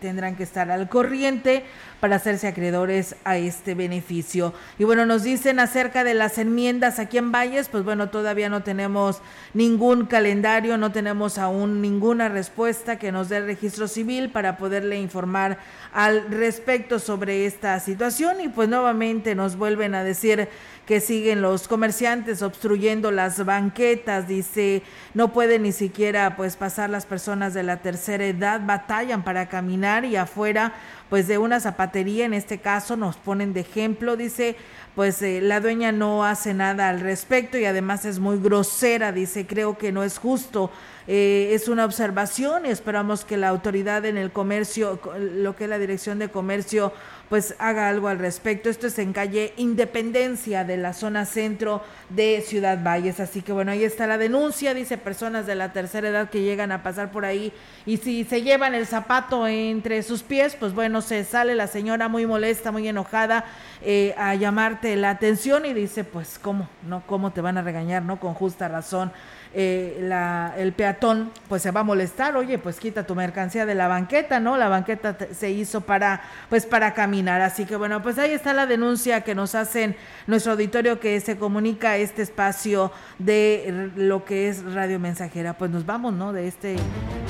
tendrán 0.00 0.36
que 0.36 0.42
estar 0.42 0.70
al 0.70 0.88
corriente 0.88 1.64
para 2.00 2.16
hacerse 2.16 2.46
acreedores 2.46 3.16
a 3.24 3.38
este 3.38 3.74
beneficio. 3.74 4.54
Y 4.78 4.84
bueno, 4.84 5.06
nos 5.06 5.22
dicen 5.24 5.58
acerca 5.58 6.04
de 6.04 6.14
las 6.14 6.38
enmiendas 6.38 6.98
aquí 6.98 7.18
en 7.18 7.32
Valles, 7.32 7.68
pues 7.68 7.82
bueno, 7.82 8.10
todavía 8.10 8.48
no 8.48 8.62
tenemos 8.62 9.20
ningún 9.54 10.06
calendario, 10.06 10.78
no 10.78 10.92
tenemos 10.92 11.38
aún 11.38 11.80
ninguna 11.80 12.28
respuesta 12.28 12.98
que 12.98 13.10
nos 13.10 13.28
dé 13.28 13.38
el 13.38 13.46
registro 13.46 13.88
civil 13.88 14.30
para 14.30 14.56
poderle 14.58 15.00
informar 15.00 15.58
al 15.92 16.30
respecto 16.30 16.98
sobre 16.98 17.46
esta 17.46 17.80
situación 17.80 18.40
y 18.40 18.48
pues 18.48 18.68
nuevamente 18.68 19.34
nos 19.34 19.56
vuelven 19.56 19.94
a 19.94 20.04
decir 20.04 20.48
que 20.86 21.00
siguen 21.00 21.42
los 21.42 21.68
comerciantes 21.68 22.40
obstruyendo 22.40 23.10
las 23.10 23.44
banquetas, 23.44 24.26
dice, 24.26 24.82
no 25.12 25.34
pueden 25.38 25.62
ni 25.62 25.70
siquiera 25.70 26.34
pues 26.34 26.56
pasar 26.56 26.90
las 26.90 27.06
personas 27.06 27.54
de 27.54 27.62
la 27.62 27.76
tercera 27.76 28.26
edad, 28.26 28.60
batallan 28.66 29.22
para 29.22 29.48
caminar 29.48 30.04
y 30.04 30.16
afuera 30.16 30.72
pues 31.10 31.28
de 31.28 31.38
una 31.38 31.60
zapatería, 31.60 32.24
en 32.24 32.34
este 32.34 32.58
caso 32.58 32.96
nos 32.96 33.16
ponen 33.18 33.52
de 33.52 33.60
ejemplo, 33.60 34.16
dice, 34.16 34.56
pues 34.96 35.22
eh, 35.22 35.40
la 35.40 35.60
dueña 35.60 35.92
no 35.92 36.24
hace 36.24 36.54
nada 36.54 36.88
al 36.88 36.98
respecto 36.98 37.56
y 37.56 37.66
además 37.66 38.04
es 38.04 38.18
muy 38.18 38.40
grosera, 38.40 39.12
dice, 39.12 39.46
creo 39.46 39.78
que 39.78 39.92
no 39.92 40.02
es 40.02 40.18
justo. 40.18 40.72
Eh, 41.06 41.50
es 41.52 41.68
una 41.68 41.84
observación 41.84 42.66
y 42.66 42.70
esperamos 42.70 43.24
que 43.24 43.36
la 43.36 43.48
autoridad 43.48 44.04
en 44.06 44.18
el 44.18 44.32
comercio, 44.32 45.00
lo 45.18 45.54
que 45.54 45.64
es 45.64 45.70
la 45.70 45.78
dirección 45.78 46.18
de 46.18 46.30
comercio, 46.30 46.92
pues 47.28 47.54
haga 47.58 47.88
algo 47.88 48.08
al 48.08 48.18
respecto. 48.18 48.70
Esto 48.70 48.86
es 48.86 48.98
en 48.98 49.12
calle 49.12 49.52
Independencia 49.56 50.64
de 50.64 50.76
la 50.76 50.92
zona 50.92 51.24
centro 51.24 51.82
de 52.08 52.42
Ciudad 52.46 52.82
Valles. 52.82 53.20
Así 53.20 53.42
que 53.42 53.52
bueno, 53.52 53.72
ahí 53.72 53.84
está 53.84 54.06
la 54.06 54.18
denuncia, 54.18 54.74
dice 54.74 54.98
personas 54.98 55.46
de 55.46 55.54
la 55.54 55.72
tercera 55.72 56.08
edad 56.08 56.30
que 56.30 56.42
llegan 56.42 56.72
a 56.72 56.82
pasar 56.82 57.10
por 57.10 57.24
ahí 57.24 57.52
y 57.86 57.98
si 57.98 58.24
se 58.24 58.42
llevan 58.42 58.74
el 58.74 58.86
zapato 58.86 59.46
entre 59.46 60.02
sus 60.02 60.22
pies, 60.22 60.56
pues 60.58 60.74
bueno, 60.74 61.00
se 61.00 61.24
sale 61.24 61.54
la 61.54 61.66
señora 61.66 62.08
muy 62.08 62.26
molesta, 62.26 62.72
muy 62.72 62.86
enojada 62.88 63.44
eh, 63.82 64.14
a 64.18 64.34
llamarte 64.34 64.96
la 64.96 65.10
atención 65.10 65.66
y 65.66 65.74
dice, 65.74 66.04
pues 66.04 66.38
cómo, 66.40 66.68
no, 66.86 67.02
cómo 67.06 67.32
te 67.32 67.40
van 67.40 67.58
a 67.58 67.62
regañar, 67.62 68.02
no, 68.02 68.18
con 68.20 68.34
justa 68.34 68.68
razón. 68.68 69.12
Eh, 69.54 70.10
el 70.58 70.72
peatón 70.74 71.30
pues 71.48 71.62
se 71.62 71.70
va 71.70 71.80
a 71.80 71.82
molestar, 71.84 72.36
oye, 72.36 72.58
pues 72.58 72.78
quita 72.78 73.06
tu 73.06 73.14
mercancía 73.14 73.64
de 73.64 73.74
la 73.74 73.88
banqueta, 73.88 74.40
¿no? 74.40 74.58
La 74.58 74.68
banqueta 74.68 75.16
se 75.32 75.50
hizo 75.50 75.80
para, 75.80 76.20
pues 76.50 76.66
para 76.66 76.92
caminar. 77.18 77.40
Así 77.40 77.64
que 77.64 77.76
bueno, 77.76 78.02
pues 78.02 78.18
ahí 78.18 78.30
está 78.30 78.52
la 78.52 78.66
denuncia 78.66 79.22
que 79.22 79.34
nos 79.34 79.54
hacen 79.54 79.96
nuestro 80.26 80.52
auditorio 80.52 81.00
que 81.00 81.20
se 81.20 81.36
comunica 81.36 81.96
este 81.96 82.22
espacio 82.22 82.92
de 83.18 83.90
lo 83.96 84.24
que 84.24 84.48
es 84.48 84.62
Radio 84.72 85.00
Mensajera. 85.00 85.58
Pues 85.58 85.70
nos 85.70 85.84
vamos, 85.84 86.14
¿no? 86.14 86.32
De 86.32 86.46
este, 86.46 86.76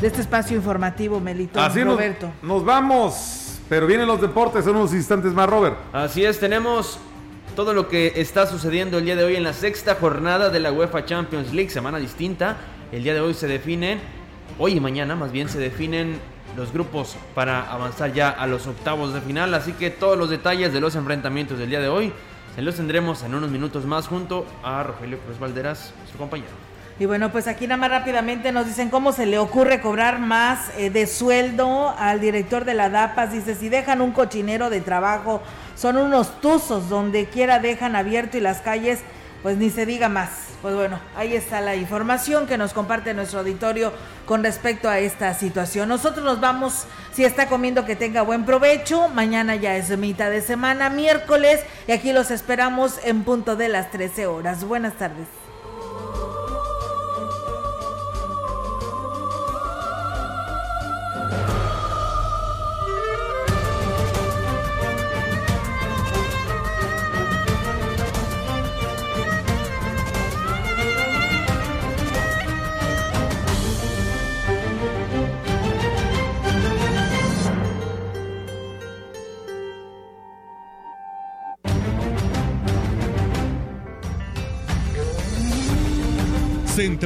de 0.00 0.06
este 0.06 0.20
espacio 0.20 0.56
informativo, 0.56 1.20
Melito. 1.20 1.60
Así 1.60 1.82
Roberto. 1.82 2.26
Nos, 2.42 2.48
nos 2.48 2.64
vamos, 2.64 3.60
pero 3.68 3.86
vienen 3.86 4.06
los 4.06 4.20
deportes 4.20 4.66
en 4.66 4.76
unos 4.76 4.92
instantes 4.92 5.32
más, 5.32 5.48
Robert. 5.48 5.76
Así 5.92 6.24
es, 6.24 6.38
tenemos 6.38 6.98
todo 7.56 7.72
lo 7.72 7.88
que 7.88 8.12
está 8.16 8.46
sucediendo 8.46 8.98
el 8.98 9.04
día 9.04 9.16
de 9.16 9.24
hoy 9.24 9.36
en 9.36 9.42
la 9.42 9.52
sexta 9.52 9.94
jornada 9.94 10.50
de 10.50 10.60
la 10.60 10.70
UEFA 10.70 11.06
Champions 11.06 11.52
League, 11.52 11.70
semana 11.70 11.98
distinta. 11.98 12.56
El 12.92 13.02
día 13.02 13.14
de 13.14 13.20
hoy 13.20 13.34
se 13.34 13.46
definen, 13.46 14.00
hoy 14.58 14.74
y 14.74 14.80
mañana 14.80 15.16
más 15.16 15.32
bien 15.32 15.48
se 15.48 15.58
definen 15.58 16.20
los 16.58 16.72
grupos 16.72 17.16
para 17.36 17.70
avanzar 17.70 18.12
ya 18.12 18.30
a 18.30 18.48
los 18.48 18.66
octavos 18.66 19.14
de 19.14 19.20
final, 19.20 19.54
así 19.54 19.72
que 19.74 19.90
todos 19.90 20.18
los 20.18 20.28
detalles 20.28 20.72
de 20.72 20.80
los 20.80 20.96
enfrentamientos 20.96 21.56
del 21.56 21.70
día 21.70 21.78
de 21.78 21.88
hoy 21.88 22.12
se 22.56 22.62
los 22.62 22.74
tendremos 22.74 23.22
en 23.22 23.36
unos 23.36 23.48
minutos 23.50 23.86
más 23.86 24.08
junto 24.08 24.44
a 24.64 24.82
Rogelio 24.82 25.20
Cruz 25.20 25.38
Valderas, 25.38 25.94
su 26.10 26.18
compañero. 26.18 26.50
Y 26.98 27.06
bueno, 27.06 27.30
pues 27.30 27.46
aquí 27.46 27.68
nada 27.68 27.76
más 27.76 27.90
rápidamente 27.90 28.50
nos 28.50 28.66
dicen 28.66 28.90
cómo 28.90 29.12
se 29.12 29.24
le 29.24 29.38
ocurre 29.38 29.80
cobrar 29.80 30.18
más 30.18 30.72
eh, 30.76 30.90
de 30.90 31.06
sueldo 31.06 31.94
al 31.96 32.20
director 32.20 32.64
de 32.64 32.74
la 32.74 32.90
DAPAS. 32.90 33.30
Dice, 33.30 33.54
si 33.54 33.68
dejan 33.68 34.00
un 34.00 34.10
cochinero 34.10 34.68
de 34.68 34.80
trabajo 34.80 35.40
son 35.76 35.96
unos 35.96 36.40
tuzos, 36.40 36.88
donde 36.88 37.26
quiera 37.26 37.60
dejan 37.60 37.94
abierto 37.94 38.36
y 38.36 38.40
las 38.40 38.62
calles, 38.62 38.98
pues 39.44 39.56
ni 39.58 39.70
se 39.70 39.86
diga 39.86 40.08
más. 40.08 40.47
Pues 40.60 40.74
bueno, 40.74 40.98
ahí 41.14 41.34
está 41.34 41.60
la 41.60 41.76
información 41.76 42.48
que 42.48 42.58
nos 42.58 42.72
comparte 42.72 43.14
nuestro 43.14 43.40
auditorio 43.40 43.92
con 44.26 44.42
respecto 44.42 44.88
a 44.88 44.98
esta 44.98 45.32
situación. 45.34 45.88
Nosotros 45.88 46.24
nos 46.24 46.40
vamos, 46.40 46.84
si 47.12 47.24
está 47.24 47.48
comiendo 47.48 47.84
que 47.84 47.94
tenga 47.94 48.22
buen 48.22 48.44
provecho, 48.44 49.08
mañana 49.08 49.54
ya 49.54 49.76
es 49.76 49.96
mitad 49.96 50.30
de 50.30 50.40
semana, 50.40 50.90
miércoles, 50.90 51.60
y 51.86 51.92
aquí 51.92 52.12
los 52.12 52.32
esperamos 52.32 52.98
en 53.04 53.22
punto 53.22 53.54
de 53.54 53.68
las 53.68 53.92
13 53.92 54.26
horas. 54.26 54.64
Buenas 54.64 54.94
tardes. 54.94 55.37